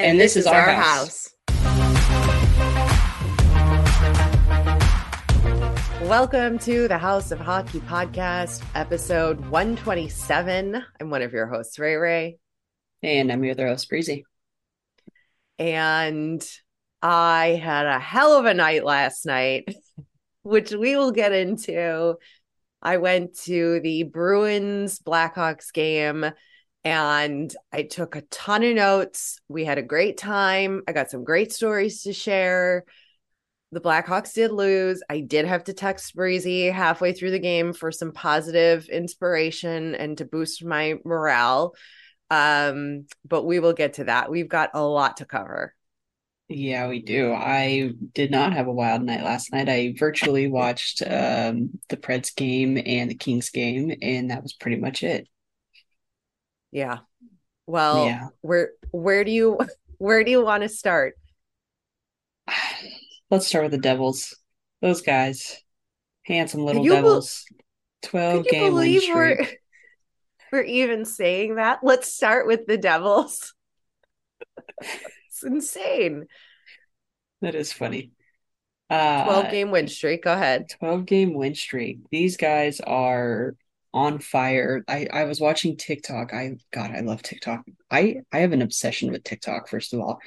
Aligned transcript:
And, 0.00 0.12
and 0.12 0.20
this, 0.20 0.34
this, 0.34 0.44
is, 0.44 0.46
our, 0.46 0.60
our 0.60 0.70
house. 0.70 1.34
house. 1.48 1.60
Welcome 6.02 6.60
to 6.60 6.86
the 6.86 6.98
House 6.98 7.32
of 7.32 7.40
Hockey 7.40 7.80
podcast, 7.80 8.62
episode 8.76 9.40
127. 9.48 10.84
I'm 11.00 11.10
one 11.10 11.22
of 11.22 11.32
your 11.32 11.48
hosts, 11.48 11.80
Ray 11.80 11.96
Ray. 11.96 12.38
And 13.02 13.32
I'm 13.32 13.42
your 13.42 13.54
other 13.54 13.66
host, 13.66 13.88
Breezy. 13.88 14.24
And 15.58 16.48
I 17.02 17.60
had 17.60 17.86
a 17.86 17.98
hell 17.98 18.38
of 18.38 18.44
a 18.44 18.54
night 18.54 18.84
last 18.84 19.26
night, 19.26 19.74
which 20.44 20.70
we 20.70 20.94
will 20.94 21.10
get 21.10 21.32
into. 21.32 22.14
I 22.80 22.98
went 22.98 23.36
to 23.46 23.80
the 23.80 24.04
Bruins 24.04 25.00
Blackhawks 25.00 25.72
game 25.72 26.24
and 26.84 27.54
I 27.72 27.82
took 27.82 28.16
a 28.16 28.22
ton 28.22 28.62
of 28.64 28.74
notes. 28.74 29.40
We 29.48 29.64
had 29.64 29.78
a 29.78 29.82
great 29.82 30.16
time. 30.16 30.82
I 30.86 30.92
got 30.92 31.10
some 31.10 31.24
great 31.24 31.52
stories 31.52 32.02
to 32.02 32.12
share. 32.12 32.84
The 33.70 33.80
Blackhawks 33.80 34.32
did 34.32 34.50
lose. 34.50 35.02
I 35.10 35.20
did 35.20 35.44
have 35.44 35.64
to 35.64 35.74
text 35.74 36.14
Breezy 36.14 36.66
halfway 36.66 37.12
through 37.12 37.32
the 37.32 37.38
game 37.38 37.74
for 37.74 37.92
some 37.92 38.12
positive 38.12 38.88
inspiration 38.88 39.94
and 39.94 40.16
to 40.18 40.24
boost 40.24 40.64
my 40.64 40.94
morale. 41.04 41.74
Um, 42.30 43.06
but 43.26 43.44
we 43.44 43.60
will 43.60 43.74
get 43.74 43.94
to 43.94 44.04
that. 44.04 44.30
We've 44.30 44.48
got 44.48 44.70
a 44.74 44.82
lot 44.82 45.18
to 45.18 45.26
cover. 45.26 45.74
Yeah, 46.48 46.88
we 46.88 47.02
do. 47.02 47.34
I 47.34 47.92
did 48.14 48.30
not 48.30 48.54
have 48.54 48.68
a 48.68 48.72
wild 48.72 49.02
night 49.02 49.22
last 49.22 49.52
night. 49.52 49.68
I 49.68 49.94
virtually 49.98 50.48
watched 50.48 51.02
um, 51.02 51.78
the 51.90 51.98
Preds 51.98 52.34
game 52.34 52.80
and 52.84 53.10
the 53.10 53.14
Kings 53.14 53.50
game, 53.50 53.94
and 54.00 54.30
that 54.30 54.42
was 54.42 54.54
pretty 54.54 54.78
much 54.78 55.02
it. 55.02 55.28
Yeah. 56.70 56.98
Well, 57.66 58.06
yeah. 58.06 58.28
where 58.40 58.70
where 58.90 59.24
do 59.24 59.30
you 59.30 59.58
where 59.98 60.24
do 60.24 60.30
you 60.30 60.44
want 60.44 60.62
to 60.62 60.68
start? 60.68 61.14
Let's 63.30 63.46
start 63.46 63.64
with 63.64 63.72
the 63.72 63.78
Devils. 63.78 64.36
Those 64.80 65.02
guys, 65.02 65.62
handsome 66.24 66.64
little 66.64 66.84
Devils. 66.84 67.44
Be- 67.50 67.56
Twelve 68.00 68.46
game 68.46 68.74
win 68.74 69.00
streak. 69.00 69.12
We're, 69.14 69.46
we're 70.52 70.62
even 70.62 71.04
saying 71.04 71.56
that. 71.56 71.80
Let's 71.82 72.12
start 72.12 72.46
with 72.46 72.66
the 72.66 72.78
Devils. 72.78 73.54
it's 74.80 75.42
insane. 75.42 76.26
That 77.40 77.54
is 77.54 77.72
funny. 77.72 78.12
Uh, 78.90 79.24
12 79.24 79.50
game 79.50 79.70
win 79.70 79.88
streak. 79.88 80.24
Go 80.24 80.32
ahead. 80.32 80.70
12 80.78 81.04
game 81.04 81.34
win 81.34 81.54
streak. 81.54 81.98
These 82.10 82.36
guys 82.36 82.80
are 82.80 83.54
on 83.98 84.20
fire. 84.20 84.84
I 84.86 85.08
I 85.12 85.24
was 85.24 85.40
watching 85.40 85.76
TikTok. 85.76 86.32
I 86.32 86.56
God, 86.72 86.92
I 86.92 87.00
love 87.00 87.22
TikTok. 87.22 87.64
I 87.90 88.22
I 88.32 88.38
have 88.38 88.52
an 88.52 88.62
obsession 88.62 89.10
with 89.10 89.24
TikTok. 89.24 89.68
First 89.68 89.92
of 89.92 90.00
all, 90.00 90.20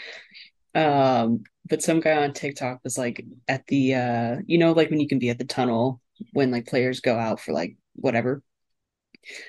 um, 0.75 1.43
but 1.69 1.81
some 1.81 2.01
guy 2.01 2.21
on 2.23 2.33
TikTok 2.33 2.81
was 2.83 2.97
like 2.97 3.23
at 3.47 3.65
the 3.67 3.95
uh, 3.95 4.35
you 4.45 4.57
know, 4.57 4.73
like 4.73 4.89
when 4.89 4.99
you 4.99 5.07
can 5.07 5.19
be 5.19 5.29
at 5.29 5.39
the 5.39 5.45
tunnel 5.45 6.01
when 6.33 6.51
like 6.51 6.67
players 6.67 6.99
go 6.99 7.17
out 7.17 7.39
for 7.39 7.53
like 7.53 7.77
whatever. 7.95 8.43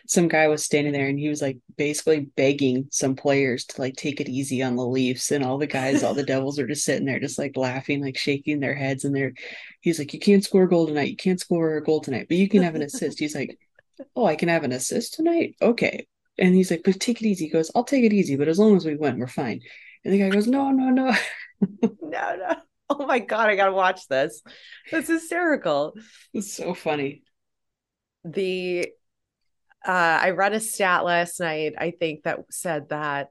Some 0.06 0.28
guy 0.28 0.48
was 0.48 0.62
standing 0.64 0.92
there 0.92 1.08
and 1.08 1.18
he 1.18 1.30
was 1.30 1.40
like 1.40 1.58
basically 1.78 2.20
begging 2.36 2.88
some 2.90 3.16
players 3.16 3.64
to 3.64 3.80
like 3.80 3.96
take 3.96 4.20
it 4.20 4.28
easy 4.28 4.62
on 4.62 4.76
the 4.76 4.86
Leafs, 4.86 5.30
and 5.32 5.42
all 5.42 5.58
the 5.58 5.66
guys, 5.66 6.02
all 6.02 6.14
the 6.14 6.22
Devils 6.22 6.58
are 6.58 6.66
just 6.66 6.84
sitting 6.84 7.06
there, 7.06 7.18
just 7.18 7.38
like 7.38 7.56
laughing, 7.56 8.02
like 8.02 8.18
shaking 8.18 8.60
their 8.60 8.74
heads, 8.74 9.04
and 9.04 9.16
they're 9.16 9.32
he's 9.80 9.98
like, 9.98 10.12
you 10.14 10.20
can't 10.20 10.44
score 10.44 10.64
a 10.64 10.68
goal 10.68 10.86
tonight, 10.86 11.10
you 11.10 11.16
can't 11.16 11.40
score 11.40 11.76
a 11.76 11.82
goal 11.82 12.00
tonight, 12.00 12.26
but 12.28 12.36
you 12.36 12.48
can 12.48 12.62
have 12.62 12.76
an 12.76 12.82
assist. 12.82 13.18
He's 13.18 13.34
like 13.34 13.58
oh, 14.16 14.26
I 14.26 14.36
can 14.36 14.48
have 14.48 14.64
an 14.64 14.72
assist 14.72 15.14
tonight? 15.14 15.56
Okay. 15.60 16.06
And 16.38 16.54
he's 16.54 16.70
like, 16.70 16.82
but 16.84 16.98
take 17.00 17.20
it 17.20 17.26
easy. 17.26 17.46
He 17.46 17.50
goes, 17.50 17.70
I'll 17.74 17.84
take 17.84 18.04
it 18.04 18.12
easy, 18.12 18.36
but 18.36 18.48
as 18.48 18.58
long 18.58 18.76
as 18.76 18.84
we 18.84 18.96
win, 18.96 19.18
we're 19.18 19.26
fine. 19.26 19.60
And 20.04 20.12
the 20.12 20.18
guy 20.18 20.30
goes, 20.30 20.46
no, 20.46 20.70
no, 20.70 20.90
no. 20.90 21.14
no, 21.82 22.36
no. 22.36 22.54
Oh 22.90 23.06
my 23.06 23.20
God, 23.20 23.48
I 23.48 23.56
got 23.56 23.66
to 23.66 23.72
watch 23.72 24.08
this. 24.08 24.42
That's 24.90 25.08
hysterical. 25.08 25.94
It's 26.34 26.52
so 26.52 26.74
funny. 26.74 27.22
The, 28.24 28.88
uh, 29.86 29.90
I 30.22 30.30
read 30.30 30.52
a 30.52 30.60
stat 30.60 31.04
last 31.04 31.40
night, 31.40 31.74
I 31.78 31.92
think, 31.92 32.24
that 32.24 32.40
said 32.50 32.90
that 32.90 33.30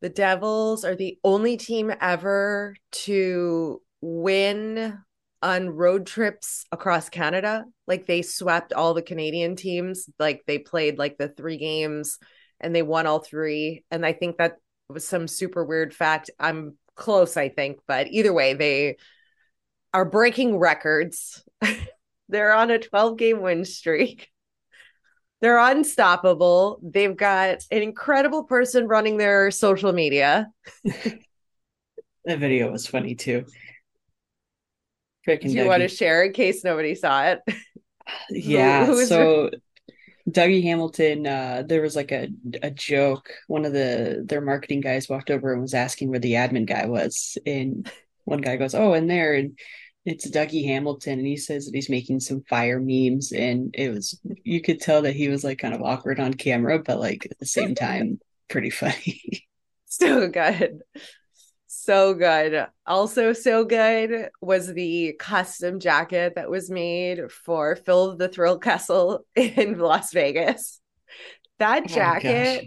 the 0.00 0.08
Devils 0.08 0.84
are 0.84 0.94
the 0.94 1.18
only 1.24 1.56
team 1.56 1.92
ever 2.00 2.76
to 2.92 3.82
win 4.00 4.98
on 5.42 5.70
road 5.70 6.06
trips 6.06 6.64
across 6.72 7.08
Canada. 7.08 7.64
Like 7.86 8.06
they 8.06 8.22
swept 8.22 8.72
all 8.72 8.94
the 8.94 9.02
Canadian 9.02 9.56
teams. 9.56 10.08
Like 10.18 10.42
they 10.46 10.58
played 10.58 10.98
like 10.98 11.18
the 11.18 11.28
three 11.28 11.56
games 11.56 12.18
and 12.60 12.74
they 12.74 12.82
won 12.82 13.06
all 13.06 13.20
three. 13.20 13.84
And 13.90 14.04
I 14.04 14.12
think 14.12 14.38
that 14.38 14.56
was 14.88 15.06
some 15.06 15.28
super 15.28 15.64
weird 15.64 15.94
fact. 15.94 16.30
I'm 16.38 16.76
close, 16.96 17.36
I 17.36 17.48
think, 17.48 17.78
but 17.86 18.08
either 18.08 18.32
way, 18.32 18.54
they 18.54 18.96
are 19.94 20.04
breaking 20.04 20.58
records. 20.58 21.42
They're 22.28 22.52
on 22.52 22.70
a 22.70 22.78
12 22.78 23.16
game 23.16 23.40
win 23.40 23.64
streak. 23.64 24.28
They're 25.40 25.58
unstoppable. 25.58 26.80
They've 26.82 27.16
got 27.16 27.64
an 27.70 27.82
incredible 27.82 28.44
person 28.44 28.88
running 28.88 29.18
their 29.18 29.52
social 29.52 29.92
media. 29.92 30.48
that 30.84 32.38
video 32.38 32.72
was 32.72 32.88
funny 32.88 33.14
too. 33.14 33.44
Do 35.36 35.48
you 35.48 35.64
Dougie. 35.64 35.66
want 35.66 35.82
to 35.82 35.88
share 35.88 36.24
in 36.24 36.32
case 36.32 36.64
nobody 36.64 36.94
saw 36.94 37.24
it? 37.24 37.40
Yeah. 38.30 38.86
Who, 38.86 39.04
so 39.04 39.50
Dougie 40.30 40.62
Hamilton, 40.62 41.26
uh, 41.26 41.62
there 41.66 41.82
was 41.82 41.96
like 41.96 42.12
a 42.12 42.28
a 42.62 42.70
joke. 42.70 43.30
One 43.46 43.64
of 43.64 43.72
the 43.72 44.22
their 44.26 44.40
marketing 44.40 44.80
guys 44.80 45.08
walked 45.08 45.30
over 45.30 45.52
and 45.52 45.62
was 45.62 45.74
asking 45.74 46.10
where 46.10 46.18
the 46.18 46.34
admin 46.34 46.66
guy 46.66 46.86
was, 46.86 47.38
and 47.46 47.90
one 48.24 48.40
guy 48.40 48.56
goes, 48.56 48.74
"Oh, 48.74 48.94
in 48.94 49.06
there." 49.06 49.34
And 49.34 49.58
it's 50.04 50.30
Dougie 50.30 50.66
Hamilton, 50.66 51.18
and 51.18 51.26
he 51.26 51.36
says 51.36 51.66
that 51.66 51.74
he's 51.74 51.90
making 51.90 52.20
some 52.20 52.42
fire 52.48 52.80
memes, 52.80 53.32
and 53.32 53.74
it 53.74 53.90
was 53.90 54.20
you 54.44 54.60
could 54.62 54.80
tell 54.80 55.02
that 55.02 55.16
he 55.16 55.28
was 55.28 55.44
like 55.44 55.58
kind 55.58 55.74
of 55.74 55.82
awkward 55.82 56.20
on 56.20 56.34
camera, 56.34 56.78
but 56.78 56.98
like 57.00 57.26
at 57.30 57.38
the 57.38 57.46
same 57.46 57.74
time, 57.74 58.20
pretty 58.48 58.70
funny. 58.70 59.22
So 59.90 60.28
good 60.28 60.82
so 61.88 62.12
good. 62.12 62.66
Also, 62.86 63.32
so 63.32 63.64
good 63.64 64.28
was 64.42 64.66
the 64.66 65.14
custom 65.18 65.80
jacket 65.80 66.34
that 66.36 66.50
was 66.50 66.70
made 66.70 67.32
for 67.32 67.76
Phil 67.76 68.14
the 68.14 68.28
Thrill 68.28 68.58
Kessel 68.58 69.24
in 69.34 69.78
Las 69.78 70.12
Vegas. 70.12 70.82
That 71.58 71.84
oh 71.84 71.86
jacket. 71.86 72.66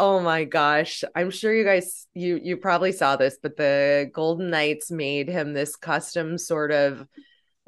Oh 0.00 0.18
my 0.18 0.42
gosh. 0.42 1.04
I'm 1.14 1.30
sure 1.30 1.54
you 1.54 1.64
guys 1.64 2.08
you 2.12 2.40
you 2.42 2.56
probably 2.56 2.90
saw 2.90 3.14
this, 3.14 3.38
but 3.40 3.56
the 3.56 4.10
Golden 4.12 4.50
Knights 4.50 4.90
made 4.90 5.28
him 5.28 5.52
this 5.52 5.76
custom 5.76 6.38
sort 6.38 6.72
of 6.72 7.06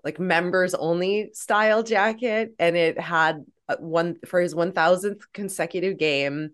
like 0.03 0.19
members 0.19 0.75
only 0.75 1.31
style 1.33 1.85
jacket 1.85 2.55
and 2.59 2.77
it 2.77 2.99
had 2.99 3.45
uh, 3.69 3.77
one 3.79 4.17
for 4.27 4.41
his 4.41 4.57
1000th 4.57 5.21
consecutive 5.33 5.97
game 5.97 6.51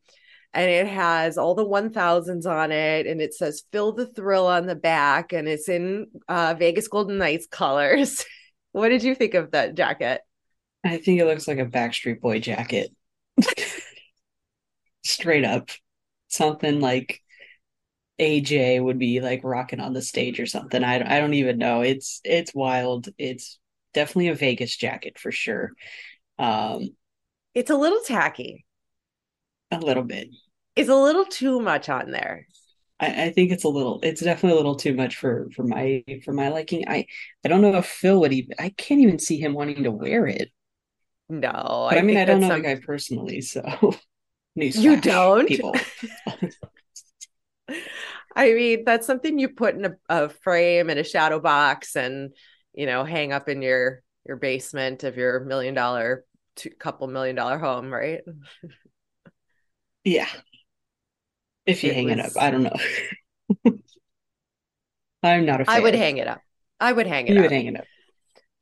and 0.57 0.71
it 0.71 0.87
has 0.87 1.37
all 1.37 1.55
the 1.55 1.67
1000s 1.67 2.47
on 2.47 2.73
it 2.73 3.07
and 3.07 3.21
it 3.21 3.35
says 3.35 3.65
"Phil 3.71 3.93
the 3.93 4.07
Thrill 4.07 4.47
on 4.47 4.67
the 4.67 4.75
back 4.75 5.35
and 5.35 5.47
it's 5.47 5.69
in 5.69 6.07
uh, 6.29 6.55
Vegas 6.59 6.89
Golden 6.89 7.19
Knights 7.19 7.47
colors. 7.47 8.25
what 8.73 8.89
did 8.89 9.03
you 9.03 9.15
think 9.15 9.35
of 9.35 9.51
that 9.51 9.75
jacket? 9.75 10.23
I 10.83 10.97
think 10.97 11.21
it 11.21 11.27
looks 11.27 11.47
like 11.47 11.59
a 11.59 11.67
Backstreet 11.67 12.21
Boy 12.21 12.41
jacket. 12.41 12.91
Straight 15.05 15.45
up. 15.45 15.71
Something 16.29 16.81
like 16.81 17.21
AJ 18.19 18.83
would 18.83 18.99
be 18.99 19.21
like 19.21 19.43
rocking 19.45 19.81
on 19.81 19.93
the 19.93 20.01
stage 20.01 20.41
or 20.41 20.47
something. 20.47 20.83
I, 20.83 21.17
I 21.17 21.21
don't 21.21 21.35
even 21.35 21.59
know. 21.59 21.83
It's 21.83 22.23
it's 22.25 22.55
wild. 22.55 23.09
It's 23.19 23.59
definitely 23.93 24.29
a 24.29 24.35
Vegas 24.35 24.75
jacket 24.75 25.19
for 25.19 25.31
sure. 25.31 25.73
Um 26.39 26.97
it's 27.53 27.71
a 27.71 27.77
little 27.77 28.01
tacky. 28.07 28.65
A 29.71 29.79
little 29.79 30.05
bit 30.05 30.29
is 30.77 30.89
a 30.89 30.95
little 30.95 31.25
too 31.25 31.61
much 31.61 31.89
on 31.89 32.11
there. 32.11 32.47
I, 32.99 33.25
I, 33.25 33.31
think 33.31 33.51
it's 33.53 33.65
a 33.65 33.69
little 33.69 34.01
it's 34.03 34.23
definitely 34.23 34.53
a 34.53 34.57
little 34.57 34.77
too 34.77 34.95
much 34.95 35.17
for 35.17 35.49
for 35.55 35.65
my 35.65 36.05
for 36.25 36.33
my 36.33 36.49
liking. 36.49 36.89
I 36.89 37.07
I 37.45 37.49
don't 37.49 37.61
know 37.61 37.77
if 37.77 37.87
Phil 37.87 38.21
would 38.21 38.33
even 38.33 38.55
I 38.59 38.71
can't 38.71 39.01
even 39.01 39.19
see 39.19 39.39
him 39.39 39.53
wanting 39.53 39.83
to 39.83 39.91
wear 39.91 40.27
it. 40.27 40.51
No, 41.29 41.51
but 41.91 41.97
I, 41.97 41.99
I 41.99 42.03
mean 42.03 42.17
I 42.17 42.25
don't 42.25 42.41
know 42.41 42.49
some... 42.49 42.63
the 42.63 42.69
guy 42.69 42.81
personally, 42.81 43.41
so 43.41 43.95
you 44.55 45.01
don't 45.01 45.49
people. 45.49 45.75
I 48.37 48.53
mean, 48.53 48.85
that's 48.85 49.07
something 49.07 49.39
you 49.39 49.49
put 49.49 49.75
in 49.75 49.87
a, 49.87 49.97
a 50.11 50.29
frame 50.29 50.91
in 50.91 50.99
a 50.99 51.05
shadow 51.05 51.41
box 51.41 51.97
and, 51.97 52.35
you 52.75 52.85
know, 52.85 53.03
hang 53.03 53.33
up 53.33 53.49
in 53.49 53.63
your 53.63 54.03
your 54.27 54.37
basement 54.37 55.05
of 55.05 55.17
your 55.17 55.41
million 55.41 55.73
dollar 55.73 56.25
two 56.55 56.71
couple 56.71 57.07
million 57.07 57.35
dollar 57.35 57.59
home, 57.59 57.93
right? 57.93 58.21
Yeah. 60.05 60.29
If 61.67 61.83
you 61.85 61.91
It 61.91 61.97
hang 61.97 62.09
it 62.11 62.21
up, 62.21 62.33
I 62.37 62.51
don't 62.51 62.63
know. 62.63 62.77
I'm 65.23 65.45
not 65.47 65.61
a 65.61 65.65
fan. 65.65 65.77
I 65.77 65.81
would 65.81 65.95
hang 65.95 66.17
it 66.19 66.27
up. 66.27 66.43
I 66.81 66.93
would 66.93 67.07
hang 67.07 67.29
it 67.29 67.37
You 67.37 67.37
up. 67.37 67.43
would 67.43 67.53
hang 67.53 67.67
it 67.67 67.77
up. 67.81 67.87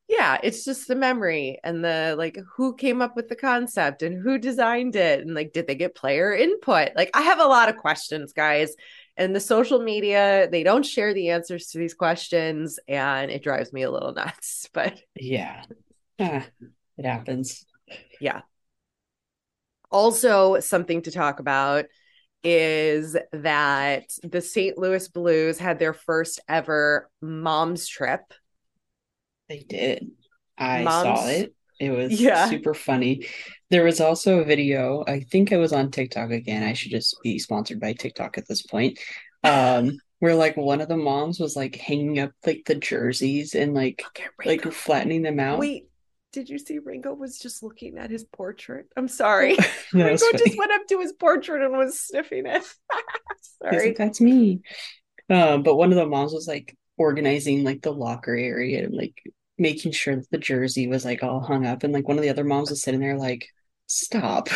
yeah, 0.08 0.38
it's 0.42 0.64
just 0.64 0.86
the 0.86 0.94
memory 0.94 1.58
and 1.64 1.82
the 1.82 2.14
like 2.18 2.38
who 2.56 2.74
came 2.76 3.00
up 3.00 3.16
with 3.16 3.28
the 3.28 3.36
concept 3.36 4.02
and 4.02 4.20
who 4.22 4.38
designed 4.38 4.96
it 4.96 5.20
and 5.20 5.34
like 5.34 5.52
did 5.52 5.66
they 5.66 5.74
get 5.74 5.94
player 5.94 6.32
input? 6.34 6.90
Like 6.94 7.10
I 7.14 7.22
have 7.22 7.40
a 7.40 7.44
lot 7.46 7.68
of 7.70 7.76
questions, 7.78 8.32
guys. 8.34 8.74
And 9.16 9.34
the 9.34 9.40
social 9.40 9.78
media, 9.80 10.48
they 10.50 10.62
don't 10.62 10.84
share 10.84 11.14
the 11.14 11.30
answers 11.30 11.68
to 11.68 11.78
these 11.78 11.94
questions 11.94 12.78
and 12.88 13.30
it 13.30 13.42
drives 13.42 13.72
me 13.72 13.82
a 13.82 13.90
little 13.90 14.12
nuts. 14.14 14.68
But 14.74 15.00
Yeah. 15.16 15.64
Ah, 16.18 16.46
it 16.96 17.04
happens. 17.04 17.66
Yeah. 18.20 18.42
Also 19.90 20.58
something 20.60 21.02
to 21.02 21.10
talk 21.10 21.38
about 21.40 21.86
is 22.44 23.16
that 23.32 24.04
the 24.22 24.40
St. 24.40 24.76
Louis 24.78 25.08
Blues 25.08 25.58
had 25.58 25.78
their 25.78 25.94
first 25.94 26.40
ever 26.48 27.10
mom's 27.22 27.88
trip. 27.88 28.20
They 29.48 29.60
did. 29.60 30.10
I 30.56 30.82
Moms- 30.82 31.20
saw 31.20 31.28
it. 31.28 31.54
It 31.80 31.90
was 31.90 32.12
Yeah. 32.20 32.48
super 32.48 32.74
funny. 32.74 33.26
There 33.70 33.84
was 33.84 34.00
also 34.00 34.38
a 34.38 34.44
video, 34.44 35.04
I 35.08 35.20
think 35.20 35.50
it 35.50 35.56
was 35.56 35.72
on 35.72 35.90
TikTok 35.90 36.30
again. 36.30 36.62
I 36.62 36.74
should 36.74 36.92
just 36.92 37.16
be 37.22 37.38
sponsored 37.38 37.80
by 37.80 37.92
TikTok 37.94 38.38
at 38.38 38.46
this 38.46 38.62
point. 38.62 38.98
Um, 39.42 39.98
where 40.20 40.34
like 40.36 40.56
one 40.56 40.80
of 40.80 40.88
the 40.88 40.96
moms 40.96 41.38
was 41.40 41.56
like 41.56 41.76
hanging 41.76 42.18
up 42.18 42.30
like 42.46 42.62
the 42.66 42.76
jerseys 42.76 43.54
and 43.54 43.74
like 43.74 44.02
Okay, 44.08 44.24
like 44.46 44.62
flattening 44.72 45.22
them 45.22 45.40
out. 45.40 45.58
Wait, 45.58 45.88
did 46.34 46.50
you 46.50 46.58
see 46.58 46.80
Ringo 46.80 47.14
was 47.14 47.38
just 47.38 47.62
looking 47.62 47.96
at 47.96 48.10
his 48.10 48.24
portrait? 48.24 48.86
I'm 48.96 49.08
sorry. 49.08 49.56
That 49.92 50.04
Ringo 50.04 50.32
just 50.32 50.58
went 50.58 50.72
up 50.72 50.86
to 50.88 50.98
his 50.98 51.12
portrait 51.12 51.62
and 51.62 51.76
was 51.76 52.00
sniffing 52.00 52.46
it. 52.46 52.64
Sorry. 53.62 53.88
like, 53.88 53.96
that's 53.96 54.20
me. 54.20 54.60
Um, 55.30 55.62
but 55.62 55.76
one 55.76 55.92
of 55.92 55.96
the 55.96 56.06
moms 56.06 56.32
was 56.32 56.48
like 56.48 56.76
organizing 56.98 57.62
like 57.62 57.82
the 57.82 57.92
locker 57.92 58.34
area 58.34 58.84
and 58.84 58.94
like 58.94 59.22
making 59.56 59.92
sure 59.92 60.16
that 60.16 60.30
the 60.30 60.38
jersey 60.38 60.88
was 60.88 61.04
like 61.04 61.22
all 61.22 61.40
hung 61.40 61.64
up. 61.64 61.84
And 61.84 61.94
like 61.94 62.08
one 62.08 62.18
of 62.18 62.22
the 62.22 62.30
other 62.30 62.44
moms 62.44 62.70
was 62.70 62.82
sitting 62.82 63.00
there 63.00 63.16
like, 63.16 63.46
stop. 63.86 64.48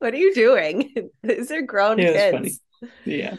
what 0.00 0.14
are 0.14 0.16
you 0.16 0.34
doing? 0.34 1.10
These 1.22 1.52
are 1.52 1.62
grown 1.62 1.98
kids. 1.98 2.60
Yeah. 3.04 3.36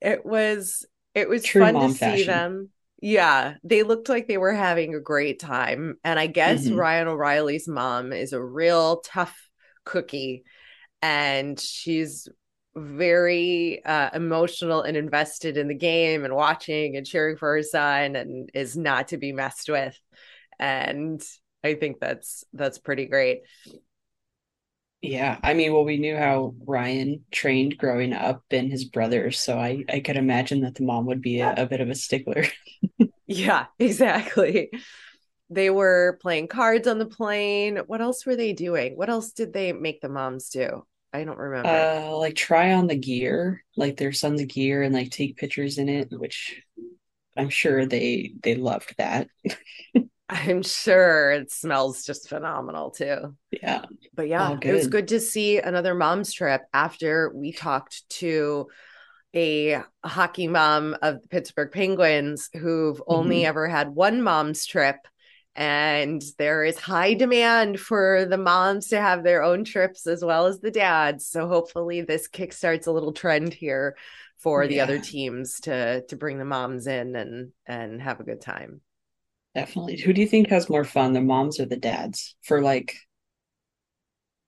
It 0.00 0.26
was 0.26 0.84
it 1.14 1.28
was 1.28 1.42
True 1.42 1.62
fun 1.62 1.74
to 1.74 1.80
mom 1.80 1.92
see 1.92 2.24
them. 2.24 2.70
Yeah, 3.04 3.54
they 3.64 3.82
looked 3.82 4.08
like 4.08 4.28
they 4.28 4.38
were 4.38 4.52
having 4.52 4.94
a 4.94 5.00
great 5.00 5.40
time. 5.40 5.96
And 6.04 6.20
I 6.20 6.28
guess 6.28 6.68
Mhm. 6.68 6.76
Ryan 6.76 7.08
O'Reilly's 7.08 7.66
mom 7.66 8.12
is 8.12 8.32
a 8.32 8.42
real 8.42 8.98
tough 9.00 9.36
cookie 9.84 10.44
and 11.02 11.58
she's 11.60 12.28
very 12.76 13.84
uh, 13.84 14.10
emotional 14.14 14.82
and 14.82 14.96
invested 14.96 15.56
in 15.56 15.68
the 15.68 15.74
game 15.74 16.24
and 16.24 16.34
watching 16.34 16.96
and 16.96 17.06
cheering 17.06 17.36
for 17.36 17.56
her 17.56 17.62
son 17.62 18.16
and 18.16 18.50
is 18.54 18.76
not 18.76 19.08
to 19.08 19.18
be 19.18 19.32
messed 19.32 19.68
with. 19.68 19.98
And 20.60 21.22
I 21.64 21.74
think 21.74 22.00
that's 22.00 22.44
that's 22.52 22.78
pretty 22.78 23.06
great. 23.06 23.42
Yeah. 25.02 25.38
I 25.42 25.54
mean, 25.54 25.72
well, 25.72 25.84
we 25.84 25.96
knew 25.96 26.16
how 26.16 26.54
Ryan 26.64 27.24
trained 27.32 27.76
growing 27.76 28.12
up 28.12 28.44
and 28.50 28.70
his 28.70 28.84
brothers, 28.84 29.40
so 29.40 29.58
I 29.58 29.84
I 29.92 30.00
could 30.00 30.16
imagine 30.16 30.62
that 30.62 30.76
the 30.76 30.84
mom 30.84 31.06
would 31.06 31.20
be 31.20 31.40
a, 31.40 31.52
a 31.56 31.66
bit 31.66 31.80
of 31.80 31.90
a 31.90 31.94
stickler. 31.94 32.44
Yeah, 33.26 33.66
exactly. 33.78 34.70
They 35.50 35.70
were 35.70 36.18
playing 36.20 36.48
cards 36.48 36.88
on 36.88 36.98
the 36.98 37.06
plane. 37.06 37.78
What 37.86 38.00
else 38.00 38.26
were 38.26 38.36
they 38.36 38.52
doing? 38.52 38.96
What 38.96 39.10
else 39.10 39.32
did 39.32 39.52
they 39.52 39.72
make 39.72 40.00
the 40.00 40.08
moms 40.08 40.48
do? 40.48 40.84
I 41.12 41.24
don't 41.24 41.38
remember. 41.38 41.68
Uh, 41.68 42.16
like 42.16 42.34
try 42.34 42.72
on 42.72 42.86
the 42.86 42.96
gear, 42.96 43.64
like 43.76 43.96
their 43.96 44.12
son's 44.12 44.42
gear, 44.44 44.82
and 44.82 44.94
like 44.94 45.10
take 45.10 45.36
pictures 45.36 45.78
in 45.78 45.88
it, 45.88 46.08
which 46.10 46.62
I'm 47.36 47.50
sure 47.50 47.86
they 47.86 48.32
they 48.42 48.54
loved 48.54 48.94
that. 48.98 49.28
I'm 50.32 50.62
sure 50.62 51.30
it 51.32 51.52
smells 51.52 52.04
just 52.04 52.28
phenomenal 52.28 52.90
too. 52.90 53.36
Yeah. 53.50 53.84
But 54.14 54.28
yeah, 54.28 54.56
it 54.62 54.72
was 54.72 54.86
good. 54.86 55.08
to 55.08 55.20
see 55.20 55.58
another 55.58 55.94
mom's 55.94 56.32
trip 56.32 56.62
after 56.72 57.30
we 57.34 57.52
talked 57.52 58.08
to 58.20 58.68
a 59.34 59.82
hockey 60.04 60.48
mom 60.48 60.96
of 61.02 61.22
the 61.22 61.28
Pittsburgh 61.28 61.70
Penguins 61.72 62.50
who've 62.52 63.00
only 63.06 63.40
Mhm. 63.42 63.46
ever 63.46 63.68
had 63.68 63.88
one 63.90 64.22
mom's 64.22 64.66
trip. 64.66 64.96
And 65.54 66.22
there 66.38 66.64
is 66.64 66.78
high 66.78 67.12
demand 67.14 67.78
for 67.78 68.24
the 68.24 68.38
moms 68.38 68.88
to 68.88 69.00
have 69.00 69.22
their 69.22 69.42
own 69.42 69.64
trips 69.64 70.06
as 70.06 70.24
well 70.24 70.46
as 70.46 70.60
the 70.60 70.70
dads. 70.70 71.26
So 71.26 71.46
hopefully 71.46 72.00
this 72.00 72.26
kickstarts 72.28 72.86
a 72.86 72.90
little 72.90 73.12
trend 73.12 73.52
here 73.52 73.96
for 74.38 74.66
the 74.66 74.80
other 74.80 74.98
teams 74.98 75.60
to 75.60 76.02
to 76.08 76.16
bring 76.16 76.38
the 76.38 76.44
moms 76.46 76.86
in 76.86 77.14
and 77.16 77.52
and 77.66 78.00
have 78.02 78.18
a 78.20 78.24
good 78.24 78.40
time. 78.40 78.80
Definitely. 79.54 80.00
Who 80.00 80.12
do 80.12 80.20
you 80.20 80.26
think 80.26 80.48
has 80.48 80.70
more 80.70 80.84
fun, 80.84 81.12
the 81.12 81.20
moms 81.20 81.60
or 81.60 81.66
the 81.66 81.76
dads? 81.76 82.34
For 82.42 82.62
like 82.62 82.94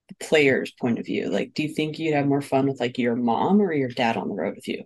the 0.09 0.15
player's 0.25 0.71
point 0.71 0.99
of 0.99 1.05
view, 1.05 1.29
like, 1.29 1.53
do 1.53 1.63
you 1.63 1.69
think 1.69 1.99
you'd 1.99 2.15
have 2.15 2.27
more 2.27 2.41
fun 2.41 2.67
with 2.67 2.79
like 2.79 2.97
your 2.97 3.15
mom 3.15 3.61
or 3.61 3.71
your 3.71 3.89
dad 3.89 4.17
on 4.17 4.29
the 4.29 4.35
road 4.35 4.55
with 4.55 4.67
you? 4.67 4.83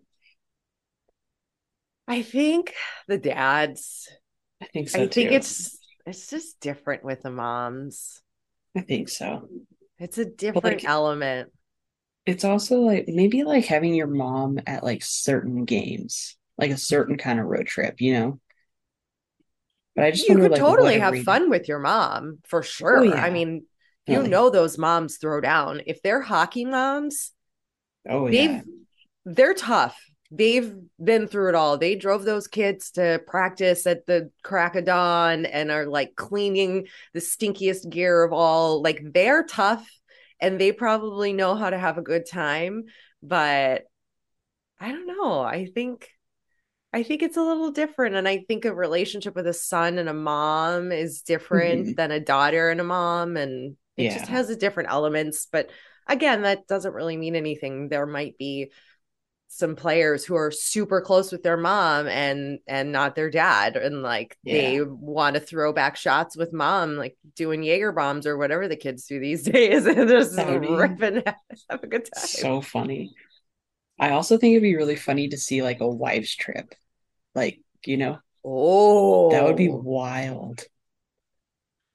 I 2.08 2.22
think 2.22 2.74
the 3.08 3.18
dads 3.18 4.10
I 4.62 4.66
think 4.66 4.90
so 4.90 5.04
I 5.04 5.08
think 5.08 5.32
it's 5.32 5.78
it's 6.06 6.30
just 6.30 6.60
different 6.60 7.04
with 7.04 7.22
the 7.22 7.32
moms. 7.32 8.22
I 8.76 8.82
think 8.82 9.10
so. 9.10 9.48
It's 10.00 10.18
a 10.18 10.26
different 10.26 10.64
like- 10.64 10.86
element. 10.86 11.52
It's 12.26 12.44
also 12.44 12.82
like 12.82 13.06
maybe 13.08 13.44
like 13.44 13.66
having 13.66 13.96
your 13.96 14.08
mom 14.08 14.60
at 14.68 14.84
like 14.84 15.02
certain 15.04 15.66
games, 15.66 16.38
like 16.58 16.70
a 16.72 16.78
certain 16.78 17.18
kind 17.18 17.40
of 17.40 17.48
road 17.48 17.66
trip, 17.66 18.02
you 18.02 18.14
know? 18.14 18.40
But 20.00 20.06
I 20.06 20.12
just 20.12 20.30
You 20.30 20.38
could 20.38 20.52
like 20.52 20.62
totally 20.62 20.98
have 20.98 21.24
fun 21.24 21.50
with 21.50 21.68
your 21.68 21.80
mom 21.80 22.38
for 22.46 22.64
sure. 22.64 23.00
Oh, 23.00 23.04
yeah. 23.04 23.22
I 23.22 23.30
mean, 23.32 23.66
oh, 24.08 24.14
you 24.14 24.24
know 24.24 24.50
those 24.50 24.78
moms 24.78 25.18
throw 25.18 25.42
down. 25.42 25.82
If 25.88 26.02
they're 26.02 26.22
hockey 26.22 26.64
moms, 26.64 27.34
Oh 28.08 28.28
they've 28.28 28.50
yeah. 28.50 28.62
they're 29.26 29.54
tough. 29.54 30.00
They've 30.32 30.74
been 31.04 31.28
through 31.28 31.50
it 31.50 31.56
all. 31.56 31.78
They 31.78 31.96
drove 31.96 32.24
those 32.24 32.48
kids 32.48 32.92
to 32.92 33.22
practice 33.28 33.86
at 33.86 34.06
the 34.06 34.32
crack 34.42 34.78
of 34.78 34.86
dawn 34.86 35.46
and 35.46 35.70
are 35.70 35.86
like 35.86 36.16
cleaning 36.16 36.88
the 37.14 37.20
stinkiest 37.20 37.90
gear 37.90 38.24
of 38.24 38.32
all. 38.32 38.82
Like 38.82 39.02
they're 39.04 39.44
tough 39.44 39.86
and 40.40 40.62
they 40.62 40.72
probably 40.72 41.34
know 41.34 41.56
how 41.56 41.72
to 41.72 41.78
have 41.78 41.98
a 41.98 42.02
good 42.02 42.26
time. 42.26 42.86
But 43.22 43.84
I 44.80 44.94
don't 44.94 45.08
know. 45.08 45.42
I 45.42 45.66
think 45.66 46.08
I 46.92 47.04
think 47.04 47.22
it's 47.22 47.38
a 47.38 47.44
little 47.44 47.72
different. 47.72 48.16
And 48.16 48.28
I 48.28 48.40
think 48.48 48.66
a 48.66 48.74
relationship 48.74 49.36
with 49.36 49.48
a 49.48 49.54
son 49.54 49.98
and 50.00 50.10
a 50.10 50.14
mom 50.14 50.92
is 50.92 51.22
different 51.22 51.86
Mhm. 51.88 51.96
than 51.96 52.12
a 52.12 52.20
daughter 52.20 52.70
and 52.70 52.82
a 52.82 52.84
mom. 52.84 53.38
And 53.38 53.78
it 53.98 54.10
just 54.12 54.28
has 54.28 54.50
a 54.50 54.56
different 54.56 54.90
elements. 54.90 55.48
But 55.52 55.70
again, 56.08 56.42
that 56.44 56.68
doesn't 56.68 56.94
really 56.94 57.18
mean 57.18 57.36
anything. 57.36 57.90
There 57.90 58.06
might 58.08 58.38
be 58.38 58.72
some 59.52 59.76
players 59.76 60.24
who 60.26 60.36
are 60.36 60.52
super 60.52 61.02
close 61.02 61.32
with 61.32 61.42
their 61.42 61.58
mom 61.58 62.08
and 62.08 62.60
and 62.68 62.92
not 62.92 63.16
their 63.16 63.32
dad 63.32 63.78
and 63.78 64.04
like 64.04 64.38
they 64.46 64.80
want 64.82 65.34
to 65.34 65.40
throw 65.40 65.74
back 65.74 65.96
shots 65.98 66.38
with 66.38 66.54
mom 66.54 66.96
like 66.98 67.18
doing 67.36 67.64
jaeger 67.64 67.92
bombs 67.92 68.28
or 68.28 68.38
whatever 68.38 68.68
the 68.68 68.76
kids 68.76 69.08
do 69.08 69.20
these 69.20 69.44
days 69.46 69.88
and 69.88 70.08
just 70.08 70.38
ripping 70.38 71.24
have 71.70 71.84
a 71.84 71.88
good 71.88 72.06
time 72.06 72.14
So 72.14 72.62
funny. 72.62 73.16
I 74.00 74.12
also 74.12 74.38
think 74.38 74.54
it'd 74.54 74.64
be 74.64 74.76
really 74.76 74.96
funny 74.96 75.30
to 75.30 75.38
see 75.38 75.62
like 75.62 75.82
a 75.82 75.88
wives 75.88 76.36
trip. 76.36 76.74
Like, 77.36 77.60
you 77.86 77.98
know, 77.98 78.20
oh 78.44 79.32
that 79.32 79.44
would 79.44 79.58
be 79.58 79.70
oh. 79.70 79.76
wild. 79.76 80.64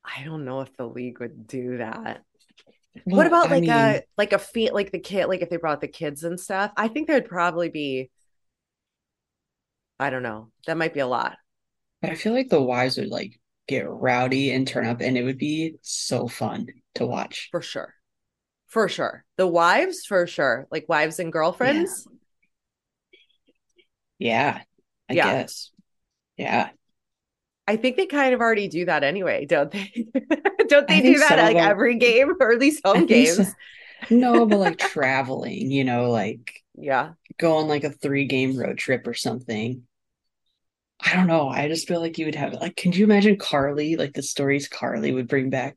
i 0.05 0.23
don't 0.25 0.45
know 0.45 0.61
if 0.61 0.77
the 0.77 0.87
league 0.87 1.21
would 1.21 1.47
do 1.47 1.79
that. 1.79 2.23
Well, 3.07 3.17
what 3.17 3.27
about 3.27 3.51
I 3.51 3.59
like 3.59 3.69
a 3.69 4.03
like 4.17 4.33
a 4.33 4.39
feet 4.39 4.73
like 4.75 4.93
the 4.93 5.01
kid 5.01 5.27
like 5.27 5.43
if 5.43 5.51
they 5.51 5.57
brought 5.57 5.81
the 5.81 5.89
kids 5.89 6.23
and 6.23 6.39
stuff? 6.39 6.73
I 6.77 6.89
think 6.89 7.09
there'd 7.09 7.29
probably 7.29 7.71
be 7.71 8.11
i 9.99 10.11
don't 10.11 10.23
know. 10.23 10.51
That 10.67 10.77
might 10.77 10.95
be 10.95 11.01
a 11.01 11.07
lot. 11.07 11.37
But 12.03 12.11
I 12.11 12.15
feel 12.17 12.35
like 12.35 12.51
the 12.51 12.61
wives 12.61 12.99
would 12.99 13.09
like 13.09 13.41
get 13.67 13.89
rowdy 13.89 14.53
and 14.53 14.69
turn 14.69 14.87
up 14.87 15.01
and 15.01 15.17
it 15.17 15.25
would 15.25 15.39
be 15.39 15.77
so 15.81 16.29
fun 16.29 16.67
to 16.97 17.07
watch. 17.07 17.49
for 17.51 17.63
sure 17.63 17.95
for 18.75 18.88
sure 18.90 19.25
the 19.38 19.47
wives 19.49 20.04
for 20.07 20.26
sure 20.26 20.69
like 20.71 20.87
wives 20.88 21.19
and 21.21 21.33
girlfriends 21.33 22.09
Yeah, 24.19 24.62
I 25.09 25.12
Yeah. 25.14 25.25
guess. 25.33 25.71
Yeah. 26.37 26.71
i 27.66 27.76
think 27.76 27.97
they 27.97 28.07
kind 28.07 28.35
of 28.35 28.40
already 28.40 28.69
do 28.69 28.85
that 28.85 29.04
anyway 29.04 29.47
don't 29.47 29.71
they 29.71 29.90
don't 30.69 30.88
they 30.88 31.00
do 31.00 31.19
that 31.19 31.38
at 31.38 31.45
like 31.45 31.57
them- 31.57 31.71
every 31.71 31.97
game 31.97 32.33
or 32.40 32.52
at 32.52 32.59
least 32.59 32.83
home 32.85 33.07
think 33.07 33.26
so. 33.28 33.43
games 33.43 33.54
No, 34.11 34.45
but 34.47 34.59
like 34.59 34.78
traveling, 34.78 35.71
you 35.71 35.85
know, 35.85 36.11
like 36.11 36.62
Yeah. 36.76 37.12
Go 37.38 37.57
on 37.57 37.69
like 37.69 37.85
a 37.85 37.90
three 37.90 38.26
game 38.26 38.57
road 38.57 38.78
trip 38.78 39.07
or 39.07 39.14
something. 39.14 39.85
I 41.00 41.14
don't 41.16 41.26
know. 41.26 41.49
I 41.49 41.69
just 41.69 41.87
feel 41.88 42.00
like 42.00 42.19
you 42.19 42.26
would 42.26 42.35
have 42.35 42.54
like, 42.54 42.76
can 42.76 42.93
you 42.93 43.04
imagine 43.04 43.37
Carly, 43.37 43.97
like 43.97 44.14
the 44.14 44.23
stories 44.23 44.69
Carly 44.69 45.12
would 45.12 45.28
bring 45.28 45.50
back? 45.50 45.76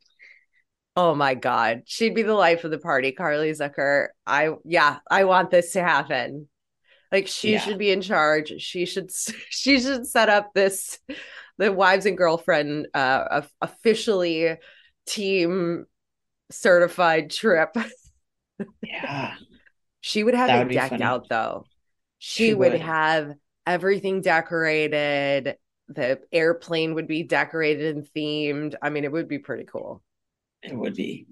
Oh 0.98 1.13
my 1.13 1.36
God. 1.36 1.84
She'd 1.86 2.16
be 2.16 2.24
the 2.24 2.34
life 2.34 2.63
of 2.63 2.72
the 2.72 2.80
party, 2.80 3.12
Carly 3.12 3.51
Zucker. 3.51 4.08
I, 4.25 4.50
yeah, 4.66 4.98
I 5.10 5.25
want 5.25 5.51
this 5.51 5.74
to 5.74 5.84
happen. 5.84 6.50
Like 7.12 7.27
she 7.27 7.54
yeah. 7.54 7.60
should 7.60 7.77
be 7.77 7.92
in 7.92 8.01
charge. 8.01 8.51
She 8.60 8.88
should, 8.88 9.12
she 9.50 9.80
should 9.80 10.08
set 10.08 10.27
up 10.27 10.56
this, 10.56 10.98
the 11.60 11.72
wives 11.72 12.08
and 12.08 12.18
girlfriend, 12.18 12.88
uh, 12.96 13.44
officially 13.62 14.56
team 15.06 15.86
certified 16.50 17.30
trip. 17.30 17.77
yeah. 18.84 19.36
She 20.01 20.24
would 20.24 20.34
have 20.34 20.48
that 20.48 20.72
it 20.72 20.74
decked 20.74 21.01
out 21.01 21.30
though. 21.30 21.66
She, 22.18 22.48
she 22.48 22.54
would, 22.56 22.72
would 22.72 22.82
have 22.82 23.34
everything 23.68 24.22
decorated. 24.22 25.58
The 25.89 26.22
airplane 26.32 26.96
would 26.96 27.08
be 27.08 27.22
decorated 27.22 27.96
and 27.96 28.08
themed. 28.16 28.74
I 28.82 28.89
mean, 28.89 29.04
it 29.04 29.12
would 29.12 29.27
be 29.27 29.38
pretty 29.38 29.66
cool. 29.66 30.01
It 30.64 30.76
would 30.76 30.96
be. 30.96 31.28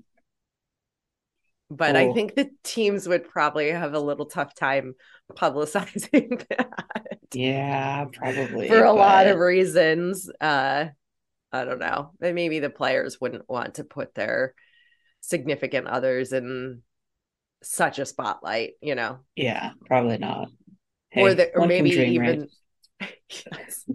But 1.70 1.96
I 1.96 2.13
think 2.13 2.36
the 2.36 2.51
teams 2.63 3.08
would 3.08 3.27
probably 3.27 3.72
have 3.72 3.94
a 3.94 4.00
little 4.00 4.27
tough 4.27 4.53
time 4.53 4.94
publicizing 5.34 6.46
that. 6.50 7.20
Yeah, 7.34 8.05
probably. 8.13 8.67
For 8.67 8.84
a 8.84 8.94
but... 8.94 8.96
lot 8.96 9.27
of 9.27 9.39
reasons. 9.39 10.29
Uh 10.39 10.88
I 11.51 11.63
don't 11.63 11.79
know. 11.79 12.12
Maybe 12.20 12.60
the 12.60 12.70
players 12.70 13.20
wouldn't 13.22 13.50
want 13.50 13.75
to 13.75 13.86
put 13.86 14.13
their 14.13 14.53
significant 15.22 15.88
others 15.88 16.34
in 16.34 16.82
such 17.63 17.98
a 17.98 18.05
spotlight, 18.05 18.74
you 18.82 18.94
know? 18.96 19.20
Yeah, 19.36 19.72
probably 19.88 20.17
not. 20.17 20.50
Hey, 21.10 21.22
or 21.22 21.34
the, 21.34 21.55
or 21.55 21.65
maybe 21.65 21.91
dream, 21.91 22.24
even 22.24 22.48
yes. 23.29 23.86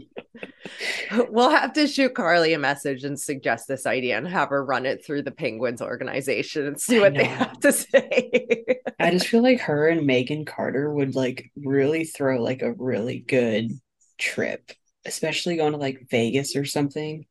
We'll 1.28 1.50
have 1.50 1.72
to 1.74 1.86
shoot 1.86 2.14
Carly 2.14 2.52
a 2.52 2.58
message 2.58 3.04
and 3.04 3.18
suggest 3.18 3.68
this 3.68 3.86
idea 3.86 4.16
and 4.16 4.26
have 4.28 4.50
her 4.50 4.64
run 4.64 4.86
it 4.86 5.04
through 5.04 5.22
the 5.22 5.30
Penguins 5.30 5.82
organization 5.82 6.66
and 6.66 6.80
see 6.80 7.00
what 7.00 7.14
they 7.14 7.24
have 7.24 7.58
to 7.60 7.72
say. 7.72 8.80
I 8.98 9.10
just 9.10 9.26
feel 9.26 9.42
like 9.42 9.60
her 9.60 9.88
and 9.88 10.06
Megan 10.06 10.44
Carter 10.44 10.92
would 10.92 11.14
like 11.14 11.50
really 11.56 12.04
throw 12.04 12.42
like 12.42 12.62
a 12.62 12.72
really 12.72 13.18
good 13.18 13.72
trip, 14.18 14.70
especially 15.04 15.56
going 15.56 15.72
to 15.72 15.78
like 15.78 16.06
Vegas 16.10 16.56
or 16.56 16.64
something. 16.64 17.26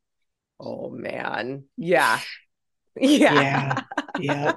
Oh 0.60 0.90
man. 0.90 1.66
Yeah. 1.78 2.20
Yeah. 3.02 3.34
Yeah. 3.34 3.82
yeah. 4.20 4.54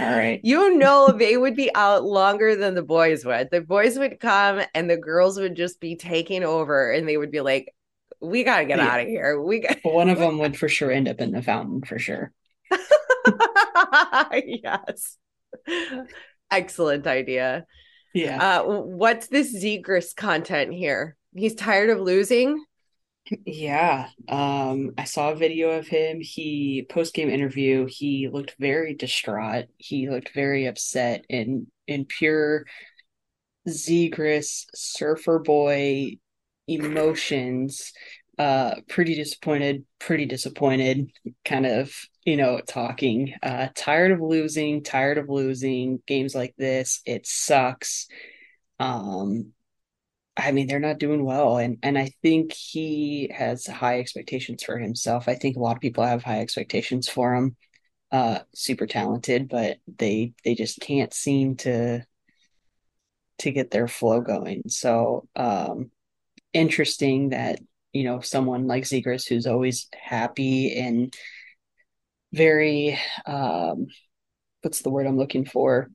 All 0.00 0.10
right. 0.10 0.40
You 0.42 0.76
know, 0.76 1.12
they 1.12 1.36
would 1.36 1.56
be 1.56 1.74
out 1.74 2.04
longer 2.04 2.54
than 2.54 2.74
the 2.74 2.82
boys 2.82 3.24
would. 3.24 3.50
The 3.50 3.60
boys 3.60 3.98
would 3.98 4.20
come 4.20 4.60
and 4.74 4.88
the 4.88 4.96
girls 4.96 5.38
would 5.38 5.56
just 5.56 5.80
be 5.80 5.96
taking 5.96 6.44
over 6.44 6.92
and 6.92 7.08
they 7.08 7.16
would 7.16 7.30
be 7.30 7.40
like, 7.40 7.74
we 8.20 8.44
got 8.44 8.58
to 8.58 8.64
get 8.64 8.78
yeah. 8.78 8.88
out 8.88 9.00
of 9.00 9.06
here. 9.06 9.40
We 9.40 9.60
got 9.60 9.78
one 9.82 10.08
of 10.08 10.18
them 10.18 10.38
would 10.38 10.56
for 10.56 10.68
sure 10.68 10.90
end 10.90 11.08
up 11.08 11.20
in 11.20 11.32
the 11.32 11.42
fountain 11.42 11.82
for 11.82 11.98
sure. 11.98 12.32
yes. 14.32 15.16
Excellent 16.50 17.06
idea. 17.06 17.66
Yeah. 18.14 18.60
Uh, 18.60 18.64
what's 18.64 19.28
this 19.28 19.56
Zegras 19.56 20.14
content 20.16 20.72
here? 20.72 21.16
He's 21.34 21.54
tired 21.54 21.90
of 21.90 22.00
losing. 22.00 22.64
Yeah. 23.44 24.08
Um, 24.28 24.92
I 24.96 25.04
saw 25.04 25.30
a 25.30 25.34
video 25.36 25.70
of 25.70 25.86
him. 25.88 26.20
He 26.20 26.86
post 26.88 27.14
game 27.14 27.28
interview, 27.28 27.86
he 27.86 28.28
looked 28.32 28.54
very 28.58 28.94
distraught. 28.94 29.66
He 29.76 30.08
looked 30.08 30.30
very 30.34 30.66
upset 30.66 31.24
in 31.28 31.66
in 31.86 32.04
pure 32.06 32.64
Zegras 33.68 34.66
surfer 34.74 35.38
boy 35.40 36.18
emotions. 36.66 37.92
Uh 38.38 38.76
pretty 38.88 39.14
disappointed, 39.14 39.84
pretty 39.98 40.24
disappointed, 40.26 41.10
kind 41.44 41.66
of, 41.66 41.92
you 42.24 42.36
know, 42.36 42.60
talking. 42.66 43.34
Uh 43.42 43.68
tired 43.74 44.12
of 44.12 44.20
losing, 44.20 44.82
tired 44.82 45.18
of 45.18 45.28
losing 45.28 46.00
games 46.06 46.34
like 46.34 46.54
this. 46.56 47.00
It 47.04 47.26
sucks. 47.26 48.06
Um 48.80 49.52
I 50.38 50.52
mean, 50.52 50.68
they're 50.68 50.78
not 50.80 50.98
doing 51.00 51.24
well, 51.24 51.58
and 51.58 51.78
and 51.82 51.98
I 51.98 52.12
think 52.22 52.52
he 52.52 53.30
has 53.34 53.66
high 53.66 53.98
expectations 53.98 54.62
for 54.62 54.78
himself. 54.78 55.28
I 55.28 55.34
think 55.34 55.56
a 55.56 55.60
lot 55.60 55.76
of 55.76 55.82
people 55.82 56.04
have 56.04 56.22
high 56.22 56.40
expectations 56.40 57.08
for 57.08 57.34
him. 57.34 57.56
Uh, 58.12 58.40
super 58.54 58.86
talented, 58.86 59.48
but 59.48 59.78
they 59.98 60.34
they 60.44 60.54
just 60.54 60.80
can't 60.80 61.12
seem 61.12 61.56
to 61.56 62.06
to 63.38 63.50
get 63.50 63.70
their 63.70 63.88
flow 63.88 64.20
going. 64.20 64.62
So, 64.68 65.28
um, 65.36 65.90
interesting 66.52 67.30
that 67.30 67.60
you 67.92 68.04
know 68.04 68.20
someone 68.20 68.66
like 68.66 68.84
Zegras, 68.84 69.28
who's 69.28 69.46
always 69.46 69.88
happy 69.94 70.78
and 70.78 71.14
very 72.32 72.98
um, 73.26 73.86
what's 74.62 74.82
the 74.82 74.90
word 74.90 75.06
I'm 75.06 75.18
looking 75.18 75.44
for? 75.44 75.90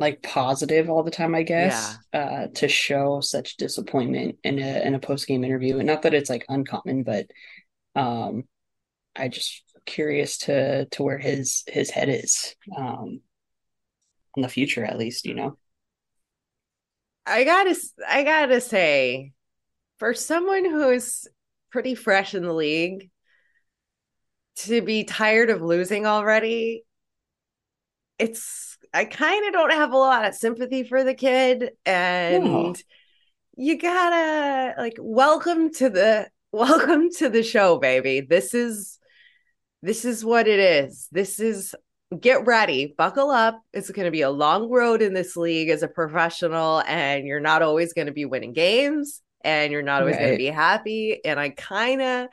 Like 0.00 0.22
positive 0.22 0.88
all 0.88 1.02
the 1.02 1.10
time, 1.10 1.34
I 1.34 1.42
guess, 1.42 1.98
yeah. 2.12 2.20
uh, 2.20 2.46
to 2.54 2.68
show 2.68 3.20
such 3.20 3.58
disappointment 3.58 4.38
in 4.42 4.58
a 4.58 4.80
in 4.84 4.94
a 4.94 4.98
post 4.98 5.28
game 5.28 5.44
interview. 5.44 5.76
And 5.76 5.86
not 5.86 6.02
that 6.02 6.14
it's 6.14 6.30
like 6.30 6.46
uncommon, 6.48 7.02
but 7.02 7.26
um, 7.94 8.44
I 9.14 9.28
just 9.28 9.62
curious 9.84 10.38
to 10.38 10.86
to 10.86 11.02
where 11.02 11.18
his 11.18 11.64
his 11.66 11.90
head 11.90 12.08
is 12.08 12.56
um, 12.74 13.20
in 14.36 14.42
the 14.42 14.48
future, 14.48 14.84
at 14.84 14.98
least, 14.98 15.26
you 15.26 15.34
know. 15.34 15.58
I 17.26 17.44
gotta 17.44 17.76
I 18.08 18.24
gotta 18.24 18.62
say, 18.62 19.32
for 19.98 20.14
someone 20.14 20.64
who's 20.64 21.28
pretty 21.70 21.94
fresh 21.94 22.34
in 22.34 22.42
the 22.42 22.54
league, 22.54 23.10
to 24.56 24.80
be 24.80 25.04
tired 25.04 25.50
of 25.50 25.60
losing 25.60 26.06
already, 26.06 26.84
it's 28.18 28.78
I 28.92 29.04
kind 29.04 29.46
of 29.46 29.52
don't 29.52 29.72
have 29.72 29.92
a 29.92 29.96
lot 29.96 30.24
of 30.26 30.34
sympathy 30.34 30.82
for 30.82 31.04
the 31.04 31.14
kid 31.14 31.70
and 31.86 32.82
you 33.56 33.78
gotta 33.78 34.74
like 34.80 34.96
welcome 34.98 35.72
to 35.74 35.90
the 35.90 36.28
welcome 36.52 37.10
to 37.18 37.28
the 37.28 37.42
show 37.42 37.78
baby. 37.78 38.20
This 38.20 38.54
is 38.54 38.98
this 39.82 40.04
is 40.04 40.24
what 40.24 40.48
it 40.48 40.58
is. 40.58 41.08
This 41.12 41.40
is 41.40 41.74
get 42.18 42.44
ready 42.46 42.94
buckle 42.98 43.30
up. 43.30 43.62
It's 43.72 43.90
going 43.90 44.06
to 44.06 44.10
be 44.10 44.22
a 44.22 44.30
long 44.30 44.68
road 44.68 45.00
in 45.00 45.14
this 45.14 45.36
league 45.36 45.68
as 45.68 45.84
a 45.84 45.88
professional 45.88 46.82
and 46.86 47.24
you're 47.24 47.38
not 47.38 47.62
always 47.62 47.92
going 47.92 48.08
to 48.08 48.12
be 48.12 48.24
winning 48.24 48.52
games 48.52 49.22
and 49.42 49.72
you're 49.72 49.82
not 49.82 50.02
always 50.02 50.16
right. 50.16 50.22
going 50.22 50.32
to 50.32 50.38
be 50.38 50.46
happy 50.46 51.20
and 51.24 51.40
i 51.40 51.50
kind 51.50 52.02
of 52.02 52.28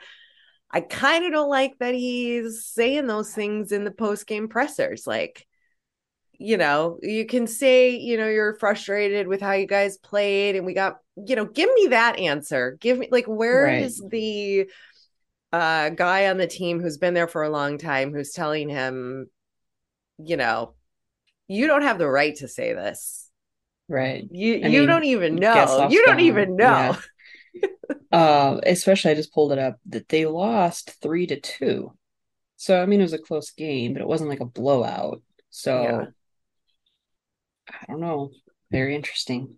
i 0.70 0.80
kind 0.80 1.24
of 1.24 1.32
don't 1.32 1.48
like 1.48 1.78
that 1.78 1.94
he's 1.94 2.64
saying 2.64 3.06
those 3.06 3.32
things 3.32 3.72
in 3.72 3.84
the 3.84 3.90
post 3.90 4.26
game 4.26 4.48
pressers 4.48 5.06
like 5.06 5.46
you 6.38 6.56
know, 6.56 6.98
you 7.02 7.26
can 7.26 7.48
say, 7.48 7.90
you 7.90 8.16
know, 8.16 8.28
you're 8.28 8.54
frustrated 8.54 9.26
with 9.26 9.40
how 9.40 9.52
you 9.52 9.66
guys 9.66 9.98
played 9.98 10.54
and 10.54 10.64
we 10.64 10.72
got, 10.72 10.98
you 11.16 11.34
know, 11.34 11.44
give 11.44 11.68
me 11.74 11.88
that 11.88 12.18
answer. 12.18 12.78
Give 12.80 12.96
me 12.98 13.08
like 13.10 13.26
where 13.26 13.64
right. 13.64 13.82
is 13.82 14.02
the 14.08 14.70
uh 15.52 15.88
guy 15.90 16.28
on 16.28 16.36
the 16.36 16.46
team 16.46 16.80
who's 16.80 16.98
been 16.98 17.14
there 17.14 17.26
for 17.26 17.42
a 17.42 17.50
long 17.50 17.76
time 17.76 18.12
who's 18.12 18.30
telling 18.30 18.68
him, 18.68 19.28
you 20.18 20.36
know, 20.36 20.74
you 21.48 21.66
don't 21.66 21.82
have 21.82 21.98
the 21.98 22.08
right 22.08 22.36
to 22.36 22.46
say 22.46 22.72
this. 22.72 23.28
Right. 23.88 24.28
You 24.30 24.54
I 24.62 24.68
you 24.68 24.80
mean, 24.80 24.88
don't 24.88 25.04
even 25.04 25.34
know. 25.34 25.88
You 25.90 26.06
don't 26.06 26.20
even 26.20 26.54
know. 26.54 26.96
Yeah. 27.52 27.68
uh, 28.12 28.60
especially 28.64 29.10
I 29.10 29.14
just 29.14 29.32
pulled 29.32 29.50
it 29.50 29.58
up 29.58 29.78
that 29.86 30.08
they 30.08 30.24
lost 30.24 31.00
three 31.02 31.26
to 31.26 31.40
two. 31.40 31.92
So 32.56 32.80
I 32.80 32.86
mean 32.86 33.00
it 33.00 33.04
was 33.04 33.12
a 33.12 33.18
close 33.18 33.50
game, 33.50 33.94
but 33.94 34.02
it 34.02 34.08
wasn't 34.08 34.30
like 34.30 34.40
a 34.40 34.44
blowout. 34.44 35.20
So 35.50 35.82
yeah. 35.82 36.04
I 37.70 37.86
don't 37.86 38.00
know. 38.00 38.30
Very 38.70 38.94
interesting. 38.94 39.56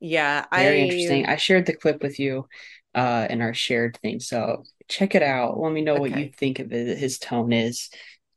Yeah, 0.00 0.46
very 0.52 0.80
I... 0.80 0.84
interesting. 0.84 1.26
I 1.26 1.36
shared 1.36 1.66
the 1.66 1.76
clip 1.76 2.02
with 2.02 2.18
you 2.18 2.46
uh 2.94 3.26
in 3.30 3.40
our 3.40 3.54
shared 3.54 3.98
thing, 4.02 4.20
so 4.20 4.64
check 4.88 5.14
it 5.14 5.22
out. 5.22 5.58
Let 5.58 5.72
me 5.72 5.82
know 5.82 5.92
okay. 5.92 6.00
what 6.00 6.18
you 6.18 6.30
think 6.36 6.58
of 6.58 6.72
it, 6.72 6.98
his 6.98 7.18
tone 7.18 7.52
is. 7.52 7.90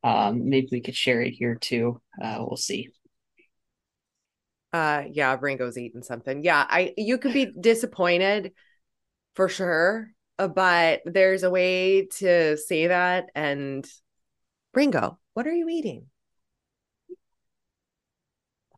Um, 0.04 0.50
maybe 0.50 0.68
we 0.72 0.82
could 0.82 0.96
share 0.96 1.22
it 1.22 1.32
here 1.32 1.56
too. 1.56 2.02
Uh, 2.22 2.38
we'll 2.40 2.58
see. 2.58 2.90
Uh, 4.74 5.04
yeah, 5.12 5.38
Ringo's 5.40 5.78
eating 5.78 6.04
something. 6.04 6.44
Yeah, 6.44 6.66
I 6.68 6.94
you 6.98 7.18
could 7.18 7.34
be 7.34 7.52
disappointed 7.60 8.54
for 9.36 9.48
sure, 9.48 10.10
uh, 10.40 10.48
but 10.48 11.02
there's 11.06 11.44
a 11.44 11.50
way 11.50 12.08
to 12.18 12.58
say 12.58 12.88
that. 12.88 13.28
And 13.36 13.88
Ringo, 14.74 15.20
what 15.34 15.48
are 15.48 15.54
you 15.54 15.70
eating? 15.70 16.08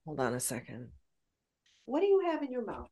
Hold 0.06 0.20
on 0.20 0.34
a 0.34 0.40
second. 0.40 0.90
What 1.86 2.00
do 2.02 2.06
you 2.06 2.22
have 2.26 2.42
in 2.44 2.52
your 2.52 2.66
mouth? 2.66 2.90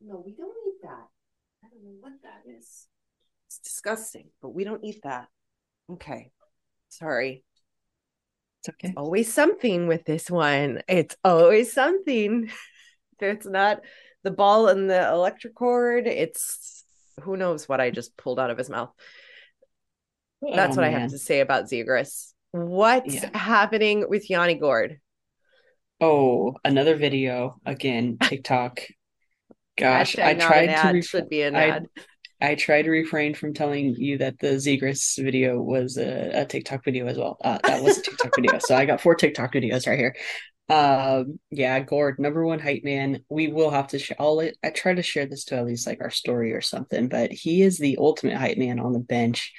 No, 0.00 0.22
we 0.24 0.34
don't 0.34 0.54
eat 0.66 0.82
that. 0.82 1.08
I 1.64 1.68
don't 1.70 1.82
know 1.84 1.96
what 2.00 2.12
that 2.22 2.42
is. 2.50 2.86
It's 3.48 3.58
disgusting, 3.58 4.28
but 4.42 4.50
we 4.54 4.64
don't 4.64 4.84
eat 4.84 5.00
that. 5.04 5.28
Okay. 5.90 6.30
Sorry. 6.88 7.44
It's 8.60 8.68
okay. 8.70 8.94
Always 8.96 9.32
something 9.32 9.86
with 9.86 10.04
this 10.04 10.30
one. 10.30 10.82
It's 10.88 11.16
always 11.24 11.72
something. 11.72 12.50
It's 13.18 13.46
not 13.46 13.80
the 14.24 14.30
ball 14.30 14.68
and 14.68 14.90
the 14.90 15.08
electric 15.08 15.54
cord. 15.54 16.06
It's 16.06 16.84
who 17.22 17.38
knows 17.38 17.66
what 17.66 17.80
I 17.80 17.90
just 17.90 18.14
pulled 18.18 18.38
out 18.38 18.50
of 18.50 18.58
his 18.58 18.68
mouth. 18.68 18.90
That's 20.42 20.76
Oh, 20.76 20.82
what 20.82 20.84
I 20.84 20.94
oh, 20.94 20.98
have 20.98 21.10
to 21.12 21.18
say 21.18 21.40
about 21.40 21.64
Zegras. 21.64 22.34
What's 22.50 23.14
Yeah. 23.14 23.30
happening 23.36 24.04
with 24.06 24.28
Yanni 24.28 24.56
Gourde? 24.56 25.00
Oh, 26.00 26.54
another 26.64 26.96
video 26.96 27.60
again, 27.64 28.18
TikTok. 28.22 28.80
Gosh, 29.78 30.16
Hashtag 30.16 30.24
I 30.24 30.32
not 30.34 30.46
tried 30.46 30.66
to 30.66 30.72
ad, 30.72 31.04
should 31.04 31.28
be 31.28 31.42
an 31.42 31.56
I 31.56 31.68
ad. 31.68 31.86
I 32.40 32.54
tried 32.54 32.82
to 32.82 32.90
refrain 32.90 33.34
from 33.34 33.54
telling 33.54 33.94
you 33.94 34.18
that 34.18 34.38
the 34.38 34.48
Zegras 34.56 35.22
video 35.22 35.60
was 35.60 35.96
a, 35.96 36.42
a 36.42 36.44
TikTok 36.44 36.84
video 36.84 37.06
as 37.06 37.16
well. 37.16 37.38
Uh, 37.42 37.58
that 37.64 37.82
was 37.82 37.98
a 37.98 38.02
TikTok 38.02 38.36
video, 38.36 38.58
so 38.58 38.74
I 38.74 38.84
got 38.84 39.00
four 39.00 39.14
TikTok 39.14 39.54
videos 39.54 39.86
right 39.86 39.98
here. 39.98 40.14
Um, 40.68 41.38
yeah, 41.50 41.78
Gourde, 41.80 42.18
number 42.18 42.44
one 42.44 42.58
hype 42.58 42.84
man. 42.84 43.22
We 43.30 43.48
will 43.48 43.70
have 43.70 43.88
to. 43.88 43.98
Sh- 43.98 44.12
I'll 44.18 44.36
let, 44.36 44.54
I 44.62 44.70
try 44.70 44.94
to 44.94 45.02
share 45.02 45.26
this 45.26 45.44
to 45.46 45.56
at 45.56 45.64
least 45.64 45.86
like 45.86 46.00
our 46.00 46.10
story 46.10 46.52
or 46.52 46.60
something, 46.60 47.08
but 47.08 47.32
he 47.32 47.62
is 47.62 47.78
the 47.78 47.96
ultimate 47.98 48.36
hype 48.36 48.58
man 48.58 48.80
on 48.80 48.92
the 48.92 48.98
bench. 48.98 49.52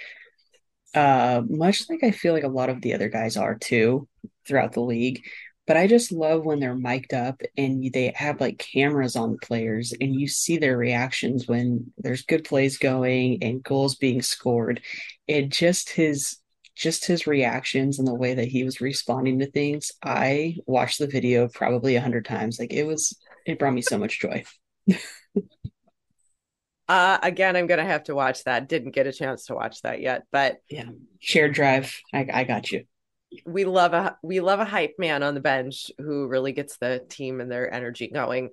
Uh, 0.94 1.41
much 1.48 1.89
like 1.89 2.03
I 2.03 2.12
feel 2.12 2.34
like 2.34 2.44
a 2.44 2.50
lot 2.50 2.70
of 2.70 2.82
the 2.82 2.94
other 2.94 3.10
guys 3.10 3.38
are 3.38 3.56
too 3.56 4.08
throughout 4.48 4.74
the 4.74 4.82
league. 4.82 5.24
But 5.67 5.77
I 5.77 5.86
just 5.88 6.12
love 6.13 6.45
when 6.45 6.59
they're 6.59 6.75
mic'd 6.75 7.13
up 7.13 7.41
and 7.57 7.91
they 7.91 8.13
have 8.15 8.39
like 8.41 8.57
cameras 8.57 9.15
on 9.15 9.33
the 9.33 9.38
players 9.45 9.93
and 10.00 10.19
you 10.19 10.27
see 10.27 10.57
their 10.57 10.77
reactions 10.77 11.47
when 11.47 11.91
there's 11.97 12.24
good 12.24 12.45
plays 12.45 12.77
going 12.77 13.43
and 13.43 13.62
goals 13.62 13.95
being 13.95 14.21
scored. 14.21 14.81
And 15.27 15.51
just 15.51 15.89
his 15.89 16.38
just 16.75 17.05
his 17.05 17.27
reactions 17.27 18.00
and 18.00 18.07
the 18.07 18.13
way 18.13 18.36
that 18.36 18.47
he 18.47 18.63
was 18.63 18.81
responding 18.81 19.39
to 19.39 19.51
things. 19.51 19.91
I 20.03 20.57
watched 20.65 21.00
the 21.00 21.07
video 21.07 21.47
probably 21.50 21.95
a 21.95 22.01
hundred 22.01 22.25
times. 22.25 22.59
Like 22.59 22.71
it 22.74 22.83
was 22.83 23.17
it 23.45 23.59
brought 23.59 23.74
me 23.74 23.81
so 23.81 23.97
much 23.97 24.19
joy. 24.19 24.43
Uh, 26.88 27.17
again, 27.21 27.57
I'm 27.57 27.67
gonna 27.67 27.83
have 27.83 28.05
to 28.05 28.15
watch 28.15 28.45
that. 28.45 28.69
Didn't 28.69 28.91
get 28.91 29.07
a 29.07 29.12
chance 29.12 29.47
to 29.47 29.55
watch 29.55 29.81
that 29.81 30.00
yet, 30.00 30.24
but 30.31 30.57
Yeah. 30.69 30.86
Shared 31.19 31.53
drive. 31.53 31.93
I 32.13 32.25
I 32.31 32.43
got 32.45 32.71
you. 32.71 32.86
We 33.46 33.65
love 33.65 33.93
a 33.93 34.17
we 34.24 34.39
love 34.39 34.60
a 34.60 34.65
hype 34.65 34.96
man 34.98 35.24
on 35.24 35.34
the 35.34 35.39
bench 35.39 35.91
who 35.98 36.27
really 36.27 36.51
gets 36.51 36.77
the 36.77 37.05
team 37.10 37.41
and 37.41 37.51
their 37.51 37.72
energy 37.74 38.07
going. 38.07 38.50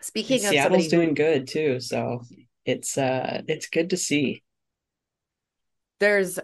Speaking 0.00 0.44
of 0.44 0.52
Seattle's 0.52 0.62
somebody 0.62 0.84
who- 0.84 0.90
doing 0.90 1.14
good 1.14 1.46
too, 1.46 1.80
so 1.80 2.22
it's 2.64 2.96
uh 2.96 3.42
it's 3.48 3.68
good 3.68 3.90
to 3.90 3.96
see. 3.96 4.42
there's 5.98 6.38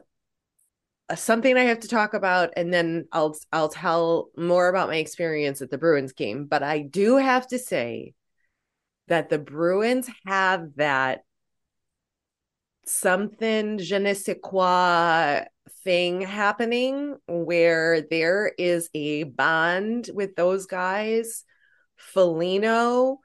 something 1.14 1.56
I 1.56 1.64
have 1.64 1.80
to 1.80 1.88
talk 1.88 2.14
about, 2.14 2.52
and 2.56 2.72
then 2.72 3.06
I'll 3.12 3.36
I'll 3.52 3.68
tell 3.68 4.28
more 4.36 4.68
about 4.68 4.88
my 4.88 4.96
experience 4.96 5.62
at 5.62 5.70
the 5.70 5.78
Bruins 5.78 6.12
game. 6.12 6.46
But 6.46 6.62
I 6.62 6.80
do 6.80 7.16
have 7.16 7.46
to 7.48 7.58
say 7.58 8.14
that 9.08 9.28
the 9.28 9.38
Bruins 9.38 10.10
have 10.26 10.74
that 10.76 11.22
something 12.84 13.78
je 13.78 13.98
ne 13.98 14.14
sais 14.14 14.36
quoi 14.42 15.44
thing 15.84 16.20
happening 16.20 17.16
where 17.26 18.02
there 18.02 18.52
is 18.58 18.88
a 18.94 19.24
bond 19.24 20.10
with 20.12 20.36
those 20.36 20.66
guys. 20.66 21.44
Felino 22.14 23.18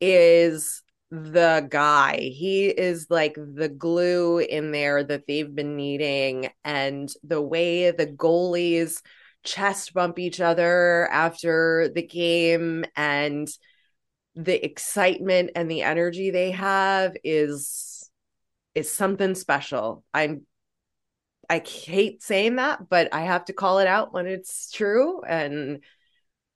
is 0.00 0.82
the 1.10 1.66
guy. 1.70 2.16
He 2.18 2.66
is 2.66 3.06
like 3.10 3.34
the 3.34 3.68
glue 3.68 4.38
in 4.38 4.72
there 4.72 5.04
that 5.04 5.26
they've 5.26 5.54
been 5.54 5.76
needing. 5.76 6.50
And 6.64 7.12
the 7.22 7.40
way 7.40 7.90
the 7.90 8.06
goalies 8.06 9.02
chest 9.44 9.94
bump 9.94 10.18
each 10.18 10.40
other 10.40 11.08
after 11.10 11.88
the 11.94 12.02
game 12.02 12.84
and 12.96 13.48
the 14.34 14.62
excitement 14.64 15.52
and 15.54 15.70
the 15.70 15.82
energy 15.82 16.30
they 16.30 16.50
have 16.50 17.16
is 17.24 18.10
is 18.74 18.92
something 18.92 19.34
special. 19.34 20.04
I'm 20.12 20.46
I 21.48 21.58
hate 21.58 22.22
saying 22.22 22.56
that, 22.56 22.88
but 22.88 23.12
I 23.12 23.22
have 23.22 23.44
to 23.46 23.52
call 23.52 23.78
it 23.78 23.86
out 23.86 24.12
when 24.12 24.26
it's 24.26 24.70
true. 24.70 25.22
And 25.22 25.82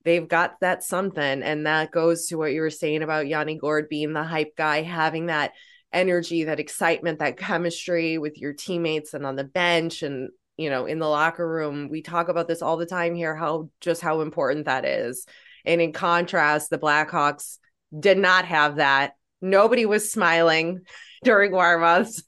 they've 0.05 0.27
got 0.27 0.61
that 0.61 0.83
something. 0.83 1.43
And 1.43 1.67
that 1.67 1.91
goes 1.91 2.27
to 2.27 2.37
what 2.37 2.53
you 2.53 2.61
were 2.61 2.71
saying 2.71 3.03
about 3.03 3.29
Yanni 3.29 3.57
Gourde 3.57 3.89
being 3.89 4.13
the 4.13 4.23
hype 4.23 4.57
guy, 4.57 4.83
having 4.83 5.27
that 5.27 5.53
energy, 5.93 6.45
that 6.45 6.61
excitement, 6.61 7.19
that 7.19 7.37
chemistry 7.37 8.19
with 8.19 8.39
your 8.39 8.53
teammates 8.53 9.15
and 9.15 9.27
on 9.27 9.37
the 9.37 9.45
bench 9.45 10.03
and 10.03 10.31
you 10.57 10.71
know 10.71 10.87
in 10.87 10.99
the 10.99 11.09
locker 11.09 11.47
room. 11.49 11.89
We 11.89 12.03
talk 12.03 12.29
about 12.29 12.49
this 12.49 12.63
all 12.63 12.77
the 12.77 12.87
time 12.87 13.15
here, 13.15 13.35
how 13.35 13.71
just 13.81 14.01
how 14.01 14.21
important 14.21 14.67
that 14.67 14.85
is. 14.85 15.27
And 15.65 15.81
in 15.81 15.93
contrast, 15.93 16.71
the 16.71 16.79
Blackhawks 16.79 17.59
did 17.99 18.19
not 18.19 18.45
have 18.47 18.77
that. 18.77 19.13
Nobody 19.43 19.87
was 19.87 20.13
smiling 20.13 20.81
during 21.25 21.53
warm-ups. 21.53 22.23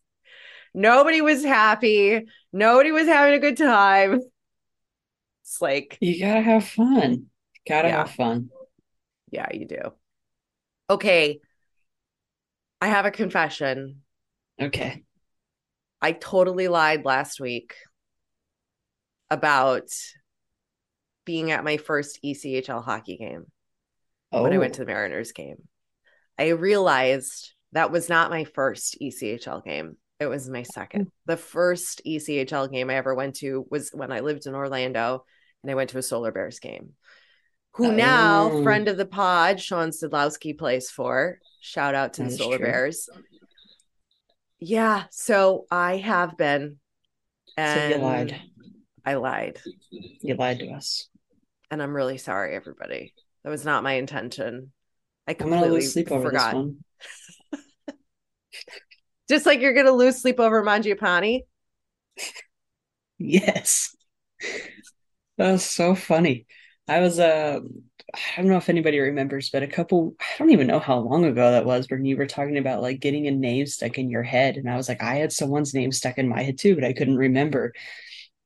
Nobody 0.74 1.20
was 1.20 1.44
happy. 1.44 2.26
Nobody 2.52 2.92
was 2.92 3.06
having 3.06 3.34
a 3.34 3.38
good 3.38 3.56
time. 3.56 4.20
It's 5.42 5.60
like, 5.60 5.98
You 6.00 6.18
gotta 6.20 6.40
have 6.40 6.66
fun. 6.66 7.26
Gotta 7.66 7.88
Yeah. 7.88 7.96
have 7.98 8.10
fun. 8.10 8.50
yeah, 9.30 9.48
you 9.52 9.66
do. 9.66 9.92
Okay. 10.90 11.40
I 12.80 12.88
have 12.88 13.06
a 13.06 13.10
confession. 13.10 14.02
Okay. 14.60 15.04
I 16.00 16.12
totally 16.12 16.68
lied 16.68 17.04
last 17.04 17.40
week 17.40 17.74
about 19.30 19.88
being 21.24 21.50
at 21.50 21.64
my 21.64 21.76
first 21.76 22.18
ECHL 22.24 22.82
hockey 22.84 23.16
game 23.16 23.46
Oh, 24.32 24.42
when 24.42 24.52
I 24.52 24.58
went 24.58 24.72
oh. 24.72 24.76
to 24.76 24.80
the 24.80 24.86
Mariners 24.86 25.32
game. 25.32 25.68
I 26.38 26.48
realized 26.48 27.52
that 27.72 27.90
was 27.92 28.08
not 28.08 28.30
my 28.30 28.44
first 28.44 28.96
ECHL 29.00 29.64
game. 29.64 29.96
It 30.22 30.28
was 30.28 30.48
my 30.48 30.62
second. 30.62 31.10
The 31.26 31.36
first 31.36 32.02
ECHL 32.06 32.70
game 32.72 32.90
I 32.90 32.94
ever 32.96 33.14
went 33.14 33.36
to 33.36 33.66
was 33.70 33.90
when 33.92 34.10
I 34.12 34.20
lived 34.20 34.46
in 34.46 34.54
Orlando 34.54 35.24
and 35.62 35.70
I 35.70 35.74
went 35.74 35.90
to 35.90 35.98
a 35.98 36.02
Solar 36.02 36.32
Bears 36.32 36.58
game. 36.58 36.90
Who 37.76 37.92
now, 37.92 38.50
Oh. 38.52 38.62
friend 38.62 38.88
of 38.88 38.96
the 38.96 39.06
pod, 39.06 39.60
Sean 39.60 39.90
Stadlowski 39.90 40.58
plays 40.58 40.90
for. 40.90 41.38
Shout 41.60 41.94
out 41.94 42.14
to 42.14 42.22
That 42.22 42.30
the 42.30 42.36
Solar 42.36 42.58
true. 42.58 42.66
Bears. 42.66 43.08
Yeah, 44.58 45.04
so 45.10 45.66
I 45.70 45.96
have 45.98 46.36
been. 46.36 46.78
so 47.58 47.88
you 47.88 47.96
lied. 47.96 48.40
I 49.04 49.14
lied. 49.14 49.60
You 49.90 50.34
lied 50.36 50.58
to 50.60 50.68
us. 50.72 51.08
And 51.70 51.82
I'm 51.82 51.94
really 51.94 52.18
sorry, 52.18 52.54
everybody. 52.54 53.14
That 53.44 53.50
was 53.50 53.64
not 53.64 53.82
my 53.82 53.94
intention. 53.94 54.72
I 55.26 55.34
completely 55.34 55.70
lose 55.70 55.92
sleep 55.92 56.10
over 56.12 56.26
forgot. 56.30 56.54
Just 59.28 59.46
like 59.46 59.60
you're 59.60 59.74
gonna 59.74 59.92
lose 59.92 60.20
sleep 60.20 60.40
over 60.40 60.62
Mangiapane. 60.62 61.42
Yes. 63.18 63.94
That 65.38 65.52
was 65.52 65.64
so 65.64 65.94
funny. 65.94 66.46
I 66.88 67.00
was 67.00 67.18
uh 67.18 67.60
I 68.14 68.36
don't 68.36 68.48
know 68.50 68.58
if 68.58 68.68
anybody 68.68 68.98
remembers, 68.98 69.50
but 69.50 69.62
a 69.62 69.66
couple 69.66 70.14
I 70.20 70.24
don't 70.38 70.50
even 70.50 70.66
know 70.66 70.78
how 70.78 70.98
long 70.98 71.24
ago 71.24 71.50
that 71.52 71.64
was 71.64 71.86
when 71.90 72.04
you 72.04 72.16
were 72.16 72.26
talking 72.26 72.58
about 72.58 72.82
like 72.82 73.00
getting 73.00 73.26
a 73.26 73.30
name 73.30 73.66
stuck 73.66 73.98
in 73.98 74.10
your 74.10 74.22
head. 74.22 74.56
And 74.56 74.68
I 74.68 74.76
was 74.76 74.88
like, 74.88 75.02
I 75.02 75.16
had 75.16 75.32
someone's 75.32 75.74
name 75.74 75.92
stuck 75.92 76.18
in 76.18 76.28
my 76.28 76.42
head 76.42 76.58
too, 76.58 76.74
but 76.74 76.84
I 76.84 76.92
couldn't 76.92 77.16
remember. 77.16 77.72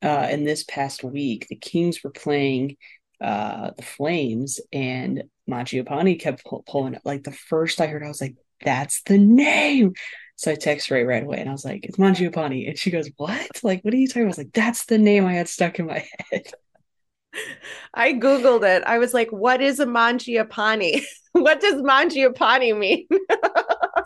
Uh 0.03 0.29
and 0.31 0.47
this 0.47 0.65
past 0.65 1.05
week, 1.05 1.47
the 1.49 1.57
Kings 1.57 2.03
were 2.05 2.11
playing 2.11 2.77
uh 3.21 3.73
the 3.77 3.83
Flames 3.83 4.61
and 4.73 5.25
Mangiapane 5.51 6.21
kept 6.21 6.45
pull- 6.45 6.65
pulling 6.69 6.95
it. 6.95 7.03
Like 7.05 7.25
the 7.25 7.33
first 7.33 7.81
I 7.81 7.87
heard, 7.89 8.05
I 8.05 8.09
was 8.09 8.21
like, 8.21 8.37
that's 8.65 9.03
the 9.05 9.19
name. 9.19 9.95
So 10.37 10.53
I 10.53 10.55
text 10.55 10.90
Ray 10.90 11.05
right 11.05 11.22
away 11.25 11.38
and 11.38 11.49
I 11.49 11.53
was 11.53 11.64
like, 11.64 11.85
it's 11.85 11.96
Mangiapane. 11.96 12.68
And 12.68 12.79
she 12.79 12.90
goes, 12.90 13.11
What? 13.16 13.49
Like, 13.62 13.83
what 13.85 13.94
are 13.94 13.96
you 13.96 14.07
talking 14.07 14.22
about? 14.22 14.29
I 14.29 14.31
was 14.31 14.38
like, 14.38 14.53
that's 14.53 14.85
the 14.85 14.99
name 14.99 15.25
I 15.27 15.33
had 15.35 15.49
stuck 15.49 15.79
in 15.79 15.87
my 15.87 16.07
head. 16.31 16.46
I 17.94 18.12
googled 18.12 18.64
it. 18.64 18.83
I 18.85 18.99
was 18.99 19.12
like, 19.14 19.31
"What 19.31 19.61
is 19.61 19.81
a 19.81 19.87
Mangiapane? 19.87 21.03
what 21.33 21.61
does 21.61 21.83
Mangiapane 21.83 22.79
mean?" 22.79 23.07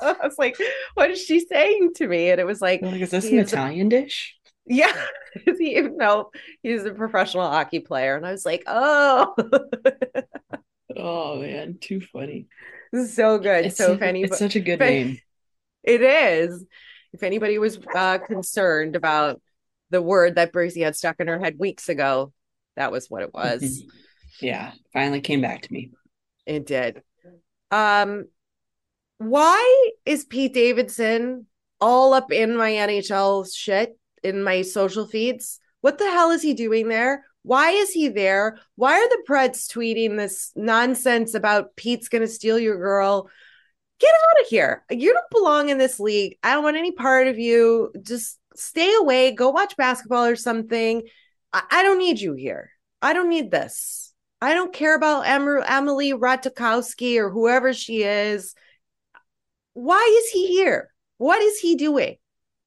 I 0.02 0.16
was 0.22 0.36
like, 0.38 0.56
"What 0.94 1.10
is 1.10 1.22
she 1.24 1.40
saying 1.40 1.92
to 1.96 2.08
me?" 2.08 2.30
And 2.30 2.40
it 2.40 2.46
was 2.46 2.60
like, 2.60 2.82
like, 2.82 3.00
is 3.00 3.10
this 3.10 3.26
an 3.30 3.38
is 3.38 3.52
a- 3.52 3.56
Italian 3.56 3.88
dish? 3.88 4.36
"Yeah, 4.66 4.92
he, 5.58 5.80
no, 5.80 6.30
he's 6.62 6.84
a 6.84 6.92
professional 6.92 7.48
hockey 7.48 7.80
player." 7.80 8.16
And 8.16 8.26
I 8.26 8.32
was 8.32 8.44
like, 8.44 8.64
"Oh, 8.66 9.34
Oh 10.96 11.40
man, 11.40 11.78
too 11.80 12.00
funny. 12.00 12.46
so 13.06 13.38
good." 13.38 13.66
It's, 13.66 13.76
so 13.76 13.88
su- 13.88 13.92
if 13.94 14.02
any, 14.02 14.22
it's 14.22 14.38
such 14.38 14.56
a 14.56 14.60
good 14.60 14.80
name. 14.80 15.20
It 15.82 16.02
is. 16.02 16.64
If 17.12 17.22
anybody 17.22 17.58
was 17.58 17.78
uh, 17.94 18.18
concerned 18.18 18.96
about 18.96 19.40
the 19.90 20.02
word 20.02 20.36
that 20.36 20.52
Breezy 20.52 20.82
had 20.82 20.96
stuck 20.96 21.20
in 21.20 21.28
her 21.28 21.40
head 21.40 21.58
weeks 21.58 21.88
ago, 21.88 22.32
that 22.76 22.92
was 22.92 23.10
what 23.10 23.22
it 23.22 23.34
was. 23.34 23.82
Yeah, 24.40 24.72
finally 24.92 25.20
came 25.20 25.40
back 25.40 25.62
to 25.62 25.72
me. 25.72 25.90
It 26.46 26.66
did. 26.66 27.02
Um, 27.70 28.26
why 29.18 29.90
is 30.06 30.24
Pete 30.24 30.54
Davidson 30.54 31.46
all 31.80 32.14
up 32.14 32.32
in 32.32 32.56
my 32.56 32.70
NHL 32.70 33.54
shit 33.54 33.98
in 34.22 34.42
my 34.42 34.62
social 34.62 35.06
feeds? 35.06 35.60
What 35.82 35.98
the 35.98 36.10
hell 36.10 36.30
is 36.30 36.42
he 36.42 36.54
doing 36.54 36.88
there? 36.88 37.24
Why 37.42 37.70
is 37.70 37.90
he 37.90 38.08
there? 38.08 38.58
Why 38.76 38.94
are 38.94 39.08
the 39.08 39.24
Preds 39.28 39.66
tweeting 39.70 40.16
this 40.16 40.52
nonsense 40.56 41.34
about 41.34 41.76
Pete's 41.76 42.08
going 42.08 42.22
to 42.22 42.28
steal 42.28 42.58
your 42.58 42.76
girl? 42.76 43.30
Get 44.00 44.10
out 44.10 44.42
of 44.42 44.48
here. 44.48 44.84
You 44.90 45.12
don't 45.12 45.30
belong 45.30 45.68
in 45.68 45.78
this 45.78 46.00
league. 46.00 46.38
I 46.42 46.54
don't 46.54 46.64
want 46.64 46.78
any 46.78 46.92
part 46.92 47.28
of 47.28 47.38
you. 47.38 47.92
Just 48.02 48.38
stay 48.56 48.94
away. 48.94 49.32
Go 49.32 49.50
watch 49.50 49.76
basketball 49.76 50.24
or 50.24 50.36
something. 50.36 51.02
I, 51.52 51.62
I 51.70 51.82
don't 51.82 51.98
need 51.98 52.18
you 52.18 52.32
here. 52.32 52.70
I 53.02 53.12
don't 53.12 53.28
need 53.28 53.50
this. 53.50 54.12
I 54.40 54.54
don't 54.54 54.72
care 54.72 54.94
about 54.96 55.26
em- 55.26 55.62
Emily 55.66 56.12
Ratajkowski 56.12 57.18
or 57.18 57.28
whoever 57.28 57.74
she 57.74 58.02
is. 58.02 58.54
Why 59.74 60.18
is 60.24 60.30
he 60.30 60.48
here? 60.48 60.90
What 61.18 61.42
is 61.42 61.58
he 61.58 61.76
doing? 61.76 62.16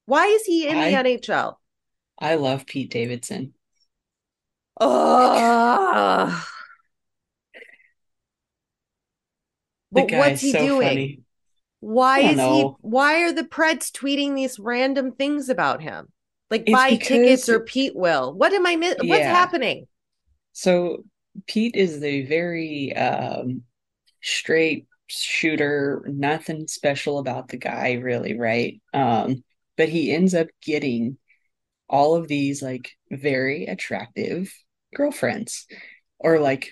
Why 0.06 0.26
is 0.26 0.44
he 0.44 0.68
in 0.68 0.76
I- 0.76 0.90
the 0.90 0.96
NHL? 1.18 1.56
I 2.16 2.36
love 2.36 2.64
Pete 2.64 2.90
Davidson. 2.90 3.54
Oh. 4.80 6.46
But 9.90 10.10
what's 10.12 10.40
he 10.40 10.52
so 10.52 10.58
doing? 10.58 10.88
funny. 10.88 11.23
Why 11.84 12.20
is 12.20 12.40
he 12.40 12.62
why 12.80 13.22
are 13.24 13.32
the 13.32 13.44
Preds 13.44 13.90
tweeting 13.90 14.34
these 14.34 14.58
random 14.58 15.12
things 15.12 15.50
about 15.50 15.82
him? 15.82 16.08
Like 16.50 16.62
It's 16.62 16.72
buy 16.72 16.90
because- 16.90 17.08
tickets 17.08 17.48
or 17.48 17.60
Pete 17.60 17.94
will. 17.94 18.32
What 18.32 18.52
am 18.54 18.66
I 18.66 18.76
miss? 18.76 18.96
What's 19.02 19.24
happening? 19.24 19.86
So 20.52 21.04
Pete 21.46 21.74
is 21.76 22.00
the 22.00 22.22
very 22.24 22.96
um 22.96 23.62
straight 24.22 24.86
shooter, 25.08 26.02
nothing 26.10 26.66
special 26.68 27.18
about 27.18 27.48
the 27.48 27.58
guy 27.58 27.94
really, 27.94 28.38
right? 28.38 28.80
Um, 28.94 29.44
but 29.76 29.90
he 29.90 30.10
ends 30.12 30.34
up 30.34 30.46
getting 30.62 31.18
all 31.88 32.14
of 32.14 32.28
these 32.28 32.62
like 32.62 32.92
very 33.10 33.66
attractive 33.66 34.50
girlfriends 34.94 35.66
or 36.18 36.38
like 36.38 36.70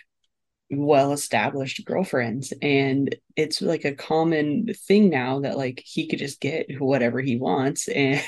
well-established 0.73 1.85
girlfriends 1.85 2.53
and 2.63 3.15
it's 3.37 3.61
like 3.63 3.85
a 3.85 3.95
common 3.95 4.67
thing 4.89 5.11
now 5.11 5.41
that 5.41 5.57
like 5.59 5.83
he 5.85 6.09
could 6.09 6.19
just 6.19 6.41
get 6.41 6.67
whatever 6.81 7.21
he 7.21 7.37
wants 7.37 7.89
and 7.95 8.23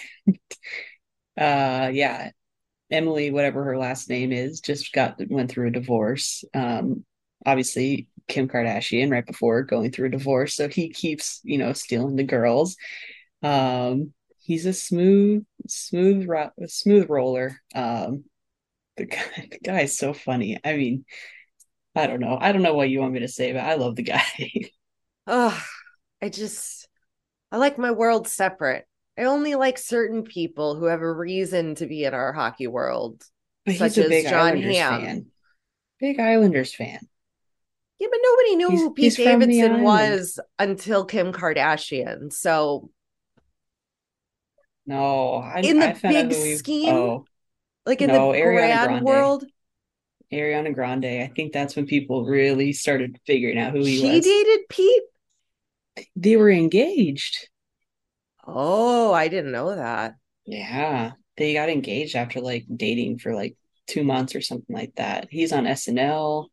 uh 1.38 1.90
yeah 1.92 2.30
Emily, 2.90 3.30
whatever 3.32 3.64
her 3.64 3.78
last 3.78 4.10
name 4.10 4.32
is, 4.32 4.60
just 4.60 4.92
got 4.92 5.16
went 5.30 5.50
through 5.50 5.68
a 5.68 5.72
divorce. 5.72 6.44
Um, 6.54 7.04
obviously 7.46 8.08
Kim 8.28 8.48
Kardashian 8.48 9.10
right 9.10 9.26
before 9.26 9.62
going 9.64 9.92
through 9.92 10.08
a 10.08 10.12
divorce, 10.12 10.54
so 10.56 10.68
he 10.68 10.90
keeps, 10.90 11.40
you 11.44 11.58
know, 11.58 11.72
stealing 11.72 12.16
the 12.16 12.24
girls. 12.24 12.76
Um, 13.42 14.14
he's 14.40 14.66
a 14.66 14.72
smooth, 14.74 15.44
smooth, 15.68 16.26
ro- 16.28 16.52
smooth 16.66 17.10
roller. 17.10 17.60
Um, 17.74 18.24
the 18.96 19.06
guy, 19.06 19.22
the 19.52 19.58
guy 19.60 19.82
is 19.82 19.98
so 19.98 20.12
funny. 20.14 20.58
I 20.64 20.76
mean, 20.76 21.04
I 21.96 22.06
don't 22.06 22.20
know. 22.20 22.36
I 22.40 22.52
don't 22.52 22.62
know 22.62 22.74
what 22.74 22.88
you 22.90 23.00
want 23.00 23.12
me 23.12 23.20
to 23.20 23.28
say, 23.28 23.52
but 23.52 23.62
I 23.64 23.74
love 23.74 23.96
the 23.96 24.02
guy. 24.02 24.22
Ugh, 25.26 25.62
I 26.20 26.28
just 26.28 26.88
I 27.52 27.56
like 27.58 27.78
my 27.78 27.92
world 27.92 28.26
separate. 28.28 28.86
I 29.18 29.24
only 29.24 29.54
like 29.54 29.78
certain 29.78 30.24
people 30.24 30.74
who 30.74 30.86
have 30.86 31.00
a 31.00 31.12
reason 31.12 31.76
to 31.76 31.86
be 31.86 32.04
in 32.04 32.14
our 32.14 32.32
hockey 32.32 32.66
world. 32.66 33.22
But 33.64 33.76
Such 33.76 33.96
as 33.98 34.08
big 34.08 34.24
John 34.28 34.34
Islanders 34.48 34.76
Hamm. 34.76 35.00
fan. 35.02 35.26
Big 36.00 36.18
Islanders 36.20 36.74
fan. 36.74 36.98
Yeah, 38.00 38.08
but 38.10 38.18
nobody 38.22 38.56
knew 38.56 38.70
He's- 38.70 38.80
who 38.80 38.92
Pete 38.92 39.04
he's 39.04 39.16
from 39.16 39.24
the 39.40 39.46
Davidson 39.46 39.82
was 39.84 40.40
until 40.58 41.04
Kim 41.04 41.32
Kardashian. 41.32 42.32
So 42.32 42.90
No, 44.86 45.36
I, 45.36 45.60
In 45.60 45.78
the 45.78 45.90
I 45.90 45.92
big 46.24 46.58
scheme? 46.58 46.94
Oh, 46.94 47.24
like 47.86 48.02
in 48.02 48.08
No, 48.08 48.32
the 48.32 48.38
Ariana 48.38 48.86
grand 48.86 48.88
Grande. 48.88 49.04
world, 49.04 49.44
Ariana 50.34 50.74
Grande. 50.74 51.22
I 51.22 51.32
think 51.34 51.52
that's 51.52 51.76
when 51.76 51.86
people 51.86 52.24
really 52.24 52.72
started 52.72 53.18
figuring 53.26 53.58
out 53.58 53.72
who 53.72 53.84
he 53.84 53.98
she 53.98 54.06
was. 54.06 54.24
She 54.24 54.44
dated 54.44 54.68
Pete. 54.68 55.02
They 56.16 56.36
were 56.36 56.50
engaged. 56.50 57.48
Oh, 58.46 59.12
I 59.12 59.28
didn't 59.28 59.52
know 59.52 59.74
that. 59.74 60.16
Yeah, 60.46 61.12
they 61.36 61.54
got 61.54 61.70
engaged 61.70 62.16
after 62.16 62.40
like 62.40 62.66
dating 62.74 63.18
for 63.18 63.34
like 63.34 63.56
two 63.86 64.04
months 64.04 64.34
or 64.34 64.40
something 64.40 64.74
like 64.74 64.94
that. 64.96 65.28
He's 65.30 65.52
on 65.52 65.64
SNL. 65.64 66.48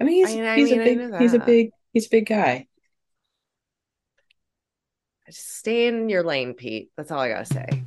I 0.00 0.04
mean, 0.04 0.26
he's 0.26 0.36
I 0.36 0.56
he's 0.56 0.70
mean, 0.70 0.80
a 0.80 0.84
big 0.84 1.20
he's 1.20 1.34
a 1.34 1.38
big 1.38 1.70
he's 1.92 2.06
a 2.06 2.10
big 2.10 2.26
guy. 2.26 2.66
Just 5.26 5.56
stay 5.58 5.88
in 5.88 6.08
your 6.08 6.22
lane, 6.22 6.54
Pete. 6.54 6.90
That's 6.96 7.10
all 7.10 7.20
I 7.20 7.28
gotta 7.28 7.46
say. 7.46 7.82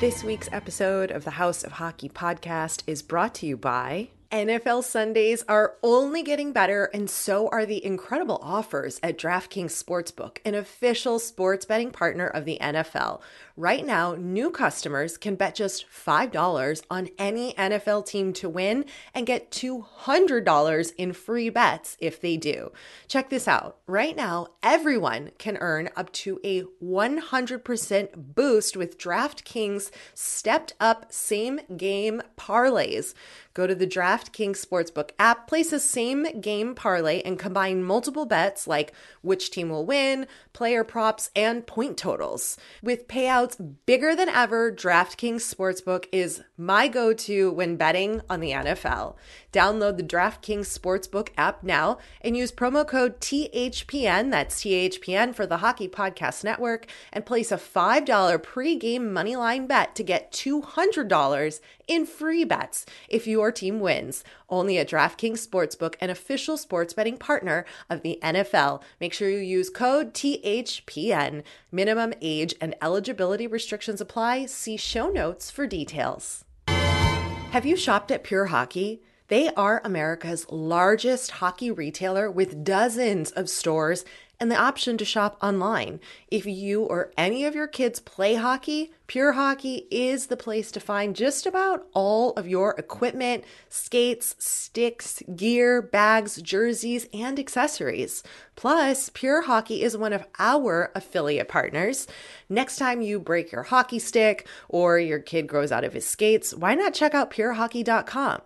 This 0.00 0.22
week's 0.22 0.48
episode 0.52 1.10
of 1.10 1.24
the 1.24 1.32
House 1.32 1.64
of 1.64 1.72
Hockey 1.72 2.08
podcast 2.08 2.84
is 2.86 3.02
brought 3.02 3.34
to 3.34 3.46
you 3.46 3.56
by 3.56 4.10
NFL 4.30 4.84
Sundays 4.84 5.42
are 5.48 5.74
only 5.82 6.22
getting 6.22 6.52
better, 6.52 6.84
and 6.94 7.08
so 7.08 7.48
are 7.48 7.64
the 7.66 7.84
incredible 7.84 8.38
offers 8.40 9.00
at 9.02 9.18
DraftKings 9.18 9.72
Sportsbook, 9.72 10.36
an 10.44 10.54
official 10.54 11.18
sports 11.18 11.64
betting 11.64 11.90
partner 11.90 12.28
of 12.28 12.44
the 12.44 12.58
NFL. 12.60 13.20
Right 13.58 13.84
now, 13.84 14.14
new 14.14 14.52
customers 14.52 15.16
can 15.18 15.34
bet 15.34 15.56
just 15.56 15.84
$5 15.90 16.82
on 16.88 17.08
any 17.18 17.54
NFL 17.54 18.06
team 18.06 18.32
to 18.34 18.48
win 18.48 18.84
and 19.12 19.26
get 19.26 19.50
$200 19.50 20.92
in 20.96 21.12
free 21.12 21.50
bets 21.50 21.96
if 21.98 22.20
they 22.20 22.36
do. 22.36 22.70
Check 23.08 23.30
this 23.30 23.48
out. 23.48 23.78
Right 23.88 24.14
now, 24.14 24.46
everyone 24.62 25.32
can 25.38 25.56
earn 25.56 25.88
up 25.96 26.12
to 26.12 26.38
a 26.44 26.62
100% 26.80 28.34
boost 28.36 28.76
with 28.76 28.96
DraftKings 28.96 29.90
stepped 30.14 30.74
up 30.78 31.12
same 31.12 31.58
game 31.76 32.22
parlays. 32.36 33.12
Go 33.54 33.66
to 33.66 33.74
the 33.74 33.88
DraftKings 33.88 34.64
Sportsbook 34.64 35.10
app, 35.18 35.48
place 35.48 35.72
a 35.72 35.80
same 35.80 36.40
game 36.40 36.76
parlay, 36.76 37.22
and 37.22 37.40
combine 37.40 37.82
multiple 37.82 38.24
bets 38.24 38.68
like 38.68 38.92
which 39.22 39.50
team 39.50 39.68
will 39.68 39.84
win, 39.84 40.28
player 40.52 40.84
props, 40.84 41.28
and 41.34 41.66
point 41.66 41.96
totals. 41.96 42.56
With 42.84 43.08
payouts 43.08 43.47
bigger 43.56 44.14
than 44.14 44.28
ever, 44.28 44.72
DraftKings 44.72 45.54
Sportsbook 45.54 46.06
is 46.12 46.42
my 46.56 46.88
go 46.88 47.12
to 47.12 47.50
when 47.52 47.76
betting 47.76 48.20
on 48.28 48.40
the 48.40 48.50
NFL. 48.50 49.16
Download 49.52 49.96
the 49.96 50.02
DraftKings 50.02 50.78
Sportsbook 50.78 51.28
app 51.36 51.62
now 51.62 51.98
and 52.20 52.36
use 52.36 52.52
promo 52.52 52.86
code 52.86 53.20
THPN, 53.20 54.30
that's 54.30 54.62
THPN 54.62 55.34
for 55.34 55.46
the 55.46 55.58
Hockey 55.58 55.88
Podcast 55.88 56.44
Network, 56.44 56.86
and 57.12 57.24
place 57.24 57.50
a 57.52 57.56
$5 57.56 58.06
pregame 58.06 59.10
moneyline 59.10 59.66
bet 59.66 59.94
to 59.94 60.02
get 60.02 60.32
$200 60.32 61.60
in 61.88 62.06
free 62.06 62.44
bets 62.44 62.86
if 63.08 63.26
your 63.26 63.50
team 63.50 63.80
wins. 63.80 64.22
Only 64.48 64.78
at 64.78 64.88
DraftKings 64.88 65.46
Sportsbook, 65.46 65.96
an 66.00 66.10
official 66.10 66.56
sports 66.56 66.92
betting 66.92 67.16
partner 67.16 67.64
of 67.90 68.02
the 68.02 68.18
NFL. 68.22 68.82
Make 69.00 69.12
sure 69.12 69.28
you 69.28 69.38
use 69.38 69.70
code 69.70 70.14
THPN. 70.14 71.42
Minimum 71.72 72.12
age 72.20 72.54
and 72.60 72.76
eligibility 72.80 73.46
restrictions 73.46 74.00
apply. 74.00 74.46
See 74.46 74.76
show 74.76 75.08
notes 75.08 75.50
for 75.50 75.66
details. 75.66 76.44
Have 76.68 77.64
you 77.64 77.76
shopped 77.76 78.10
at 78.10 78.24
Pure 78.24 78.46
Hockey? 78.46 79.02
They 79.28 79.50
are 79.54 79.82
America's 79.84 80.46
largest 80.50 81.32
hockey 81.32 81.70
retailer 81.70 82.30
with 82.30 82.64
dozens 82.64 83.30
of 83.30 83.50
stores 83.50 84.06
and 84.40 84.50
the 84.50 84.56
option 84.56 84.96
to 84.98 85.04
shop 85.04 85.36
online. 85.42 86.00
If 86.30 86.46
you 86.46 86.82
or 86.82 87.12
any 87.16 87.44
of 87.44 87.54
your 87.54 87.66
kids 87.66 88.00
play 88.00 88.34
hockey, 88.34 88.92
Pure 89.08 89.32
Hockey 89.32 89.86
is 89.90 90.26
the 90.26 90.36
place 90.36 90.70
to 90.70 90.80
find 90.80 91.16
just 91.16 91.46
about 91.46 91.86
all 91.94 92.32
of 92.32 92.46
your 92.46 92.74
equipment, 92.78 93.42
skates, 93.70 94.36
sticks, 94.38 95.22
gear, 95.34 95.80
bags, 95.80 96.42
jerseys, 96.42 97.08
and 97.14 97.38
accessories. 97.38 98.22
Plus, 98.54 99.08
Pure 99.08 99.42
Hockey 99.42 99.82
is 99.82 99.96
one 99.96 100.12
of 100.12 100.26
our 100.38 100.92
affiliate 100.94 101.48
partners. 101.48 102.06
Next 102.50 102.76
time 102.76 103.00
you 103.00 103.18
break 103.18 103.50
your 103.50 103.62
hockey 103.62 103.98
stick 103.98 104.46
or 104.68 104.98
your 104.98 105.20
kid 105.20 105.46
grows 105.46 105.72
out 105.72 105.84
of 105.84 105.94
his 105.94 106.06
skates, 106.06 106.52
why 106.52 106.74
not 106.74 106.92
check 106.92 107.14
out 107.14 107.30
purehockey.com? 107.30 108.42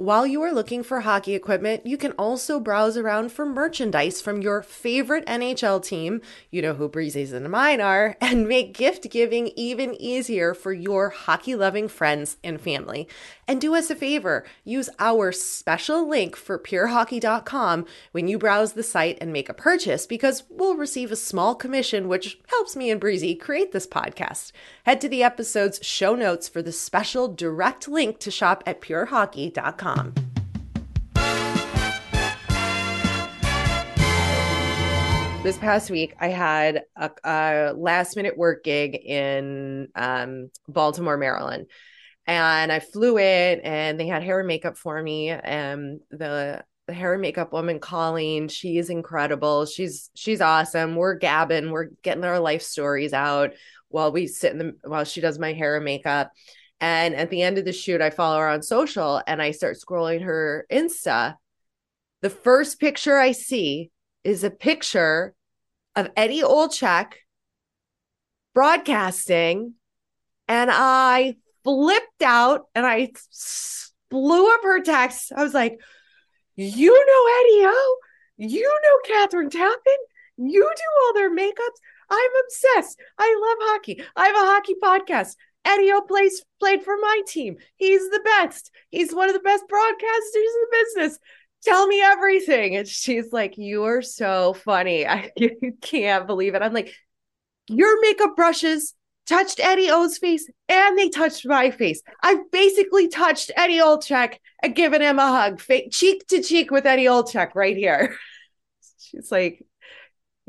While 0.00 0.26
you 0.26 0.40
are 0.40 0.50
looking 0.54 0.82
for 0.82 1.00
hockey 1.00 1.34
equipment, 1.34 1.84
you 1.84 1.98
can 1.98 2.12
also 2.12 2.58
browse 2.58 2.96
around 2.96 3.32
for 3.32 3.44
merchandise 3.44 4.22
from 4.22 4.40
your 4.40 4.62
favorite 4.62 5.26
NHL 5.26 5.84
team, 5.84 6.22
you 6.50 6.62
know 6.62 6.72
who 6.72 6.88
Breezy's 6.88 7.34
and 7.34 7.50
mine 7.50 7.82
are, 7.82 8.16
and 8.22 8.48
make 8.48 8.72
gift 8.72 9.10
giving 9.10 9.48
even 9.56 9.94
easier 10.00 10.54
for 10.54 10.72
your 10.72 11.10
hockey 11.10 11.54
loving 11.54 11.86
friends 11.86 12.38
and 12.42 12.58
family. 12.58 13.08
And 13.46 13.60
do 13.60 13.74
us 13.74 13.90
a 13.90 13.94
favor, 13.94 14.46
use 14.64 14.88
our 14.98 15.32
special 15.32 16.08
link 16.08 16.34
for 16.34 16.58
purehockey.com 16.58 17.84
when 18.12 18.26
you 18.26 18.38
browse 18.38 18.72
the 18.72 18.82
site 18.82 19.18
and 19.20 19.34
make 19.34 19.50
a 19.50 19.54
purchase 19.54 20.06
because 20.06 20.44
we'll 20.48 20.76
receive 20.76 21.12
a 21.12 21.16
small 21.16 21.54
commission, 21.54 22.08
which 22.08 22.38
helps 22.46 22.74
me 22.74 22.90
and 22.90 23.00
Breezy 23.00 23.34
create 23.34 23.72
this 23.72 23.86
podcast. 23.86 24.52
Head 24.84 24.98
to 25.02 25.10
the 25.10 25.22
episode's 25.22 25.78
show 25.82 26.14
notes 26.14 26.48
for 26.48 26.62
the 26.62 26.72
special 26.72 27.28
direct 27.28 27.86
link 27.86 28.18
to 28.20 28.30
shop 28.30 28.62
at 28.64 28.80
purehockey.com. 28.80 29.89
this 35.42 35.58
past 35.58 35.90
week 35.90 36.14
I 36.20 36.28
had 36.28 36.82
a, 36.96 37.10
a 37.24 37.72
last 37.74 38.14
minute 38.14 38.36
work 38.36 38.62
gig 38.62 38.94
in 38.94 39.88
um, 39.96 40.50
Baltimore, 40.68 41.16
Maryland. 41.16 41.66
And 42.26 42.70
I 42.70 42.78
flew 42.78 43.18
in 43.18 43.60
and 43.60 43.98
they 43.98 44.06
had 44.06 44.22
hair 44.22 44.38
and 44.38 44.46
makeup 44.46 44.76
for 44.76 45.02
me. 45.02 45.30
And 45.30 46.00
the 46.10 46.62
the 46.86 46.92
hair 46.92 47.14
and 47.14 47.22
makeup 47.22 47.52
woman 47.52 47.80
Colleen, 47.80 48.48
she's 48.48 48.90
incredible. 48.90 49.66
She's 49.66 50.10
she's 50.14 50.40
awesome. 50.40 50.94
We're 50.94 51.14
gabbing, 51.14 51.70
we're 51.70 51.88
getting 52.02 52.24
our 52.24 52.38
life 52.38 52.62
stories 52.62 53.12
out 53.12 53.50
while 53.88 54.12
we 54.12 54.26
sit 54.26 54.52
in 54.52 54.58
the 54.58 54.76
while 54.84 55.04
she 55.04 55.20
does 55.20 55.38
my 55.38 55.52
hair 55.52 55.76
and 55.76 55.84
makeup. 55.84 56.30
And 56.80 57.14
at 57.14 57.30
the 57.30 57.42
end 57.42 57.58
of 57.58 57.64
the 57.64 57.72
shoot, 57.72 58.00
I 58.00 58.10
follow 58.10 58.38
her 58.38 58.48
on 58.48 58.62
social 58.62 59.22
and 59.26 59.42
I 59.42 59.50
start 59.50 59.76
scrolling 59.76 60.22
her 60.22 60.66
Insta. 60.72 61.36
The 62.22 62.30
first 62.30 62.80
picture 62.80 63.18
I 63.18 63.32
see 63.32 63.90
is 64.24 64.44
a 64.44 64.50
picture 64.50 65.34
of 65.94 66.10
Eddie 66.16 66.42
Olczyk 66.42 67.12
broadcasting. 68.54 69.74
And 70.48 70.70
I 70.72 71.36
flipped 71.64 72.22
out 72.22 72.66
and 72.74 72.86
I 72.86 73.12
blew 74.10 74.52
up 74.52 74.62
her 74.62 74.82
text. 74.82 75.32
I 75.36 75.42
was 75.42 75.54
like, 75.54 75.78
You 76.56 76.92
know 76.92 77.32
Eddie 77.40 77.66
O? 77.66 77.96
You 78.38 78.62
know 78.82 79.14
Kathryn 79.14 79.50
Tappen? 79.50 79.96
You 80.38 80.62
do 80.62 80.82
all 81.02 81.14
their 81.14 81.34
makeups? 81.34 81.80
I'm 82.08 82.30
obsessed. 82.44 82.98
I 83.18 83.36
love 83.40 83.68
hockey. 83.70 84.02
I 84.16 84.26
have 84.26 84.36
a 84.36 84.38
hockey 84.38 84.74
podcast. 84.82 85.36
Eddie 85.64 85.92
O 85.92 86.00
plays 86.02 86.42
played 86.58 86.82
for 86.82 86.96
my 86.96 87.20
team. 87.26 87.56
He's 87.76 88.08
the 88.10 88.20
best. 88.24 88.70
He's 88.90 89.14
one 89.14 89.28
of 89.28 89.34
the 89.34 89.40
best 89.40 89.64
broadcasters 89.70 90.34
in 90.34 90.60
the 90.60 90.84
business 90.84 91.18
tell 91.62 91.86
me 91.86 92.00
everything. 92.02 92.76
And 92.76 92.88
she's 92.88 93.32
like, 93.32 93.56
You 93.56 93.84
are 93.84 94.02
so 94.02 94.54
funny. 94.54 95.06
I 95.06 95.30
can't 95.80 96.26
believe 96.26 96.54
it. 96.54 96.62
I'm 96.62 96.74
like, 96.74 96.94
Your 97.68 98.00
makeup 98.00 98.36
brushes 98.36 98.94
touched 99.26 99.60
Eddie 99.60 99.90
O's 99.90 100.18
face 100.18 100.48
and 100.68 100.98
they 100.98 101.08
touched 101.08 101.46
my 101.46 101.70
face. 101.70 102.02
I've 102.22 102.50
basically 102.50 103.08
touched 103.08 103.52
Eddie 103.56 103.78
Olczyk 103.78 104.38
and 104.62 104.74
given 104.74 105.00
him 105.00 105.18
a 105.18 105.26
hug, 105.26 105.62
cheek 105.90 106.26
to 106.28 106.42
cheek 106.42 106.70
with 106.70 106.86
Eddie 106.86 107.04
Olczyk 107.04 107.54
right 107.54 107.76
here. 107.76 108.16
She's 108.98 109.30
like, 109.30 109.64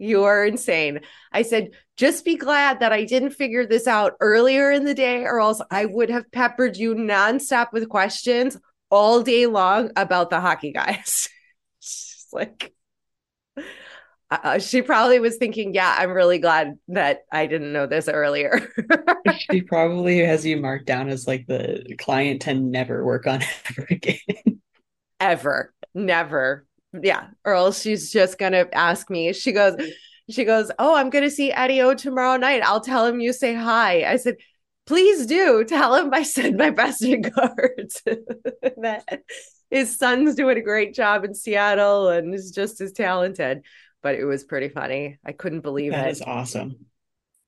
You 0.01 0.23
are 0.23 0.43
insane. 0.43 1.01
I 1.31 1.43
said, 1.43 1.69
Just 1.95 2.25
be 2.25 2.35
glad 2.35 2.79
that 2.79 2.91
I 2.91 3.05
didn't 3.05 3.31
figure 3.31 3.67
this 3.67 3.85
out 3.85 4.13
earlier 4.19 4.71
in 4.71 4.83
the 4.83 4.95
day, 4.95 5.25
or 5.25 5.39
else 5.39 5.61
I 5.69 5.85
would 5.85 6.09
have 6.09 6.31
peppered 6.31 6.75
you 6.75 6.95
nonstop 6.95 7.71
with 7.71 7.87
questions 7.87 8.57
all 8.89 9.21
day 9.21 9.45
long 9.45 9.91
about 9.95 10.31
the 10.31 10.41
hockey 10.41 10.71
guys. 10.71 11.29
She's 11.79 12.25
like, 12.33 12.73
uh, 14.31 14.57
she 14.57 14.81
probably 14.81 15.19
was 15.19 15.37
thinking, 15.37 15.75
yeah, 15.75 15.95
I'm 15.99 16.11
really 16.11 16.39
glad 16.39 16.79
that 16.87 17.19
I 17.31 17.45
didn't 17.45 17.71
know 17.71 17.85
this 17.85 18.07
earlier. 18.07 18.73
she 19.51 19.61
probably 19.61 20.25
has 20.25 20.43
you 20.43 20.57
marked 20.57 20.87
down 20.87 21.09
as 21.09 21.27
like 21.27 21.45
the 21.45 21.95
client 21.99 22.41
to 22.43 22.55
never 22.55 23.05
work 23.05 23.27
on 23.27 23.41
ever 23.69 23.87
again. 23.91 24.61
ever. 25.19 25.73
Never. 25.93 26.65
Yeah. 26.93 27.27
Or 27.45 27.53
else 27.53 27.81
she's 27.81 28.11
just 28.11 28.37
going 28.37 28.51
to 28.53 28.73
ask 28.73 29.09
me. 29.09 29.33
She 29.33 29.51
goes, 29.51 29.75
she 30.29 30.43
goes, 30.43 30.71
Oh, 30.79 30.95
I'm 30.95 31.09
going 31.09 31.23
to 31.23 31.31
see 31.31 31.51
Eddie 31.51 31.81
O 31.81 31.93
tomorrow 31.93 32.37
night. 32.37 32.63
I'll 32.63 32.81
tell 32.81 33.05
him 33.05 33.19
you 33.19 33.33
say 33.33 33.53
hi. 33.53 34.03
I 34.03 34.17
said, 34.17 34.37
please 34.85 35.25
do 35.25 35.63
tell 35.63 35.95
him 35.95 36.13
I 36.13 36.23
send 36.37 36.57
my 36.57 36.69
best 36.69 37.01
regards. 37.03 38.01
that 38.77 39.21
his 39.69 39.97
son's 39.97 40.35
doing 40.35 40.57
a 40.57 40.61
great 40.61 40.93
job 40.93 41.23
in 41.23 41.33
Seattle 41.33 42.09
and 42.09 42.33
is 42.33 42.51
just 42.51 42.81
as 42.81 42.91
talented. 42.91 43.63
But 44.03 44.15
it 44.15 44.25
was 44.25 44.43
pretty 44.43 44.69
funny. 44.69 45.19
I 45.23 45.31
couldn't 45.31 45.61
believe 45.61 45.91
that 45.91 45.99
it. 45.99 46.03
That 46.03 46.11
is 46.11 46.21
awesome. 46.23 46.87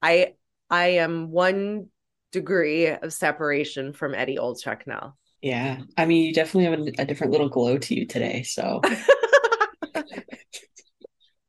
I 0.01 0.35
I 0.69 0.85
am 0.99 1.31
one 1.31 1.87
degree 2.31 2.87
of 2.87 3.11
separation 3.11 3.93
from 3.93 4.13
Eddie 4.13 4.37
Olczyk 4.37 4.85
now. 4.85 5.15
Yeah. 5.41 5.81
I 5.97 6.05
mean, 6.05 6.25
you 6.25 6.33
definitely 6.33 6.69
have 6.69 6.99
a, 6.99 7.01
a 7.01 7.05
different 7.05 7.31
little 7.31 7.49
glow 7.49 7.77
to 7.77 7.95
you 7.95 8.05
today. 8.05 8.43
So 8.43 8.81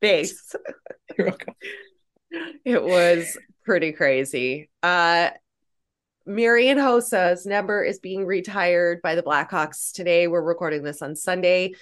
thanks. 0.05 0.55
You're 1.19 1.29
welcome. 1.29 1.55
It 2.65 2.83
was 2.83 3.39
pretty 3.65 3.93
crazy. 3.93 4.71
Uh 4.83 5.31
Marian 6.27 6.79
Hossa's 6.79 7.45
number 7.45 7.85
is 7.85 7.99
being 7.99 8.25
retired 8.25 9.03
by 9.03 9.15
the 9.15 9.23
Blackhawks 9.23 9.93
today. 9.93 10.27
We're 10.27 10.43
recording 10.43 10.83
this 10.83 11.03
on 11.03 11.17
Sunday. 11.17 11.75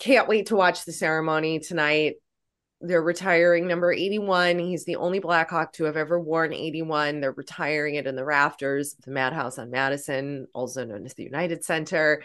Can't 0.00 0.28
wait 0.28 0.46
to 0.46 0.56
watch 0.56 0.84
the 0.84 0.92
ceremony 0.92 1.60
tonight. 1.60 2.16
They're 2.80 3.02
retiring 3.02 3.68
number 3.68 3.92
81. 3.92 4.58
He's 4.58 4.84
the 4.84 4.96
only 4.96 5.20
Blackhawk 5.20 5.72
to 5.74 5.84
have 5.84 5.96
ever 5.96 6.18
worn 6.18 6.52
81. 6.52 7.20
They're 7.20 7.32
retiring 7.32 7.94
it 7.94 8.06
in 8.06 8.16
the 8.16 8.24
rafters 8.24 8.94
the 9.04 9.12
Madhouse 9.12 9.58
on 9.58 9.70
Madison, 9.70 10.48
also 10.52 10.84
known 10.84 11.04
as 11.06 11.14
the 11.14 11.24
United 11.24 11.64
Center 11.64 12.22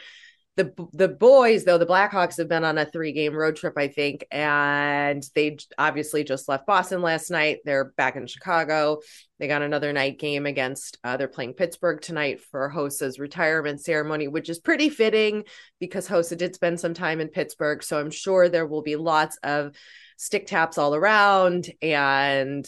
the 0.55 0.71
the 0.93 1.07
boys 1.07 1.63
though 1.63 1.77
the 1.79 1.85
blackhawks 1.85 2.37
have 2.37 2.47
been 2.47 2.63
on 2.63 2.77
a 2.77 2.85
three 2.85 3.11
game 3.11 3.33
road 3.33 3.55
trip 3.55 3.73
i 3.75 3.87
think 3.87 4.25
and 4.31 5.23
they 5.33 5.57
obviously 5.77 6.23
just 6.23 6.47
left 6.47 6.67
boston 6.67 7.01
last 7.01 7.31
night. 7.31 7.59
They're 7.65 7.93
back 7.97 8.15
in 8.15 8.27
chicago. 8.27 8.99
They 9.39 9.47
got 9.47 9.63
another 9.63 9.91
night 9.93 10.19
game 10.19 10.45
against 10.45 10.99
uh, 11.03 11.17
they're 11.17 11.27
playing 11.27 11.53
pittsburgh 11.53 12.01
tonight 12.01 12.41
for 12.41 12.69
hossa's 12.69 13.19
retirement 13.19 13.81
ceremony 13.81 14.27
which 14.27 14.49
is 14.49 14.59
pretty 14.59 14.89
fitting 14.89 15.43
because 15.79 16.07
hossa 16.07 16.37
did 16.37 16.53
spend 16.53 16.79
some 16.79 16.93
time 16.93 17.19
in 17.19 17.29
pittsburgh. 17.29 17.81
So 17.81 17.99
i'm 17.99 18.11
sure 18.11 18.47
there 18.47 18.67
will 18.67 18.83
be 18.83 18.95
lots 18.95 19.37
of 19.43 19.75
stick 20.17 20.47
taps 20.47 20.77
all 20.77 20.95
around. 20.95 21.69
And 21.81 22.65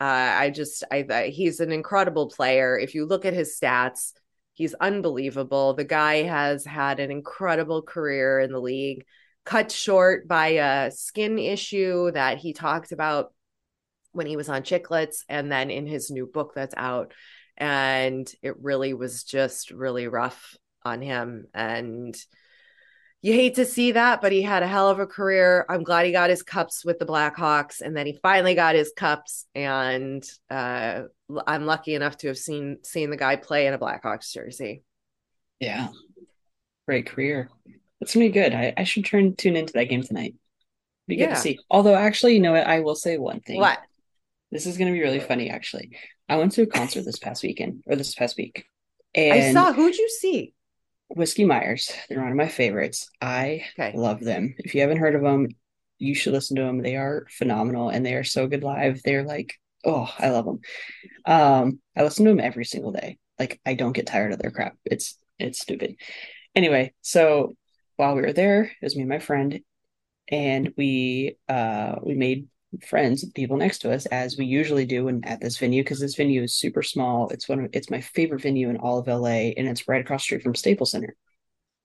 uh, 0.00 0.04
i 0.04 0.50
just 0.50 0.84
I, 0.90 1.06
I 1.08 1.26
he's 1.28 1.60
an 1.60 1.72
incredible 1.72 2.28
player. 2.28 2.78
If 2.78 2.94
you 2.94 3.06
look 3.06 3.24
at 3.24 3.34
his 3.34 3.56
stats 3.58 4.12
He's 4.54 4.74
unbelievable. 4.74 5.74
The 5.74 5.84
guy 5.84 6.22
has 6.22 6.64
had 6.64 7.00
an 7.00 7.10
incredible 7.10 7.82
career 7.82 8.38
in 8.40 8.52
the 8.52 8.60
league, 8.60 9.04
cut 9.44 9.72
short 9.72 10.28
by 10.28 10.48
a 10.48 10.90
skin 10.90 11.38
issue 11.38 12.10
that 12.12 12.38
he 12.38 12.52
talked 12.52 12.92
about 12.92 13.32
when 14.12 14.26
he 14.26 14.36
was 14.36 14.48
on 14.48 14.62
Chicklets 14.62 15.24
and 15.28 15.50
then 15.50 15.70
in 15.70 15.86
his 15.86 16.10
new 16.10 16.26
book 16.26 16.52
that's 16.54 16.74
out. 16.76 17.12
And 17.56 18.30
it 18.42 18.60
really 18.60 18.94
was 18.94 19.24
just 19.24 19.70
really 19.70 20.06
rough 20.06 20.56
on 20.84 21.00
him. 21.00 21.46
And 21.54 22.14
you 23.22 23.32
hate 23.32 23.54
to 23.54 23.64
see 23.64 23.92
that, 23.92 24.20
but 24.20 24.32
he 24.32 24.42
had 24.42 24.64
a 24.64 24.66
hell 24.66 24.88
of 24.88 24.98
a 24.98 25.06
career. 25.06 25.64
I'm 25.68 25.84
glad 25.84 26.06
he 26.06 26.12
got 26.12 26.28
his 26.28 26.42
cups 26.42 26.84
with 26.84 26.98
the 26.98 27.06
Blackhawks, 27.06 27.80
and 27.80 27.96
then 27.96 28.04
he 28.04 28.18
finally 28.20 28.56
got 28.56 28.74
his 28.74 28.92
cups. 28.96 29.46
And 29.54 30.28
uh, 30.50 31.02
I'm 31.46 31.64
lucky 31.64 31.94
enough 31.94 32.16
to 32.18 32.28
have 32.28 32.36
seen 32.36 32.78
seen 32.82 33.10
the 33.10 33.16
guy 33.16 33.36
play 33.36 33.68
in 33.68 33.74
a 33.74 33.78
Blackhawks 33.78 34.32
jersey. 34.32 34.82
Yeah, 35.60 35.88
great 36.88 37.06
career. 37.06 37.48
That's 38.00 38.12
gonna 38.12 38.26
be 38.26 38.32
good. 38.32 38.52
I, 38.52 38.74
I 38.76 38.82
should 38.82 39.04
turn 39.04 39.36
tune 39.36 39.54
into 39.54 39.74
that 39.74 39.84
game 39.84 40.02
tonight. 40.02 40.34
Be 41.06 41.14
good 41.14 41.28
yeah. 41.28 41.34
to 41.34 41.40
see. 41.40 41.60
Although, 41.70 41.94
actually, 41.94 42.34
you 42.34 42.40
know 42.40 42.52
what? 42.52 42.66
I 42.66 42.80
will 42.80 42.96
say 42.96 43.18
one 43.18 43.38
thing. 43.38 43.60
What? 43.60 43.78
This 44.50 44.66
is 44.66 44.76
gonna 44.76 44.90
be 44.90 45.00
really 45.00 45.20
funny. 45.20 45.48
Actually, 45.48 45.96
I 46.28 46.38
went 46.38 46.52
to 46.52 46.62
a 46.62 46.66
concert 46.66 47.04
this 47.04 47.20
past 47.20 47.44
weekend 47.44 47.84
or 47.86 47.94
this 47.94 48.16
past 48.16 48.36
week. 48.36 48.64
And 49.14 49.32
I 49.32 49.52
saw. 49.52 49.72
Who'd 49.72 49.96
you 49.96 50.08
see? 50.08 50.54
Whiskey 51.14 51.44
Myers. 51.44 51.90
They're 52.08 52.20
one 52.20 52.30
of 52.30 52.36
my 52.36 52.48
favorites. 52.48 53.08
I 53.20 53.64
okay. 53.78 53.96
love 53.96 54.20
them. 54.20 54.54
If 54.58 54.74
you 54.74 54.80
haven't 54.80 54.98
heard 54.98 55.14
of 55.14 55.22
them, 55.22 55.48
you 55.98 56.14
should 56.14 56.32
listen 56.32 56.56
to 56.56 56.62
them. 56.62 56.82
They 56.82 56.96
are 56.96 57.26
phenomenal 57.30 57.88
and 57.88 58.04
they 58.04 58.14
are 58.14 58.24
so 58.24 58.46
good 58.46 58.64
live. 58.64 59.02
They're 59.02 59.24
like, 59.24 59.54
oh, 59.84 60.12
I 60.18 60.30
love 60.30 60.46
them. 60.46 60.60
Um, 61.26 61.80
I 61.96 62.02
listen 62.02 62.24
to 62.24 62.30
them 62.30 62.40
every 62.40 62.64
single 62.64 62.92
day. 62.92 63.18
Like 63.38 63.60
I 63.64 63.74
don't 63.74 63.92
get 63.92 64.06
tired 64.06 64.32
of 64.32 64.38
their 64.38 64.50
crap. 64.50 64.76
It's 64.84 65.18
it's 65.38 65.60
stupid. 65.60 65.96
Anyway, 66.54 66.92
so 67.00 67.54
while 67.96 68.14
we 68.14 68.22
were 68.22 68.32
there, 68.32 68.64
it 68.64 68.72
was 68.82 68.94
me 68.96 69.02
and 69.02 69.08
my 69.08 69.18
friend, 69.18 69.60
and 70.28 70.72
we 70.76 71.36
uh 71.48 71.96
we 72.02 72.14
made 72.14 72.48
friends, 72.80 73.24
people 73.34 73.56
next 73.56 73.80
to 73.80 73.92
us, 73.92 74.06
as 74.06 74.36
we 74.36 74.46
usually 74.46 74.86
do 74.86 75.08
and 75.08 75.26
at 75.26 75.40
this 75.40 75.58
venue, 75.58 75.82
because 75.82 76.00
this 76.00 76.14
venue 76.14 76.42
is 76.42 76.54
super 76.54 76.82
small. 76.82 77.28
It's 77.28 77.48
one 77.48 77.60
of 77.60 77.70
it's 77.72 77.90
my 77.90 78.00
favorite 78.00 78.42
venue 78.42 78.70
in 78.70 78.78
all 78.78 78.98
of 78.98 79.06
LA, 79.06 79.52
and 79.56 79.68
it's 79.68 79.88
right 79.88 80.00
across 80.00 80.22
street 80.22 80.42
from 80.42 80.54
Staples 80.54 80.90
Center. 80.92 81.16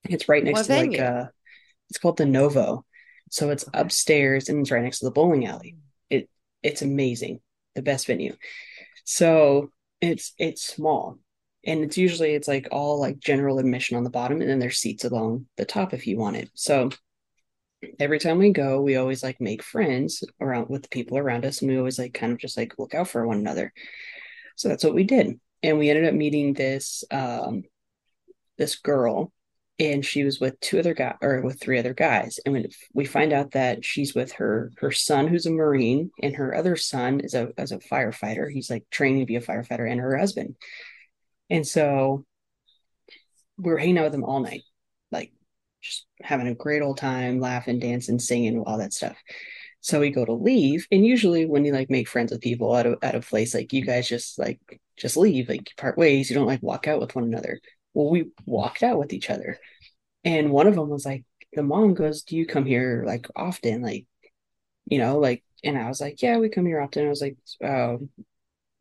It's 0.09 0.29
right 0.29 0.43
next 0.43 0.59
what 0.59 0.65
to 0.67 0.73
venue? 0.73 0.99
like 0.99 1.07
uh 1.07 1.25
it's 1.89 1.99
called 1.99 2.17
the 2.17 2.25
Novo. 2.25 2.85
So 3.29 3.49
it's 3.49 3.67
okay. 3.67 3.79
upstairs 3.79 4.49
and 4.49 4.61
it's 4.61 4.71
right 4.71 4.83
next 4.83 4.99
to 4.99 5.05
the 5.05 5.11
bowling 5.11 5.45
alley. 5.45 5.77
It 6.09 6.29
it's 6.63 6.81
amazing. 6.81 7.41
The 7.75 7.81
best 7.81 8.07
venue. 8.07 8.35
So 9.03 9.71
it's 10.01 10.33
it's 10.37 10.63
small. 10.63 11.19
And 11.65 11.83
it's 11.83 11.97
usually 11.97 12.33
it's 12.33 12.47
like 12.47 12.69
all 12.71 12.99
like 12.99 13.19
general 13.19 13.59
admission 13.59 13.97
on 13.97 14.03
the 14.03 14.09
bottom 14.09 14.39
and 14.41 14.49
then 14.49 14.59
there's 14.59 14.77
seats 14.77 15.03
along 15.03 15.47
the 15.57 15.65
top 15.65 15.93
if 15.93 16.07
you 16.07 16.17
want 16.17 16.37
it. 16.37 16.49
So 16.53 16.89
every 17.99 18.19
time 18.19 18.37
we 18.37 18.51
go, 18.51 18.81
we 18.81 18.95
always 18.95 19.23
like 19.23 19.41
make 19.41 19.63
friends 19.63 20.23
around 20.41 20.69
with 20.69 20.83
the 20.83 20.89
people 20.89 21.17
around 21.17 21.45
us, 21.45 21.61
and 21.61 21.71
we 21.71 21.77
always 21.77 21.99
like 21.99 22.13
kind 22.13 22.31
of 22.31 22.39
just 22.39 22.57
like 22.57 22.77
look 22.77 22.93
out 22.93 23.09
for 23.09 23.25
one 23.25 23.37
another. 23.37 23.73
So 24.55 24.69
that's 24.69 24.83
what 24.83 24.95
we 24.95 25.03
did, 25.03 25.39
and 25.63 25.77
we 25.77 25.89
ended 25.89 26.05
up 26.05 26.13
meeting 26.13 26.53
this 26.53 27.03
um, 27.11 27.63
this 28.57 28.75
girl 28.77 29.31
and 29.79 30.03
she 30.03 30.23
was 30.23 30.39
with 30.39 30.59
two 30.59 30.79
other 30.79 30.93
guys 30.93 31.15
or 31.21 31.41
with 31.41 31.59
three 31.59 31.77
other 31.77 31.93
guys. 31.93 32.39
And 32.45 32.53
when 32.53 32.67
we 32.93 33.05
find 33.05 33.31
out 33.31 33.51
that 33.51 33.85
she's 33.85 34.15
with 34.15 34.33
her 34.33 34.71
her 34.79 34.91
son 34.91 35.27
who's 35.27 35.45
a 35.45 35.51
marine 35.51 36.11
and 36.21 36.35
her 36.35 36.55
other 36.55 36.75
son 36.75 37.19
is 37.19 37.33
a 37.33 37.49
as 37.57 37.71
a 37.71 37.77
firefighter. 37.77 38.51
He's 38.51 38.69
like 38.69 38.89
training 38.89 39.19
to 39.19 39.25
be 39.25 39.35
a 39.35 39.41
firefighter 39.41 39.89
and 39.89 39.99
her 39.99 40.17
husband. 40.17 40.55
And 41.49 41.65
so 41.65 42.25
we 43.57 43.71
were 43.71 43.77
hanging 43.77 43.99
out 43.99 44.05
with 44.05 44.13
them 44.13 44.23
all 44.23 44.39
night 44.39 44.63
just 45.81 46.05
having 46.21 46.47
a 46.47 46.55
great 46.55 46.81
old 46.81 46.97
time 46.97 47.39
laughing 47.39 47.79
dancing 47.79 48.19
singing 48.19 48.61
all 48.65 48.77
that 48.77 48.93
stuff 48.93 49.17
so 49.79 49.99
we 49.99 50.09
go 50.09 50.25
to 50.25 50.33
leave 50.33 50.87
and 50.91 51.05
usually 51.05 51.45
when 51.45 51.63
you 51.63 51.71
like 51.71 51.89
make 51.89 52.07
friends 52.07 52.31
with 52.31 52.41
people 52.41 52.75
at 52.75 52.85
a, 52.85 52.97
at 53.01 53.15
a 53.15 53.21
place 53.21 53.53
like 53.53 53.71
you 53.73 53.85
guys 53.85 54.07
just 54.07 54.39
like 54.39 54.59
just 54.97 55.15
leave 55.17 55.47
like 55.47 55.71
part 55.77 55.97
ways 55.97 56.29
you 56.29 56.35
don't 56.35 56.47
like 56.47 56.63
walk 56.63 56.87
out 56.87 56.99
with 56.99 57.15
one 57.15 57.23
another 57.25 57.59
well, 57.97 58.11
we 58.11 58.25
walked 58.45 58.83
out 58.83 58.99
with 58.99 59.11
each 59.11 59.31
other. 59.31 59.57
And 60.23 60.51
one 60.51 60.67
of 60.67 60.75
them 60.75 60.87
was 60.87 61.03
like, 61.03 61.25
the 61.53 61.63
mom 61.63 61.95
goes, 61.95 62.21
Do 62.21 62.37
you 62.37 62.45
come 62.45 62.63
here 62.63 63.03
like 63.07 63.27
often? 63.35 63.81
Like, 63.81 64.05
you 64.85 64.99
know, 64.99 65.17
like, 65.17 65.43
and 65.63 65.75
I 65.75 65.87
was 65.87 65.99
like, 65.99 66.21
Yeah, 66.21 66.37
we 66.37 66.49
come 66.49 66.67
here 66.67 66.79
often. 66.79 67.07
I 67.07 67.09
was 67.09 67.21
like, 67.21 67.37
oh, 67.63 68.07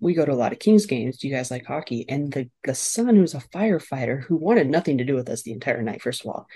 we 0.01 0.13
go 0.13 0.27
to 0.27 0.33
a 0.33 0.35
lot 0.35 0.53
of 0.53 0.59
Kings 0.59 0.85
games. 0.85 1.17
Do 1.17 1.29
you 1.29 1.35
guys 1.35 1.51
like 1.51 1.65
hockey? 1.65 2.07
And 2.11 2.31
the 2.31 2.51
the 2.65 2.75
son, 2.75 3.17
who's 3.17 3.33
a 3.33 3.39
firefighter, 3.39 4.23
who 4.23 4.37
wanted 4.37 4.69
nothing 4.69 4.99
to 4.99 5.05
do 5.05 5.15
with 5.15 5.31
us 5.31 5.43
the 5.43 5.53
entire 5.53 5.81
night, 5.81 6.03
first 6.03 6.21
of 6.21 6.27
all, 6.27 6.47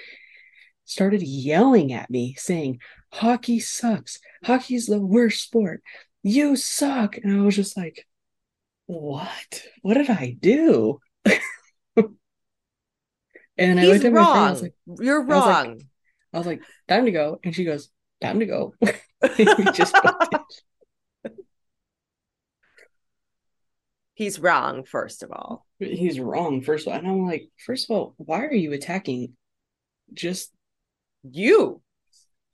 started 0.84 1.22
yelling 1.22 1.92
at 1.92 2.10
me, 2.10 2.34
saying, 2.38 2.80
Hockey 3.12 3.60
sucks. 3.60 4.18
Hockey's 4.44 4.86
the 4.86 5.00
worst 5.00 5.42
sport. 5.42 5.82
You 6.22 6.56
suck. 6.56 7.16
And 7.16 7.32
I 7.40 7.44
was 7.44 7.56
just 7.56 7.76
like, 7.76 8.06
What? 8.86 9.62
What 9.82 9.94
did 9.94 10.10
I 10.10 10.36
do? 10.38 11.00
And 13.60 13.78
I 13.78 13.84
looked 13.84 14.06
at 14.06 14.12
wrong. 14.12 14.24
my 14.24 14.32
friend. 14.32 14.46
I 14.46 14.50
was 14.52 14.62
like, 14.62 14.74
"You're 15.00 15.22
wrong." 15.22 15.42
I 15.42 15.58
was 15.58 15.66
like, 15.66 15.86
I 16.32 16.38
was 16.38 16.46
like, 16.46 16.62
"Time 16.88 17.04
to 17.04 17.10
go," 17.10 17.38
and 17.44 17.54
she 17.54 17.64
goes, 17.64 17.90
"Time 18.22 18.40
to 18.40 18.46
go." 18.46 18.74
just 19.74 19.94
He's 24.14 24.40
wrong, 24.40 24.84
first 24.84 25.22
of 25.22 25.30
all. 25.30 25.66
He's 25.78 26.18
wrong, 26.20 26.62
first 26.62 26.86
of 26.86 26.92
all. 26.92 26.98
And 26.98 27.08
I'm 27.08 27.26
like, 27.26 27.48
first 27.64 27.90
of 27.90 27.96
all, 27.96 28.14
why 28.18 28.44
are 28.44 28.54
you 28.54 28.72
attacking 28.72 29.34
just 30.12 30.52
you? 31.22 31.80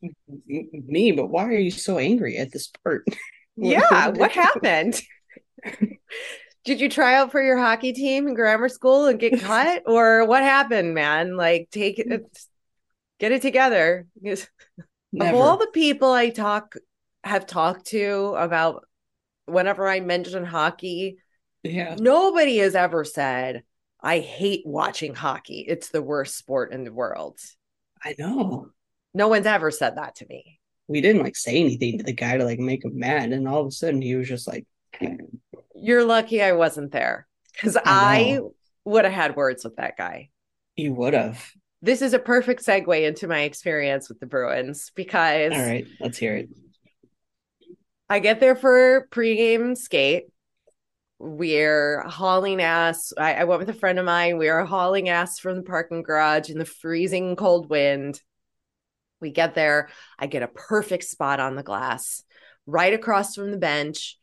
Mm-hmm. 0.02 0.92
Me, 0.92 1.12
but 1.12 1.26
why 1.26 1.46
are 1.46 1.58
you 1.58 1.70
so 1.70 1.98
angry 1.98 2.36
at 2.36 2.52
this 2.52 2.70
part? 2.82 3.04
Yeah, 3.58 4.08
what 4.14 4.32
happened? 4.32 5.00
did 6.66 6.78
you 6.78 6.90
try 6.90 7.14
out 7.14 7.32
for 7.32 7.42
your 7.42 7.56
hockey 7.56 7.94
team 7.94 8.28
in 8.28 8.34
grammar 8.34 8.68
school 8.68 9.06
and 9.06 9.18
get 9.18 9.40
cut? 9.40 9.82
Or 9.86 10.26
what 10.26 10.42
happened 10.42 10.94
man? 10.94 11.38
Like 11.38 11.68
take 11.70 11.98
it 11.98 12.22
get 13.18 13.32
it 13.32 13.40
together. 13.40 14.06
Of 15.18 15.34
all 15.34 15.56
the 15.56 15.70
people 15.72 16.12
i 16.12 16.28
talk 16.28 16.74
have 17.24 17.46
talked 17.46 17.86
to 17.86 18.34
about 18.36 18.84
whenever 19.46 19.88
i 19.88 20.00
mention 20.00 20.44
hockey 20.44 21.16
yeah. 21.62 21.96
nobody 21.98 22.58
has 22.58 22.74
ever 22.74 23.04
said 23.04 23.62
i 24.02 24.18
hate 24.18 24.64
watching 24.66 25.14
hockey. 25.14 25.64
It's 25.66 25.88
the 25.88 26.02
worst 26.02 26.36
sport 26.36 26.72
in 26.72 26.84
the 26.84 26.92
world 26.92 27.40
i 28.06 28.14
know 28.18 28.68
no 29.14 29.28
one's 29.28 29.46
ever 29.46 29.70
said 29.70 29.96
that 29.96 30.14
to 30.14 30.26
me 30.28 30.58
we 30.88 31.00
didn't 31.00 31.22
like 31.22 31.36
say 31.36 31.56
anything 31.56 31.98
to 31.98 32.04
the 32.04 32.12
guy 32.12 32.36
to 32.36 32.44
like 32.44 32.58
make 32.58 32.84
him 32.84 32.98
mad 32.98 33.32
and 33.32 33.46
all 33.48 33.60
of 33.60 33.66
a 33.66 33.70
sudden 33.70 34.00
he 34.00 34.14
was 34.14 34.28
just 34.28 34.46
like 34.46 34.66
you're 35.74 36.04
lucky 36.04 36.42
I 36.42 36.52
wasn't 36.52 36.92
there 36.92 37.26
because 37.52 37.76
I, 37.76 37.82
I 37.84 38.40
would 38.84 39.04
have 39.04 39.14
had 39.14 39.36
words 39.36 39.64
with 39.64 39.76
that 39.76 39.96
guy. 39.96 40.30
You 40.76 40.94
would 40.94 41.14
have. 41.14 41.44
This 41.82 42.02
is 42.02 42.14
a 42.14 42.18
perfect 42.18 42.64
segue 42.64 43.06
into 43.06 43.28
my 43.28 43.42
experience 43.42 44.08
with 44.08 44.20
the 44.20 44.26
Bruins 44.26 44.90
because. 44.94 45.52
All 45.52 45.58
right, 45.58 45.86
let's 46.00 46.18
hear 46.18 46.36
it. 46.36 46.48
I 48.08 48.20
get 48.20 48.40
there 48.40 48.56
for 48.56 49.08
pregame 49.10 49.76
skate. 49.76 50.26
We're 51.18 52.02
hauling 52.02 52.60
ass. 52.60 53.12
I, 53.16 53.34
I 53.34 53.44
went 53.44 53.60
with 53.60 53.70
a 53.70 53.78
friend 53.78 53.98
of 53.98 54.04
mine. 54.04 54.38
We 54.38 54.48
are 54.48 54.64
hauling 54.64 55.08
ass 55.08 55.38
from 55.38 55.56
the 55.56 55.62
parking 55.62 56.02
garage 56.02 56.50
in 56.50 56.58
the 56.58 56.64
freezing 56.64 57.36
cold 57.36 57.70
wind. 57.70 58.20
We 59.20 59.30
get 59.30 59.54
there. 59.54 59.88
I 60.18 60.26
get 60.26 60.42
a 60.42 60.48
perfect 60.48 61.04
spot 61.04 61.40
on 61.40 61.56
the 61.56 61.62
glass 61.62 62.22
right 62.66 62.92
across 62.92 63.34
from 63.34 63.50
the 63.50 63.56
bench 63.56 64.18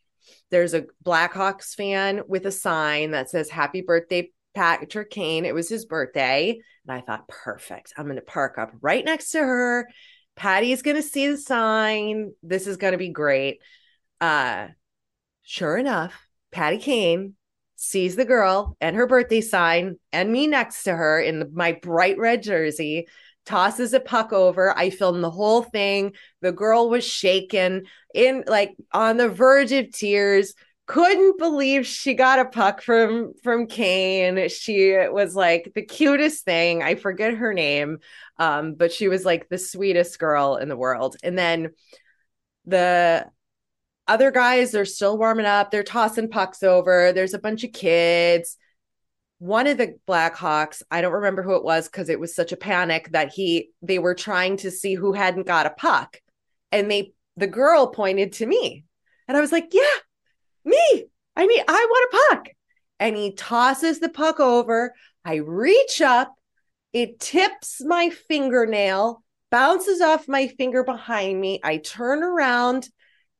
there's 0.50 0.74
a 0.74 0.86
Blackhawks 1.04 1.74
fan 1.74 2.22
with 2.28 2.46
a 2.46 2.52
sign 2.52 3.10
that 3.12 3.30
says 3.30 3.50
Happy 3.50 3.80
Birthday, 3.80 4.30
Patrick 4.54 5.10
Kane. 5.10 5.44
It 5.44 5.54
was 5.54 5.68
his 5.68 5.84
birthday. 5.84 6.60
And 6.86 6.96
I 6.96 7.00
thought, 7.00 7.28
perfect. 7.28 7.94
I'm 7.96 8.04
going 8.04 8.16
to 8.16 8.22
park 8.22 8.58
up 8.58 8.72
right 8.80 9.04
next 9.04 9.30
to 9.32 9.40
her. 9.40 9.88
Patty's 10.36 10.82
going 10.82 10.96
to 10.96 11.02
see 11.02 11.28
the 11.28 11.36
sign. 11.36 12.32
This 12.42 12.66
is 12.66 12.76
going 12.76 12.92
to 12.92 12.98
be 12.98 13.08
great. 13.08 13.60
Uh, 14.20 14.68
sure 15.42 15.76
enough, 15.76 16.14
Patty 16.54 16.78
Kane 16.78 17.34
sees 17.74 18.14
the 18.14 18.24
girl 18.24 18.76
and 18.80 18.94
her 18.94 19.08
birthday 19.08 19.40
sign 19.40 19.98
and 20.12 20.32
me 20.32 20.46
next 20.46 20.84
to 20.84 20.94
her 20.94 21.20
in 21.20 21.50
my 21.52 21.72
bright 21.72 22.16
red 22.16 22.44
jersey 22.44 23.08
tosses 23.44 23.92
a 23.92 24.00
puck 24.00 24.32
over. 24.32 24.76
I 24.78 24.90
filmed 24.90 25.22
the 25.22 25.30
whole 25.30 25.62
thing. 25.62 26.12
The 26.40 26.52
girl 26.52 26.88
was 26.88 27.04
shaken 27.04 27.86
in 28.14 28.44
like 28.46 28.74
on 28.92 29.16
the 29.16 29.28
verge 29.28 29.72
of 29.72 29.90
tears. 29.90 30.54
Couldn't 30.86 31.38
believe 31.38 31.86
she 31.86 32.14
got 32.14 32.38
a 32.38 32.44
puck 32.44 32.80
from 32.82 33.32
from 33.42 33.66
Kane. 33.66 34.48
She 34.48 34.96
was 35.10 35.34
like 35.34 35.72
the 35.74 35.84
cutest 35.84 36.44
thing. 36.44 36.84
I 36.84 36.94
forget 36.94 37.34
her 37.34 37.52
name, 37.52 37.98
um, 38.38 38.74
but 38.74 38.92
she 38.92 39.08
was 39.08 39.24
like 39.24 39.48
the 39.48 39.58
sweetest 39.58 40.18
girl 40.20 40.56
in 40.56 40.68
the 40.68 40.76
world. 40.76 41.16
And 41.24 41.36
then 41.36 41.70
the 42.66 43.26
other 44.06 44.30
guys, 44.30 44.70
they're 44.70 44.84
still 44.84 45.18
warming 45.18 45.46
up. 45.46 45.70
They're 45.70 45.82
tossing 45.82 46.28
pucks 46.28 46.62
over. 46.62 47.12
There's 47.12 47.34
a 47.34 47.38
bunch 47.38 47.64
of 47.64 47.72
kids 47.72 48.56
one 49.44 49.66
of 49.66 49.76
the 49.76 49.98
Blackhawks, 50.08 50.82
I 50.90 51.02
don't 51.02 51.12
remember 51.12 51.42
who 51.42 51.56
it 51.56 51.64
was 51.64 51.86
because 51.86 52.08
it 52.08 52.18
was 52.18 52.34
such 52.34 52.52
a 52.52 52.56
panic 52.56 53.10
that 53.12 53.30
he 53.30 53.68
they 53.82 53.98
were 53.98 54.14
trying 54.14 54.56
to 54.58 54.70
see 54.70 54.94
who 54.94 55.12
hadn't 55.12 55.46
got 55.46 55.66
a 55.66 55.70
puck. 55.70 56.18
And 56.72 56.90
they 56.90 57.12
the 57.36 57.46
girl 57.46 57.88
pointed 57.88 58.32
to 58.34 58.46
me. 58.46 58.86
And 59.28 59.36
I 59.36 59.40
was 59.40 59.52
like, 59.52 59.68
"Yeah, 59.72 59.82
me. 60.64 61.04
I 61.36 61.46
mean, 61.46 61.62
I 61.68 61.86
want 61.90 62.14
a 62.14 62.34
puck." 62.34 62.48
And 62.98 63.16
he 63.16 63.34
tosses 63.34 64.00
the 64.00 64.08
puck 64.08 64.40
over. 64.40 64.94
I 65.26 65.36
reach 65.36 66.00
up, 66.00 66.34
it 66.94 67.20
tips 67.20 67.82
my 67.84 68.10
fingernail, 68.10 69.22
bounces 69.50 70.00
off 70.00 70.26
my 70.26 70.48
finger 70.48 70.84
behind 70.84 71.38
me. 71.38 71.60
I 71.62 71.78
turn 71.78 72.22
around 72.22 72.88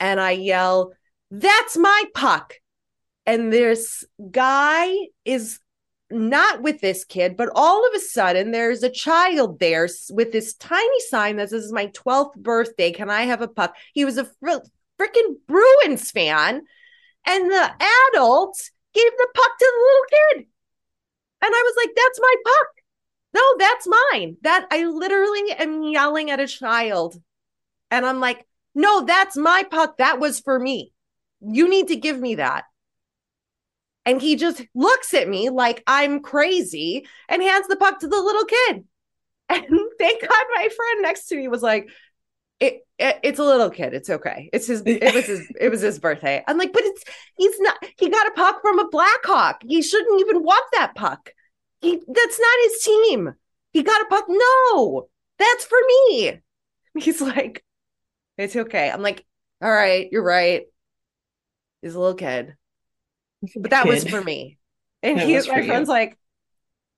and 0.05 0.21
I 0.21 0.33
yell, 0.33 0.93
"That's 1.31 1.77
my 1.77 2.05
puck." 2.15 2.55
And 3.27 3.53
this 3.53 4.05
guy 4.31 4.95
is 5.25 5.59
not 6.11 6.63
with 6.63 6.81
this 6.81 7.05
kid, 7.05 7.37
but 7.37 7.51
all 7.55 7.87
of 7.87 7.95
a 7.95 7.99
sudden 7.99 8.51
there's 8.51 8.83
a 8.83 8.91
child 8.91 9.59
there 9.59 9.89
with 10.11 10.33
this 10.33 10.55
tiny 10.55 11.01
sign 11.09 11.37
that 11.37 11.51
says, 11.51 11.73
My 11.73 11.87
12th 11.89 12.37
birthday. 12.37 12.93
Can 12.93 13.11
I 13.11 13.23
have 13.23 13.43
a 13.43 13.49
puck? 13.49 13.77
He 13.93 14.05
was 14.05 14.19
a 14.19 14.25
fr- 14.25 14.65
freaking 15.01 15.37
Bruins 15.49 16.11
fan. 16.11 16.63
And 17.27 17.51
the 17.51 17.71
adult 18.13 18.71
gave 18.93 19.11
the 19.17 19.29
puck 19.35 19.59
to 19.59 19.73
the 19.75 19.85
little 19.87 20.05
kid. 20.11 20.47
And 21.43 21.55
I 21.55 21.63
was 21.63 21.75
like, 21.77 21.95
That's 21.97 22.21
my 22.21 22.35
puck. 22.45 22.67
No, 23.35 23.43
that's 23.59 23.89
mine. 24.13 24.37
That 24.43 24.69
I 24.71 24.85
literally 24.85 25.53
am 25.59 25.83
yelling 25.83 26.31
at 26.31 26.41
a 26.41 26.47
child. 26.47 27.21
And 27.91 28.07
I'm 28.07 28.21
like, 28.21 28.47
No, 28.75 29.05
that's 29.05 29.37
my 29.37 29.65
puck. 29.71 29.99
That 29.99 30.19
was 30.19 30.41
for 30.41 30.59
me. 30.59 30.93
You 31.41 31.69
need 31.69 31.89
to 31.89 31.97
give 31.97 32.19
me 32.19 32.37
that. 32.37 32.65
And 34.07 34.21
he 34.21 34.37
just 34.37 34.63
looks 34.75 35.15
at 35.15 35.29
me 35.29 35.51
like 35.51 35.83
I'm 35.87 36.21
crazy 36.21 37.07
and 37.29 37.43
hands 37.43 37.69
the 37.69 37.77
puck 37.77 38.01
to 38.01 38.09
the 38.09 38.21
little 38.21 38.45
kid. 38.45 38.85
And 39.51 39.67
thank 39.99 40.23
God 40.23 40.45
my 40.55 40.69
friend 40.75 41.03
next 41.03 41.27
to 41.27 41.37
me 41.37 41.49
was 41.49 41.63
like, 41.63 41.91
it, 42.61 42.87
it, 42.99 43.21
it's 43.23 43.39
a 43.39 43.45
little 43.45 43.69
kid. 43.69 43.93
It's 43.93 44.09
okay. 44.09 44.49
It's 44.53 44.67
his. 44.67 44.83
It 44.87 45.15
was 45.15 45.27
his. 45.27 45.53
It 45.61 45.69
was 45.69 45.81
his 45.83 45.99
birthday. 45.99 46.43
I'm 46.47 46.57
like, 46.57 46.73
but 46.73 46.83
it's 46.83 47.05
he's 47.37 47.61
not. 47.61 47.77
He 47.99 48.09
got 48.09 48.27
a 48.27 48.31
puck 48.31 48.63
from 48.63 48.79
a 48.79 48.89
Blackhawk. 48.89 49.63
He 49.63 49.83
shouldn't 49.83 50.21
even 50.21 50.43
want 50.43 50.65
that 50.73 50.95
puck. 50.95 51.31
He 51.81 51.97
that's 51.97 52.41
not 52.41 52.59
his 52.63 52.83
team. 52.83 53.35
He 53.73 53.83
got 53.83 54.01
a 54.01 54.07
puck. 54.07 54.25
No, 54.29 55.09
that's 55.39 55.65
for 55.67 55.79
me. 55.89 56.41
He's 56.99 57.21
like, 57.21 57.65
it's 58.39 58.57
okay. 58.57 58.91
I'm 58.91 59.03
like, 59.03 59.25
all 59.63 59.71
right, 59.71 60.09
you're 60.11 60.25
right. 60.25 60.63
He's 61.83 61.95
a 61.95 62.01
little 62.01 62.17
kid 62.17 62.55
but 63.57 63.71
that 63.71 63.85
kid. 63.85 63.91
was 63.91 64.05
for 64.05 64.23
me. 64.23 64.59
And 65.03 65.21
he, 65.21 65.35
my 65.35 65.43
friend's 65.43 65.89
you. 65.89 65.95
like, 65.95 66.17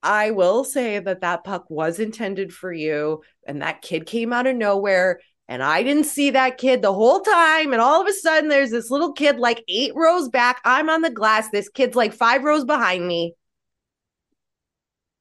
I 0.00 0.30
will 0.30 0.62
say 0.62 1.00
that 1.00 1.22
that 1.22 1.42
puck 1.42 1.68
was 1.68 1.98
intended 1.98 2.52
for 2.52 2.72
you, 2.72 3.22
and 3.48 3.62
that 3.62 3.82
kid 3.82 4.06
came 4.06 4.32
out 4.32 4.46
of 4.46 4.54
nowhere, 4.54 5.18
and 5.48 5.60
I 5.60 5.82
didn't 5.82 6.04
see 6.04 6.30
that 6.30 6.56
kid 6.56 6.82
the 6.82 6.92
whole 6.92 7.18
time. 7.18 7.72
And 7.72 7.82
all 7.82 8.00
of 8.00 8.06
a 8.06 8.12
sudden, 8.12 8.48
there's 8.48 8.70
this 8.70 8.92
little 8.92 9.12
kid 9.12 9.40
like 9.40 9.64
eight 9.66 9.90
rows 9.96 10.28
back. 10.28 10.60
I'm 10.64 10.88
on 10.88 11.00
the 11.02 11.10
glass. 11.10 11.50
This 11.50 11.68
kid's 11.68 11.96
like 11.96 12.12
five 12.12 12.44
rows 12.44 12.64
behind 12.64 13.08
me. 13.08 13.34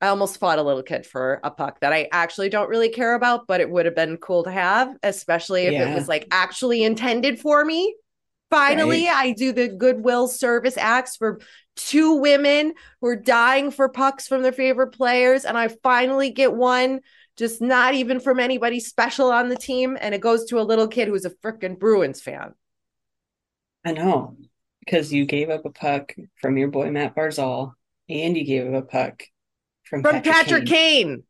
I 0.02 0.08
almost 0.08 0.40
fought 0.40 0.60
a 0.60 0.64
little 0.64 0.84
kid 0.84 1.06
for 1.06 1.40
a 1.44 1.50
puck 1.50 1.80
that 1.80 1.94
I 1.94 2.10
actually 2.12 2.50
don't 2.50 2.70
really 2.70 2.90
care 2.90 3.16
about, 3.16 3.48
but 3.48 3.62
it 3.62 3.70
would 3.70 3.86
have 3.86 3.96
been 3.96 4.18
cool 4.18 4.44
to 4.44 4.52
have, 4.52 4.96
especially 5.04 5.66
if 5.66 5.74
Yeah. 5.74 5.92
it 5.92 5.96
was 5.96 6.08
like 6.08 6.28
actually 6.32 6.84
intended 6.84 7.40
for 7.40 7.64
me. 7.64 7.96
Finally, 8.52 9.08
I 9.10 9.32
do 9.32 9.52
the 9.52 9.68
goodwill 9.68 10.28
service 10.28 10.78
acts 10.78 11.16
for 11.16 11.40
two 11.76 12.14
women 12.14 12.74
who 13.02 13.08
are 13.08 13.16
dying 13.16 13.72
for 13.72 13.90
pucks 13.90 14.28
from 14.28 14.44
their 14.44 14.52
favorite 14.52 14.92
players, 14.92 15.46
and 15.46 15.58
I 15.58 15.70
finally 15.70 16.30
get 16.30 16.54
one, 16.54 17.02
just 17.38 17.62
not 17.62 17.96
even 17.96 18.20
from 18.20 18.40
anybody 18.40 18.80
special 18.80 19.32
on 19.32 19.50
the 19.50 19.58
team, 19.58 19.98
and 20.00 20.14
it 20.14 20.22
goes 20.22 20.46
to 20.46 20.60
a 20.60 20.64
little 20.64 20.88
kid 20.88 21.08
who's 21.08 21.26
a 21.26 21.32
freaking 21.32 21.80
Bruins 21.80 22.22
fan. 22.22 22.54
I 23.84 23.94
know. 23.94 24.38
Because 24.80 25.12
you 25.12 25.26
gave 25.26 25.50
up 25.50 25.66
a 25.66 25.72
puck 25.72 26.14
from 26.40 26.58
your 26.58 26.68
boy 26.68 26.92
Matt 26.92 27.16
Barzal, 27.16 27.74
and 28.08 28.38
you 28.38 28.46
gave 28.46 28.68
up 28.72 28.84
a 28.84 28.86
puck 28.86 29.24
from, 29.86 30.02
From 30.02 30.22
Patrick 30.22 30.66
Kane. 30.66 31.08
Kane. 31.08 31.24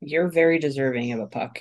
You're 0.00 0.30
very 0.30 0.58
deserving 0.58 1.12
of 1.12 1.20
a 1.20 1.26
puck. 1.26 1.60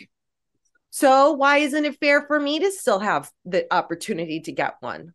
So 0.89 1.33
why 1.33 1.59
isn't 1.59 1.85
it 1.85 1.99
fair 1.99 2.25
for 2.25 2.39
me 2.39 2.59
to 2.59 2.71
still 2.71 2.99
have 2.99 3.31
the 3.45 3.71
opportunity 3.73 4.41
to 4.41 4.51
get 4.51 4.75
one? 4.81 5.13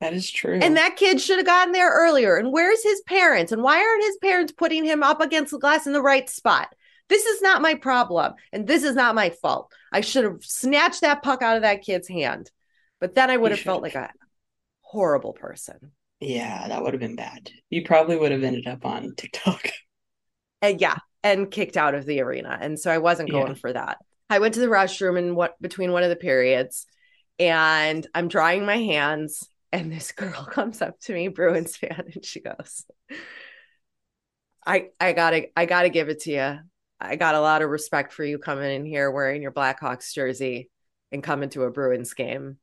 That 0.00 0.12
is 0.12 0.30
true. 0.30 0.60
And 0.62 0.76
that 0.76 0.96
kid 0.96 1.20
should 1.20 1.38
have 1.38 1.46
gotten 1.46 1.72
there 1.72 1.90
earlier. 1.90 2.36
And 2.36 2.52
where's 2.52 2.82
his 2.84 3.00
parents? 3.02 3.50
And 3.50 3.62
why 3.62 3.78
aren't 3.78 4.04
his 4.04 4.16
parents 4.18 4.52
putting 4.52 4.84
him 4.84 5.02
up 5.02 5.20
against 5.20 5.50
the 5.50 5.58
glass 5.58 5.86
in 5.86 5.92
the 5.92 6.02
right 6.02 6.28
spot? 6.30 6.68
This 7.08 7.24
is 7.24 7.42
not 7.42 7.62
my 7.62 7.74
problem. 7.74 8.34
And 8.52 8.66
this 8.66 8.84
is 8.84 8.94
not 8.94 9.16
my 9.16 9.30
fault. 9.30 9.72
I 9.92 10.02
should 10.02 10.24
have 10.24 10.44
snatched 10.44 11.00
that 11.00 11.22
puck 11.22 11.42
out 11.42 11.56
of 11.56 11.62
that 11.62 11.82
kid's 11.82 12.06
hand. 12.06 12.50
But 13.00 13.14
then 13.14 13.30
I 13.30 13.36
would 13.36 13.50
have 13.50 13.60
felt 13.60 13.82
like 13.82 13.96
a 13.96 14.12
horrible 14.82 15.32
person. 15.32 15.92
Yeah, 16.20 16.68
that 16.68 16.82
would 16.82 16.94
have 16.94 17.00
been 17.00 17.16
bad. 17.16 17.50
You 17.70 17.84
probably 17.84 18.16
would 18.16 18.32
have 18.32 18.42
ended 18.42 18.66
up 18.66 18.84
on 18.84 19.14
TikTok. 19.16 19.68
And 20.62 20.80
yeah, 20.80 20.96
and 21.22 21.50
kicked 21.50 21.76
out 21.76 21.94
of 21.94 22.04
the 22.06 22.20
arena. 22.20 22.56
And 22.60 22.78
so 22.78 22.90
I 22.90 22.98
wasn't 22.98 23.30
going 23.30 23.54
Yeah. 23.54 23.54
for 23.54 23.72
that. 23.72 23.98
I 24.30 24.40
went 24.40 24.54
to 24.54 24.60
the 24.60 24.66
restroom 24.66 25.18
in 25.18 25.34
what 25.34 25.60
between 25.60 25.92
one 25.92 26.02
of 26.02 26.10
the 26.10 26.16
periods 26.16 26.86
and 27.38 28.06
I'm 28.14 28.28
drying 28.28 28.66
my 28.66 28.76
hands 28.76 29.48
and 29.72 29.92
this 29.92 30.12
girl 30.12 30.44
comes 30.50 30.82
up 30.82 30.98
to 31.02 31.14
me, 31.14 31.28
Bruins 31.28 31.76
fan, 31.76 32.10
and 32.14 32.24
she 32.24 32.40
goes, 32.40 32.84
I 34.66 34.88
I 35.00 35.12
gotta 35.12 35.48
I 35.56 35.66
gotta 35.66 35.88
give 35.88 36.08
it 36.08 36.20
to 36.20 36.30
you. 36.32 36.58
I 37.00 37.16
got 37.16 37.34
a 37.34 37.40
lot 37.40 37.62
of 37.62 37.70
respect 37.70 38.12
for 38.12 38.24
you 38.24 38.38
coming 38.38 38.70
in 38.72 38.84
here 38.84 39.10
wearing 39.10 39.40
your 39.40 39.52
Blackhawks 39.52 40.12
jersey 40.12 40.68
and 41.12 41.22
coming 41.22 41.48
to 41.50 41.62
a 41.62 41.70
Bruins 41.70 42.12
game. 42.14 42.58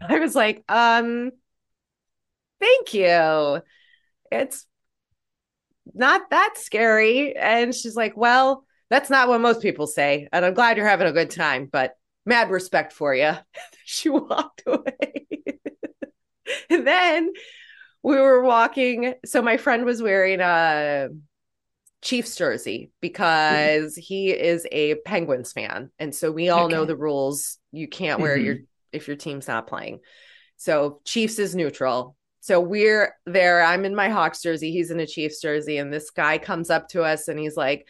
I 0.00 0.18
was 0.20 0.34
like, 0.34 0.64
um, 0.68 1.32
thank 2.62 2.94
you. 2.94 3.60
It's 4.30 4.66
not 5.94 6.30
that 6.30 6.54
scary. 6.56 7.36
And 7.36 7.74
she's 7.74 7.96
like, 7.96 8.16
Well, 8.16 8.64
that's 8.88 9.10
not 9.10 9.28
what 9.28 9.40
most 9.40 9.62
people 9.62 9.86
say. 9.86 10.28
And 10.32 10.44
I'm 10.44 10.54
glad 10.54 10.76
you're 10.76 10.86
having 10.86 11.08
a 11.08 11.12
good 11.12 11.30
time, 11.30 11.68
but 11.70 11.96
mad 12.24 12.50
respect 12.50 12.92
for 12.92 13.14
you. 13.14 13.32
she 13.84 14.08
walked 14.08 14.62
away. 14.66 15.26
and 16.70 16.86
then 16.86 17.32
we 18.02 18.16
were 18.16 18.42
walking. 18.42 19.14
So 19.24 19.42
my 19.42 19.56
friend 19.56 19.84
was 19.84 20.02
wearing 20.02 20.40
a 20.40 21.08
Chiefs 22.02 22.34
jersey 22.36 22.90
because 23.00 23.94
he 23.94 24.30
is 24.30 24.66
a 24.72 24.96
Penguins 25.06 25.52
fan. 25.52 25.90
And 25.98 26.14
so 26.14 26.32
we 26.32 26.48
all 26.48 26.68
know 26.68 26.84
the 26.84 26.96
rules. 26.96 27.58
You 27.70 27.88
can't 27.88 28.20
wear 28.20 28.36
mm-hmm. 28.36 28.44
your 28.44 28.56
if 28.92 29.06
your 29.08 29.16
team's 29.16 29.48
not 29.48 29.68
playing. 29.68 30.00
So 30.56 31.00
Chiefs 31.04 31.38
is 31.38 31.54
neutral. 31.54 32.16
So 32.42 32.58
we're 32.58 33.14
there. 33.24 33.62
I'm 33.62 33.84
in 33.84 33.94
my 33.94 34.08
Hawks 34.08 34.42
jersey. 34.42 34.72
He's 34.72 34.90
in 34.90 34.98
a 34.98 35.06
Chiefs 35.06 35.40
jersey. 35.40 35.78
And 35.78 35.92
this 35.92 36.10
guy 36.10 36.38
comes 36.38 36.70
up 36.70 36.88
to 36.88 37.04
us 37.04 37.28
and 37.28 37.38
he's 37.38 37.56
like, 37.56 37.86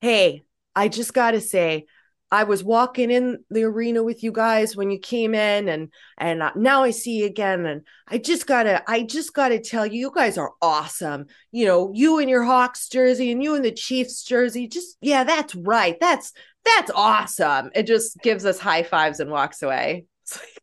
Hey, 0.00 0.44
I 0.74 0.88
just 0.88 1.12
got 1.12 1.32
to 1.32 1.40
say, 1.42 1.84
I 2.30 2.44
was 2.44 2.64
walking 2.64 3.10
in 3.10 3.44
the 3.50 3.64
arena 3.64 4.02
with 4.02 4.22
you 4.22 4.32
guys 4.32 4.74
when 4.74 4.90
you 4.90 4.98
came 4.98 5.34
in 5.34 5.68
and 5.68 5.92
and 6.18 6.42
now 6.56 6.82
I 6.82 6.90
see 6.90 7.18
you 7.18 7.26
again 7.26 7.66
and 7.66 7.82
I 8.08 8.18
just 8.18 8.46
got 8.46 8.64
to 8.64 8.82
I 8.90 9.02
just 9.02 9.34
got 9.34 9.50
to 9.50 9.60
tell 9.60 9.86
you 9.86 10.00
you 10.00 10.12
guys 10.12 10.38
are 10.38 10.52
awesome. 10.60 11.26
You 11.52 11.66
know, 11.66 11.92
you 11.94 12.18
in 12.18 12.30
your 12.30 12.44
Hawks 12.44 12.88
jersey 12.88 13.30
and 13.30 13.42
you 13.42 13.54
in 13.54 13.62
the 13.62 13.72
Chiefs 13.72 14.24
jersey. 14.24 14.68
Just 14.68 14.96
yeah, 15.02 15.22
that's 15.22 15.54
right. 15.54 15.96
That's 16.00 16.32
that's 16.64 16.90
awesome. 16.94 17.70
It 17.74 17.86
just 17.86 18.18
gives 18.22 18.44
us 18.44 18.58
high 18.58 18.82
fives 18.82 19.20
and 19.20 19.30
walks 19.30 19.62
away. 19.62 20.06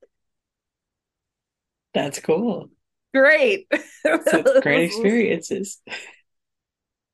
That's 1.93 2.19
cool. 2.19 2.69
great. 3.13 3.67
That's 4.03 4.61
great 4.61 4.85
experiences. 4.85 5.79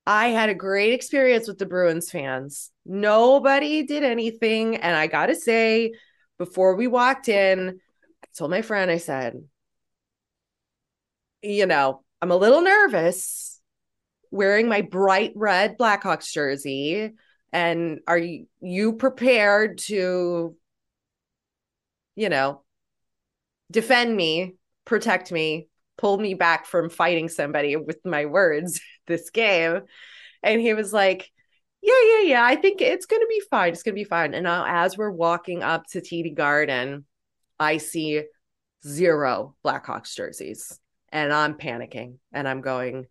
I 0.05 0.29
had 0.29 0.49
a 0.49 0.55
great 0.55 0.93
experience 0.93 1.47
with 1.47 1.59
the 1.59 1.65
Bruins 1.65 2.09
fans. 2.09 2.71
Nobody 2.85 3.83
did 3.83 4.03
anything. 4.03 4.77
And 4.77 4.95
I 4.95 5.07
got 5.07 5.27
to 5.27 5.35
say, 5.35 5.93
before 6.39 6.75
we 6.75 6.87
walked 6.87 7.29
in, 7.29 7.79
I 8.23 8.27
told 8.35 8.49
my 8.49 8.63
friend, 8.63 8.89
I 8.89 8.97
said, 8.97 9.43
you 11.43 11.65
know, 11.65 12.03
I'm 12.21 12.31
a 12.31 12.37
little 12.37 12.61
nervous 12.61 13.61
wearing 14.31 14.67
my 14.67 14.81
bright 14.81 15.33
red 15.35 15.77
Blackhawks 15.77 16.31
jersey. 16.31 17.13
And 17.51 17.99
are 18.07 18.21
you 18.61 18.93
prepared 18.93 19.79
to, 19.79 20.55
you 22.15 22.29
know, 22.29 22.63
defend 23.71 24.15
me, 24.15 24.55
protect 24.89 25.31
me, 25.31 25.67
pull 25.97 26.17
me 26.17 26.33
back 26.33 26.65
from 26.65 26.89
fighting 26.89 27.29
somebody 27.29 27.75
with 27.75 28.03
my 28.03 28.25
words 28.25 28.81
this 29.07 29.29
game? 29.29 29.81
And 30.43 30.59
he 30.59 30.73
was 30.73 30.91
like, 30.91 31.29
yeah, 31.81 31.93
yeah, 32.03 32.21
yeah. 32.21 32.43
I 32.43 32.55
think 32.55 32.81
it's 32.81 33.05
going 33.05 33.21
to 33.21 33.27
be 33.29 33.41
fine. 33.49 33.71
It's 33.71 33.83
going 33.83 33.95
to 33.95 33.99
be 33.99 34.03
fine. 34.03 34.33
And 34.33 34.43
now, 34.43 34.65
as 34.67 34.97
we're 34.97 35.11
walking 35.11 35.63
up 35.63 35.85
to 35.91 36.01
TD 36.01 36.35
Garden, 36.35 37.05
I 37.57 37.77
see 37.77 38.23
zero 38.85 39.55
Blackhawks 39.65 40.13
jerseys 40.15 40.79
and 41.09 41.31
I'm 41.31 41.53
panicking 41.53 42.15
and 42.33 42.47
I'm 42.47 42.61
going, 42.61 43.05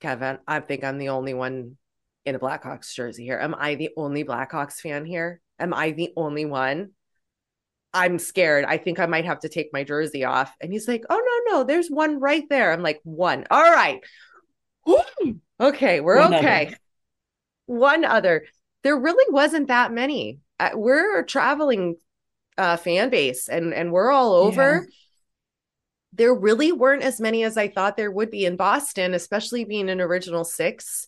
Kevin, 0.00 0.38
I 0.46 0.60
think 0.60 0.84
I'm 0.84 0.98
the 0.98 1.08
only 1.08 1.34
one 1.34 1.76
in 2.24 2.34
a 2.34 2.38
Blackhawks 2.38 2.94
jersey 2.94 3.24
here. 3.24 3.38
Am 3.38 3.54
I 3.56 3.74
the 3.74 3.90
only 3.96 4.24
Blackhawks 4.24 4.80
fan 4.80 5.04
here? 5.04 5.40
Am 5.58 5.74
I 5.74 5.92
the 5.92 6.12
only 6.16 6.44
one? 6.44 6.90
I'm 7.92 8.18
scared. 8.18 8.64
I 8.64 8.76
think 8.76 9.00
I 9.00 9.06
might 9.06 9.24
have 9.24 9.40
to 9.40 9.48
take 9.48 9.72
my 9.72 9.82
jersey 9.84 10.24
off. 10.24 10.54
And 10.60 10.72
he's 10.72 10.86
like, 10.86 11.04
Oh, 11.10 11.42
no, 11.48 11.52
no, 11.58 11.64
there's 11.64 11.88
one 11.88 12.20
right 12.20 12.44
there. 12.48 12.72
I'm 12.72 12.82
like, 12.82 13.00
One. 13.04 13.46
All 13.50 13.62
right. 13.62 14.00
Okay, 15.60 16.00
we're 16.00 16.18
One 16.18 16.34
okay. 16.34 16.66
other. 16.68 16.76
One 17.66 18.04
other. 18.04 18.46
There 18.82 18.96
really 18.96 19.24
wasn't 19.28 19.68
that 19.68 19.92
many. 19.92 20.40
Uh, 20.58 20.70
we're 20.74 21.20
a 21.20 21.26
traveling 21.26 21.96
uh, 22.56 22.76
fan 22.76 23.10
base 23.10 23.48
and, 23.48 23.74
and 23.74 23.92
we're 23.92 24.10
all 24.10 24.32
over. 24.34 24.86
There 26.12 26.34
really 26.34 26.72
weren't 26.72 27.02
as 27.02 27.20
many 27.20 27.44
as 27.44 27.56
I 27.56 27.68
thought 27.68 27.96
there 27.96 28.10
would 28.10 28.30
be 28.30 28.44
in 28.44 28.56
Boston, 28.56 29.14
especially 29.14 29.64
being 29.64 29.88
an 29.88 30.00
original 30.00 30.44
six. 30.44 31.06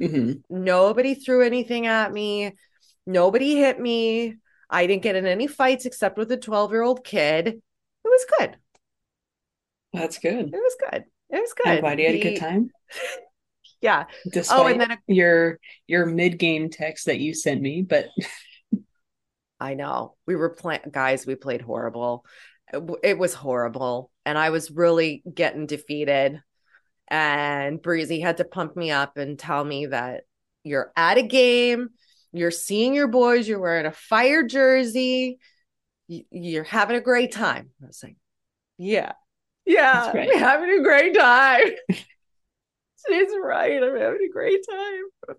Mhm. 0.00 0.42
Nobody 0.48 1.14
threw 1.14 1.42
anything 1.42 1.86
at 1.86 2.12
me. 2.12 2.52
Nobody 3.06 3.56
hit 3.56 3.80
me. 3.80 4.36
I 4.70 4.86
didn't 4.86 5.02
get 5.02 5.16
in 5.16 5.26
any 5.26 5.46
fights 5.46 5.86
except 5.86 6.18
with 6.18 6.30
a 6.32 6.36
12 6.36 6.72
year 6.72 6.82
old 6.82 7.04
kid. 7.04 7.48
It 7.48 7.62
was 8.04 8.26
good. 8.38 8.56
That's 9.92 10.18
good. 10.18 10.46
It 10.46 10.52
was 10.52 10.76
good. 10.90 11.04
It 11.30 11.40
was 11.40 11.52
good. 11.52 11.68
I'm 11.68 11.80
glad 11.80 12.00
you 12.00 12.06
had 12.06 12.14
a 12.16 12.22
good 12.22 12.40
time. 12.40 12.70
Yeah. 13.80 14.06
Despite 14.32 14.58
Oh, 14.58 14.66
and 14.66 14.80
then 14.80 14.96
your 15.06 15.58
your 15.86 16.06
mid 16.06 16.38
game 16.38 16.70
text 16.70 17.04
that 17.04 17.20
you 17.20 17.34
sent 17.34 17.60
me, 17.60 17.82
but 17.82 18.08
I 19.60 19.74
know 19.74 20.16
we 20.26 20.36
were 20.36 20.50
playing, 20.50 20.80
guys. 20.90 21.26
We 21.26 21.34
played 21.34 21.60
horrible. 21.60 22.24
It, 22.72 22.82
it 23.02 23.18
was 23.18 23.34
horrible, 23.34 24.10
and 24.24 24.38
I 24.38 24.48
was 24.50 24.70
really 24.70 25.22
getting 25.32 25.66
defeated. 25.66 26.40
And 27.08 27.82
Breezy 27.82 28.20
had 28.20 28.38
to 28.38 28.44
pump 28.44 28.74
me 28.74 28.90
up 28.90 29.18
and 29.18 29.38
tell 29.38 29.62
me 29.62 29.86
that 29.86 30.22
you're 30.62 30.90
at 30.96 31.18
a 31.18 31.22
game, 31.22 31.90
you're 32.34 32.50
seeing 32.50 32.94
your 32.94 33.08
boys, 33.08 33.46
you're 33.48 33.60
wearing 33.60 33.86
a 33.86 33.92
fire 33.92 34.42
jersey, 34.42 35.38
you're 36.08 36.64
having 36.64 36.96
a 36.96 37.00
great 37.00 37.32
time. 37.32 37.70
I 37.82 37.86
was 37.86 38.00
like, 38.02 38.16
yeah, 38.76 39.12
yeah. 39.64 40.12
I'm 40.14 40.38
having 40.38 40.78
a 40.78 40.82
great 40.82 41.16
time. 41.16 41.70
She's 43.06 43.28
right. 43.42 43.82
I'm 43.82 43.96
having 43.96 44.28
a 44.28 44.32
great 44.32 44.60
time. 44.68 45.36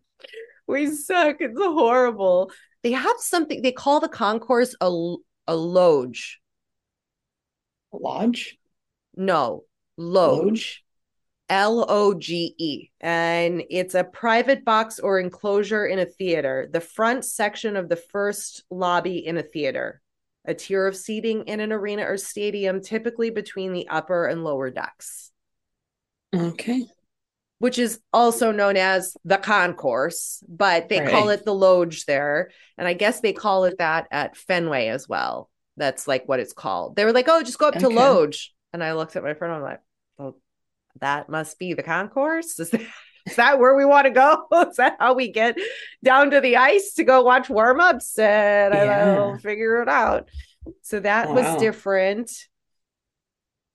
We 0.67 0.87
suck. 0.87 1.37
It's 1.39 1.59
horrible. 1.59 2.51
They 2.83 2.91
have 2.91 3.17
something 3.19 3.61
they 3.61 3.71
call 3.71 3.99
the 3.99 4.07
concourse 4.07 4.75
a 4.81 5.15
a 5.47 5.55
loge. 5.55 6.39
lodge. 7.91 8.57
No, 9.15 9.63
loge. 9.97 10.45
Loge? 10.45 10.84
L 11.49 11.85
O 11.87 12.13
G 12.13 12.55
E. 12.57 12.89
And 13.01 13.63
it's 13.69 13.95
a 13.95 14.03
private 14.03 14.65
box 14.65 14.99
or 14.99 15.19
enclosure 15.19 15.85
in 15.85 15.99
a 15.99 16.05
theater, 16.05 16.67
the 16.71 16.81
front 16.81 17.25
section 17.25 17.75
of 17.75 17.89
the 17.89 17.95
first 17.95 18.63
lobby 18.69 19.25
in 19.25 19.37
a 19.37 19.43
theater, 19.43 20.01
a 20.45 20.53
tier 20.53 20.87
of 20.87 20.95
seating 20.95 21.43
in 21.45 21.59
an 21.59 21.71
arena 21.71 22.03
or 22.03 22.17
stadium, 22.17 22.81
typically 22.81 23.29
between 23.29 23.73
the 23.73 23.87
upper 23.87 24.25
and 24.27 24.43
lower 24.43 24.69
decks. 24.69 25.31
Okay. 26.35 26.85
which 27.59 27.79
is 27.79 28.01
also 28.11 28.51
known 28.51 28.75
as 28.75 29.15
the 29.23 29.37
concourse, 29.37 30.43
but 30.47 30.89
they 30.89 30.99
Right. 30.99 31.09
call 31.09 31.29
it 31.29 31.45
the 31.45 31.53
Loge 31.55 32.05
there. 32.05 32.51
And 32.77 32.85
I 32.85 32.93
guess 32.93 33.21
they 33.21 33.31
call 33.31 33.63
it 33.63 33.77
that 33.77 34.07
at 34.11 34.35
Fenway 34.35 34.87
as 34.89 35.07
well. 35.07 35.49
That's 35.77 36.05
like 36.05 36.27
what 36.27 36.41
it's 36.41 36.51
called. 36.53 36.97
They 36.97 37.05
were 37.05 37.13
like, 37.13 37.27
oh, 37.29 37.41
just 37.43 37.57
go 37.57 37.69
up 37.69 37.75
to 37.75 37.87
Loge. 37.87 38.53
And 38.73 38.83
I 38.83 38.91
looked 38.93 39.15
at 39.15 39.23
my 39.23 39.33
friend, 39.35 39.53
I'm 39.53 39.61
like, 39.61 39.79
well, 40.17 40.37
that 41.01 41.29
must 41.29 41.59
be 41.59 41.73
the 41.73 41.83
concourse. 41.83 42.59
Is 42.59 42.69
that, 42.71 42.81
is 43.25 43.35
that 43.35 43.59
where 43.59 43.75
we 43.75 43.85
want 43.85 44.05
to 44.05 44.11
go? 44.11 44.45
Is 44.69 44.77
that 44.77 44.97
how 44.99 45.13
we 45.13 45.31
get 45.31 45.57
down 46.03 46.31
to 46.31 46.41
the 46.41 46.57
ice 46.57 46.93
to 46.93 47.03
go 47.03 47.23
watch 47.23 47.49
warm-ups? 47.49 48.17
And 48.19 48.73
I'll 48.73 49.37
figure 49.37 49.81
it 49.81 49.89
out. 49.89 50.29
So 50.81 50.99
that 50.99 51.29
Wow. 51.29 51.35
was 51.35 51.61
different. 51.61 52.31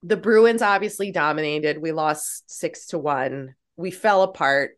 The 0.03 0.17
Bruins 0.17 0.61
obviously 0.61 1.11
dominated. 1.11 1.79
We 1.81 1.91
lost 1.91 2.49
six 2.49 2.87
to 2.87 2.97
one. 2.97 3.55
We 3.77 3.91
fell 3.91 4.23
apart. 4.23 4.71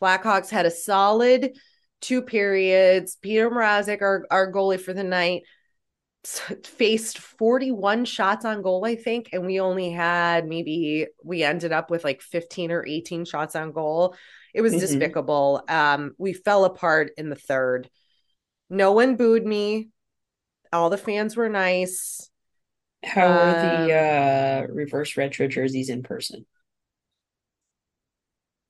Blackhawks 0.00 0.50
had 0.50 0.66
a 0.66 0.70
solid 0.70 1.56
two 2.00 2.22
periods. 2.22 3.16
Petr 3.22 3.50
Mrazek, 3.50 4.02
our, 4.02 4.24
our 4.30 4.52
goalie 4.52 4.80
for 4.80 4.92
the 4.92 5.02
night, 5.02 5.42
faced 6.24 7.18
41 7.18 8.04
shots 8.04 8.44
on 8.44 8.62
goal, 8.62 8.84
I 8.84 8.96
think. 8.96 9.30
And 9.32 9.46
we 9.46 9.60
only 9.60 9.90
had 9.90 10.46
maybe, 10.46 11.06
we 11.24 11.42
ended 11.42 11.72
up 11.72 11.90
with 11.90 12.04
like 12.04 12.22
15 12.22 12.70
or 12.72 12.84
18 12.86 13.24
shots 13.24 13.56
on 13.56 13.72
goal. 13.72 14.14
It 14.54 14.60
was 14.62 14.72
Mhm. 14.74 14.80
despicable. 14.80 15.62
Um, 15.68 16.14
we 16.18 16.32
fell 16.32 16.64
apart 16.64 17.12
in 17.16 17.28
the 17.30 17.36
third. 17.36 17.88
No 18.70 18.92
one 18.92 19.16
booed 19.16 19.46
me. 19.46 19.90
All 20.72 20.90
the 20.90 20.98
fans 20.98 21.36
were 21.36 21.48
nice. 21.48 22.30
How 23.04 23.32
were 23.32 23.54
the 23.54 23.92
Um, 23.92 23.92
uh 23.92 24.66
reverse 24.72 25.16
retro 25.16 25.46
jerseys 25.48 25.88
in 25.88 26.02
person? 26.02 26.46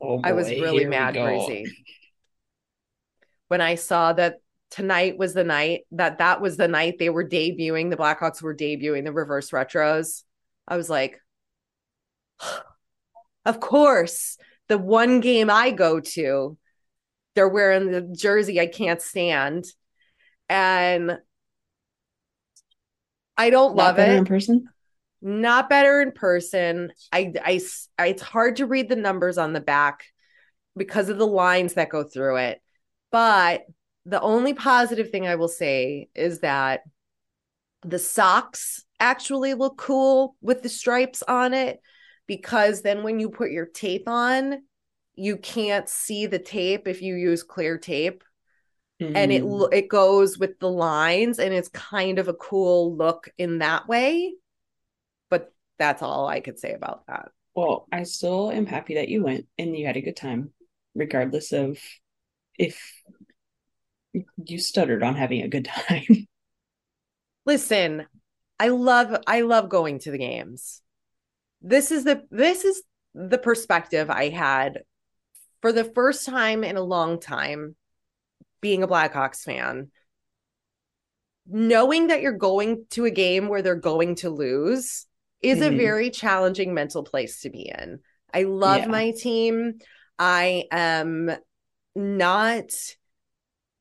Oh 0.00 0.18
I 0.22 0.32
was 0.32 0.48
really 0.58 0.84
mad, 0.84 1.18
crazy. 1.20 1.64
When 3.48 3.60
I 3.60 3.74
saw 3.76 4.12
that 4.14 4.40
tonight 4.70 5.18
was 5.18 5.34
the 5.34 5.44
night 5.44 5.82
that 5.92 6.18
that 6.18 6.40
was 6.40 6.56
the 6.56 6.68
night 6.68 6.98
they 6.98 7.10
were 7.10 7.24
debuting, 7.28 7.90
the 7.90 7.96
Blackhawks 7.96 8.42
were 8.42 8.54
debuting 8.54 9.04
the 9.04 9.12
reverse 9.12 9.50
retros. 9.50 10.22
I 10.66 10.76
was 10.76 10.90
like, 10.90 11.20
of 13.44 13.60
course, 13.60 14.36
the 14.68 14.78
one 14.78 15.20
game 15.20 15.50
I 15.50 15.70
go 15.70 16.00
to, 16.00 16.56
they're 17.34 17.48
wearing 17.48 17.90
the 17.90 18.02
jersey 18.02 18.60
I 18.60 18.66
can't 18.66 19.00
stand. 19.00 19.64
And 20.48 21.18
I 23.36 23.50
don't 23.50 23.76
Not 23.76 23.96
love 23.96 23.98
it. 23.98 24.18
in 24.18 24.24
person? 24.24 24.68
not 25.20 25.68
better 25.68 26.00
in 26.00 26.12
person. 26.12 26.92
I, 27.12 27.32
I, 27.44 27.60
I, 27.98 28.06
it's 28.08 28.22
hard 28.22 28.56
to 28.56 28.66
read 28.66 28.88
the 28.88 28.96
numbers 28.96 29.38
on 29.38 29.52
the 29.52 29.60
back 29.60 30.04
because 30.76 31.08
of 31.08 31.18
the 31.18 31.26
lines 31.26 31.74
that 31.74 31.88
go 31.90 32.04
through 32.04 32.36
it. 32.36 32.62
But 33.10 33.62
the 34.08 34.20
only 34.22 34.54
positive 34.54 35.10
thing 35.10 35.26
I 35.26 35.34
will 35.34 35.48
say 35.48 36.08
is 36.14 36.40
that 36.40 36.80
the 37.82 37.98
socks 37.98 38.84
actually 38.98 39.52
look 39.52 39.76
cool 39.76 40.34
with 40.40 40.62
the 40.62 40.70
stripes 40.70 41.22
on 41.28 41.52
it 41.52 41.80
because 42.26 42.80
then 42.80 43.02
when 43.02 43.20
you 43.20 43.28
put 43.28 43.50
your 43.50 43.66
tape 43.66 44.08
on, 44.08 44.62
you 45.14 45.36
can't 45.36 45.88
see 45.88 46.24
the 46.26 46.38
tape 46.38 46.88
if 46.88 47.02
you 47.02 47.16
use 47.16 47.42
clear 47.42 47.76
tape. 47.76 48.24
And 49.00 49.30
it 49.30 49.42
Mm. 49.42 49.72
it 49.72 49.88
goes 49.88 50.38
with 50.38 50.58
the 50.58 50.70
lines 50.70 51.38
and 51.38 51.52
it's 51.54 51.68
kind 51.68 52.18
of 52.18 52.28
a 52.28 52.34
cool 52.34 52.96
look 52.96 53.28
in 53.36 53.58
that 53.58 53.86
way. 53.86 54.34
But 55.28 55.52
that's 55.78 56.02
all 56.02 56.26
i 56.26 56.40
could 56.40 56.58
say 56.58 56.72
about 56.72 57.06
that. 57.08 57.28
Well, 57.54 57.86
I 57.92 58.04
still 58.04 58.50
am 58.50 58.66
happy 58.66 58.94
that 58.94 59.08
you 59.08 59.22
went 59.22 59.46
and 59.58 59.76
you 59.76 59.86
had 59.86 59.96
a 59.96 60.00
good 60.00 60.16
time, 60.16 60.52
regardless 60.94 61.52
of 61.52 61.78
if 62.58 62.80
you 64.44 64.58
stuttered 64.58 65.02
on 65.02 65.14
having 65.16 65.42
a 65.42 65.48
good 65.48 65.64
time. 65.66 66.04
listen 67.46 68.06
i 68.60 68.68
love 68.68 69.16
i 69.26 69.40
love 69.40 69.68
going 69.68 69.98
to 69.98 70.10
the 70.10 70.18
games 70.18 70.82
this 71.62 71.90
is 71.90 72.04
the 72.04 72.24
this 72.30 72.64
is 72.64 72.82
the 73.14 73.38
perspective 73.38 74.10
i 74.10 74.28
had 74.28 74.82
for 75.60 75.72
the 75.72 75.84
first 75.84 76.26
time 76.26 76.62
in 76.62 76.76
a 76.76 76.82
long 76.82 77.20
time 77.20 77.74
being 78.60 78.82
a 78.82 78.88
blackhawks 78.88 79.42
fan 79.42 79.90
knowing 81.46 82.08
that 82.08 82.20
you're 82.20 82.32
going 82.32 82.84
to 82.90 83.06
a 83.06 83.10
game 83.10 83.48
where 83.48 83.62
they're 83.62 83.74
going 83.74 84.14
to 84.16 84.30
lose 84.30 85.06
is 85.40 85.60
a 85.62 85.70
Mhm. 85.70 85.76
very 85.76 86.10
challenging 86.10 86.74
mental 86.74 87.02
place 87.02 87.40
to 87.40 87.50
be 87.50 87.62
in. 87.70 88.00
I 88.34 88.42
love 88.42 88.82
Yeah. 88.82 88.88
my 88.88 89.10
team. 89.12 89.78
I 90.18 90.64
am 90.70 91.30
not 91.94 92.70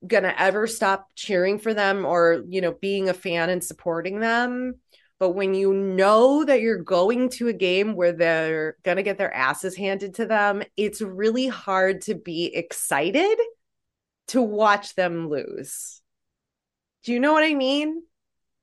gonna 0.07 0.33
ever 0.37 0.67
stop 0.67 1.09
cheering 1.15 1.59
for 1.59 1.73
them 1.73 2.05
or, 2.05 2.43
you 2.47 2.61
know, 2.61 2.73
being 2.73 3.09
a 3.09 3.13
fan 3.13 3.49
and 3.49 3.63
supporting 3.63 4.19
them. 4.19 4.75
But 5.19 5.31
when 5.31 5.53
you 5.55 5.73
know 5.73 6.45
that 6.45 6.61
you're 6.61 6.83
going 6.83 7.29
to 7.31 7.47
a 7.47 7.53
game 7.53 7.95
where 7.95 8.11
they're 8.13 8.77
gonna 8.83 9.03
get 9.03 9.17
their 9.17 9.33
asses 9.33 9.75
handed 9.75 10.15
to 10.15 10.25
them, 10.25 10.63
it's 10.77 11.01
really 11.01 11.47
hard 11.47 12.01
to 12.03 12.15
be 12.15 12.45
excited 12.55 13.37
to 14.29 14.41
watch 14.41 14.95
them 14.95 15.29
lose. 15.29 16.01
Do 17.03 17.13
you 17.13 17.19
know 17.19 17.33
what 17.33 17.43
I 17.43 17.55
mean? 17.55 18.03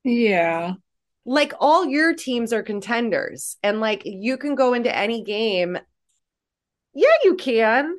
Yeah. 0.05 0.75
like 1.25 1.53
all 1.59 1.87
your 1.87 2.15
teams 2.15 2.53
are 2.53 2.63
contenders 2.63 3.57
and 3.63 3.81
like 3.81 4.03
you 4.05 4.37
can 4.37 4.55
go 4.55 4.75
into 4.75 4.95
any 4.95 5.23
game 5.23 5.79
yeah 6.95 7.09
you 7.25 7.35
can 7.37 7.97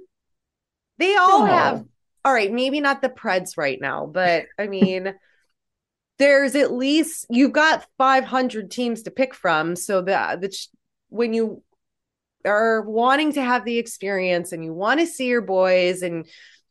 they 0.98 1.16
all 1.16 1.44
No. 1.44 1.46
have 1.46 1.86
all 2.26 2.34
right 2.34 2.52
maybe 2.52 2.82
not 2.82 3.02
the 3.02 3.10
preds 3.10 3.58
right 3.58 3.80
now 3.80 4.06
but 4.06 4.48
i 4.60 4.68
mean 4.68 5.14
there's 6.18 6.56
at 6.56 6.72
least 6.72 7.26
you've 7.30 7.52
got 7.54 7.86
500 7.98 8.72
teams 8.72 9.04
to 9.04 9.12
pick 9.12 9.34
from 9.34 9.76
so 9.76 10.02
that 10.02 10.42
the 10.42 10.68
when 11.10 11.34
you 11.34 11.62
are 12.46 12.82
wanting 12.82 13.34
to 13.34 13.42
have 13.42 13.66
the 13.66 13.78
experience 13.78 14.52
and 14.52 14.64
you 14.64 14.74
want 14.74 15.00
to 15.00 15.08
see 15.08 15.28
your 15.28 15.42
boys 15.42 16.04
and 16.04 16.28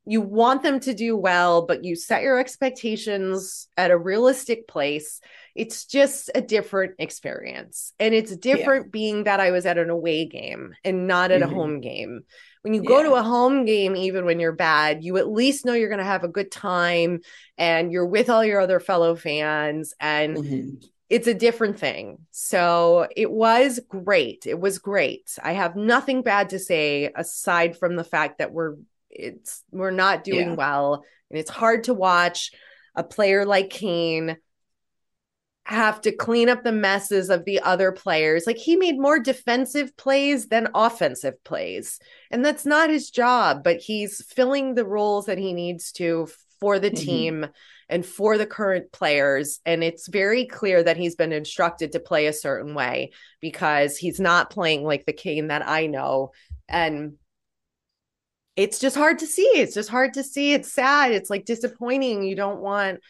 you 0.06 0.20
want 0.20 0.62
them 0.62 0.80
to 0.80 0.94
do 0.94 1.16
well 1.16 1.66
but 1.66 1.84
you 1.84 1.96
set 1.96 2.22
your 2.22 2.38
expectations 2.38 3.68
at 3.76 3.90
a 3.90 3.98
realistic 3.98 4.68
place 4.68 5.20
it's 5.54 5.84
just 5.84 6.30
a 6.34 6.40
different 6.40 6.94
experience. 6.98 7.92
And 8.00 8.12
it's 8.12 8.36
different 8.36 8.90
being 8.92 9.24
that 9.24 9.40
i 9.40 9.50
was 9.50 9.66
at 9.66 9.78
an 9.78 9.90
away 9.90 10.26
game 10.26 10.74
and 10.84 11.06
not 11.06 11.30
at 11.30 11.42
Mhm. 11.42 11.44
a 11.44 11.48
home 11.48 11.80
game 11.80 12.24
when 12.64 12.72
you 12.74 12.82
go 12.82 13.02
to 13.02 13.12
a 13.14 13.22
home 13.22 13.64
game 13.66 13.94
even 13.94 14.24
when 14.24 14.40
you're 14.40 14.52
bad 14.52 15.04
you 15.04 15.18
at 15.18 15.28
least 15.28 15.64
know 15.66 15.74
you're 15.74 15.90
going 15.90 15.98
to 15.98 16.04
have 16.04 16.24
a 16.24 16.28
good 16.28 16.50
time 16.50 17.20
and 17.58 17.92
you're 17.92 18.06
with 18.06 18.30
all 18.30 18.44
your 18.44 18.60
other 18.60 18.80
fellow 18.80 19.14
fans 19.14 19.92
and 20.00 20.36
Mhm. 20.36 20.84
it's 21.10 21.26
a 21.28 21.34
different 21.34 21.78
thing. 21.78 22.18
So 22.30 23.06
it 23.14 23.30
was 23.30 23.78
great. 23.88 24.46
It 24.46 24.58
was 24.58 24.78
great. 24.78 25.38
I 25.42 25.52
have 25.52 25.76
nothing 25.76 26.22
bad 26.22 26.48
to 26.50 26.58
say 26.58 27.12
aside 27.14 27.76
from 27.76 27.96
the 27.96 28.02
fact 28.04 28.38
that 28.38 28.50
we're 28.52 28.76
it's 29.10 29.62
we're 29.70 29.90
not 29.92 30.24
doing 30.24 30.48
Yeah. 30.48 30.54
well 30.54 31.04
and 31.30 31.38
it's 31.38 31.50
hard 31.50 31.84
to 31.84 31.94
watch 31.94 32.50
a 32.96 33.04
player 33.04 33.44
like 33.44 33.70
Kane 33.70 34.38
have 35.66 36.00
to 36.02 36.12
clean 36.12 36.48
up 36.48 36.62
the 36.62 36.72
messes 36.72 37.30
of 37.30 37.44
the 37.44 37.60
other 37.60 37.90
players. 37.90 38.46
Like 38.46 38.58
he 38.58 38.76
made 38.76 38.98
more 38.98 39.18
defensive 39.18 39.96
plays 39.96 40.48
than 40.48 40.68
offensive 40.74 41.42
plays. 41.42 41.98
And 42.30 42.44
that's 42.44 42.66
not 42.66 42.90
his 42.90 43.10
job, 43.10 43.64
but 43.64 43.78
he's 43.78 44.22
filling 44.24 44.74
the 44.74 44.84
roles 44.84 45.26
that 45.26 45.38
he 45.38 45.54
needs 45.54 45.90
to 45.92 46.28
for 46.60 46.78
the 46.78 46.90
Mhm. 46.90 46.96
team 46.98 47.46
and 47.88 48.04
for 48.04 48.36
the 48.36 48.46
current 48.46 48.92
players. 48.92 49.60
And 49.64 49.82
it's 49.82 50.06
very 50.08 50.44
clear 50.44 50.82
that 50.82 50.98
he's 50.98 51.16
been 51.16 51.32
instructed 51.32 51.92
to 51.92 52.00
play 52.00 52.26
a 52.26 52.32
certain 52.32 52.74
way 52.74 53.12
because 53.40 53.96
he's 53.96 54.20
not 54.20 54.50
playing 54.50 54.84
like 54.84 55.06
the 55.06 55.12
Kane 55.12 55.48
that 55.48 55.66
I 55.66 55.86
know. 55.86 56.32
And 56.68 57.14
it's 58.56 58.78
just 58.78 58.96
hard 58.96 59.18
to 59.18 59.26
see. 59.26 59.50
It's 59.54 59.74
just 59.74 59.88
hard 59.88 60.14
to 60.14 60.22
see. 60.22 60.52
It's 60.52 60.72
sad. 60.72 61.12
It's 61.12 61.30
like 61.30 61.44
disappointing. 61.44 62.22
You 62.22 62.36
don't 62.36 62.60
want, 62.60 63.00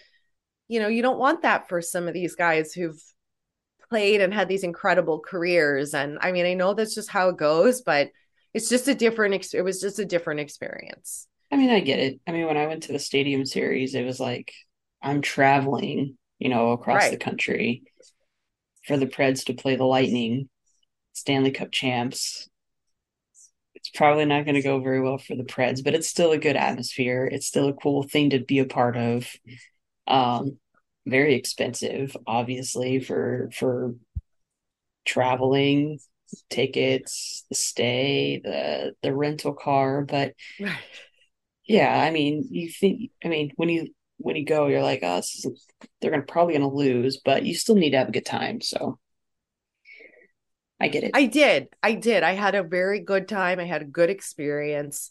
you 0.69 0.81
know, 0.81 0.89
you 0.89 1.03
don't 1.03 1.19
want 1.19 1.43
that 1.43 1.69
for 1.69 1.81
some 1.81 2.09
of 2.09 2.15
these 2.15 2.35
guys 2.35 2.73
who've 2.73 3.01
played 3.91 4.21
and 4.21 4.33
had 4.33 4.49
these 4.49 4.65
incredible 4.65 5.21
careers. 5.21 5.95
And 5.95 6.19
I 6.21 6.33
mean, 6.33 6.47
I 6.47 6.55
know 6.55 6.75
that's 6.75 6.95
just 6.95 7.11
how 7.11 7.29
it 7.29 7.37
goes, 7.37 7.83
but 7.83 8.11
it's 8.53 8.69
just 8.69 8.89
a 8.89 8.95
different, 8.95 9.35
ex- 9.35 9.55
it 9.55 9.63
was 9.63 9.81
just 9.81 9.99
a 9.99 10.05
different 10.05 10.41
experience. 10.41 11.29
I 11.53 11.57
mean, 11.57 11.71
I 11.71 11.81
get 11.81 12.01
it. 12.01 12.21
I 12.27 12.33
mean, 12.33 12.47
when 12.47 12.57
I 12.57 12.67
went 12.67 12.85
to 12.85 12.93
the 12.93 12.99
stadium 12.99 13.45
series, 13.47 13.95
it 13.95 14.05
was 14.05 14.19
like 14.19 14.53
I'm 15.03 15.21
traveling, 15.21 16.17
you 16.39 16.49
know, 16.49 16.73
across 16.73 17.11
the 17.11 17.17
country 17.17 17.83
for 18.87 18.97
the 18.97 19.07
Preds 19.07 19.45
to 19.47 19.55
play 19.55 19.77
the 19.77 19.85
Lightning, 19.85 20.49
Stanley 21.13 21.51
Cup 21.51 21.71
champs. 21.71 22.49
It's 23.75 23.91
probably 23.91 24.25
not 24.25 24.45
going 24.45 24.55
to 24.55 24.63
go 24.63 24.81
very 24.81 25.01
well 25.01 25.19
for 25.19 25.37
the 25.37 25.45
Preds, 25.45 25.85
but 25.85 25.95
it's 25.95 26.09
still 26.09 26.33
a 26.33 26.39
good 26.39 26.57
atmosphere. 26.57 27.29
It's 27.31 27.47
still 27.47 27.69
a 27.69 27.75
cool 27.75 28.03
thing 28.03 28.31
to 28.31 28.41
be 28.41 28.59
a 28.59 28.65
part 28.65 28.97
of. 28.97 29.29
Um, 30.07 30.59
very 31.07 31.35
expensive, 31.35 32.17
obviously, 32.27 33.01
for 33.01 33.51
for 33.55 33.95
traveling, 35.05 35.99
tickets, 36.51 37.45
the 37.49 37.55
stay, 37.55 38.41
the 38.43 38.95
the 39.03 39.15
rental 39.15 39.53
car, 39.55 40.03
but 40.03 40.35
Right. 40.59 40.85
yeah, 41.67 41.95
I 42.03 42.11
mean, 42.11 42.49
you 42.51 42.69
think, 42.71 43.11
I 43.25 43.29
mean, 43.29 43.51
when 43.57 43.69
you 43.69 43.89
when 44.19 44.37
you 44.37 44.45
go, 44.45 44.67
you're 44.67 44.83
like, 44.83 45.01
oh, 45.03 45.19
is, 45.19 45.47
they're 46.01 46.11
gonna 46.11 46.23
probably 46.23 46.55
gonna 46.55 46.69
lose, 46.69 47.19
but 47.25 47.45
you 47.45 47.55
still 47.55 47.75
need 47.77 47.91
to 47.91 47.99
have 47.99 48.09
a 48.09 48.13
good 48.13 48.27
time. 48.27 48.61
So 48.61 48.99
I 50.81 50.89
get 50.89 51.05
it. 51.05 51.17
I 51.17 51.27
did. 51.27 51.69
I 51.83 51.95
did. 51.95 52.23
I 52.23 52.33
had 52.33 52.55
a 52.55 52.63
very 52.63 53.01
good 53.01 53.29
time. 53.29 53.61
I 53.61 53.65
had 53.65 53.83
a 53.83 53.87
good 53.87 54.11
experience. 54.11 55.11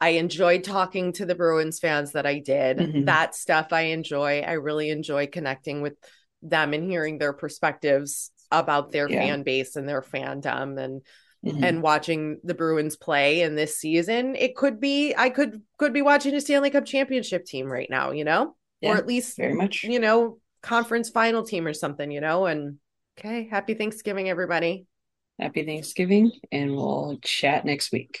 I 0.00 0.10
enjoyed 0.10 0.64
talking 0.64 1.12
to 1.14 1.26
the 1.26 1.34
Bruins 1.34 1.78
fans 1.78 2.12
that 2.12 2.26
I 2.26 2.38
did. 2.38 2.78
Mhm. 2.78 3.06
That 3.06 3.34
stuff 3.34 3.68
I 3.72 3.82
enjoy. 3.82 4.40
I 4.40 4.52
really 4.52 4.90
enjoy 4.90 5.26
connecting 5.26 5.82
with 5.82 5.94
them 6.42 6.72
and 6.72 6.90
hearing 6.90 7.18
their 7.18 7.34
perspectives 7.34 8.30
about 8.50 8.92
their 8.92 9.08
Yeah. 9.10 9.20
fan 9.20 9.42
base 9.42 9.76
and 9.76 9.88
their 9.88 10.02
fandom 10.02 10.82
and 10.82 11.02
Mhm. 11.44 11.64
and 11.64 11.82
watching 11.82 12.38
the 12.44 12.54
Bruins 12.54 12.96
play 12.96 13.42
in 13.42 13.54
this 13.54 13.76
season. 13.78 14.36
It 14.36 14.56
could 14.56 14.80
be 14.80 15.14
I 15.14 15.30
could 15.30 15.62
could 15.78 15.92
be 15.92 16.02
watching 16.02 16.34
a 16.34 16.40
Stanley 16.40 16.70
Cup 16.70 16.84
championship 16.86 17.44
team 17.44 17.70
right 17.70 17.88
now, 17.90 18.10
you 18.10 18.24
know? 18.24 18.56
Or 18.82 18.96
at 18.96 19.06
least, 19.06 19.36
very 19.36 19.52
much. 19.54 19.84
you 19.84 19.98
know, 20.00 20.38
conference 20.62 21.10
final 21.10 21.42
team 21.44 21.66
or 21.66 21.74
something, 21.74 22.10
you 22.10 22.20
know? 22.22 22.46
And 22.46 22.78
okay, 23.18 23.48
happy 23.50 23.74
Thanksgiving 23.74 24.28
everybody. 24.30 24.86
Happy 25.38 25.64
Thanksgiving, 25.64 26.32
and 26.50 26.74
we'll 26.74 27.18
chat 27.22 27.64
next 27.64 27.92
week. 27.92 28.20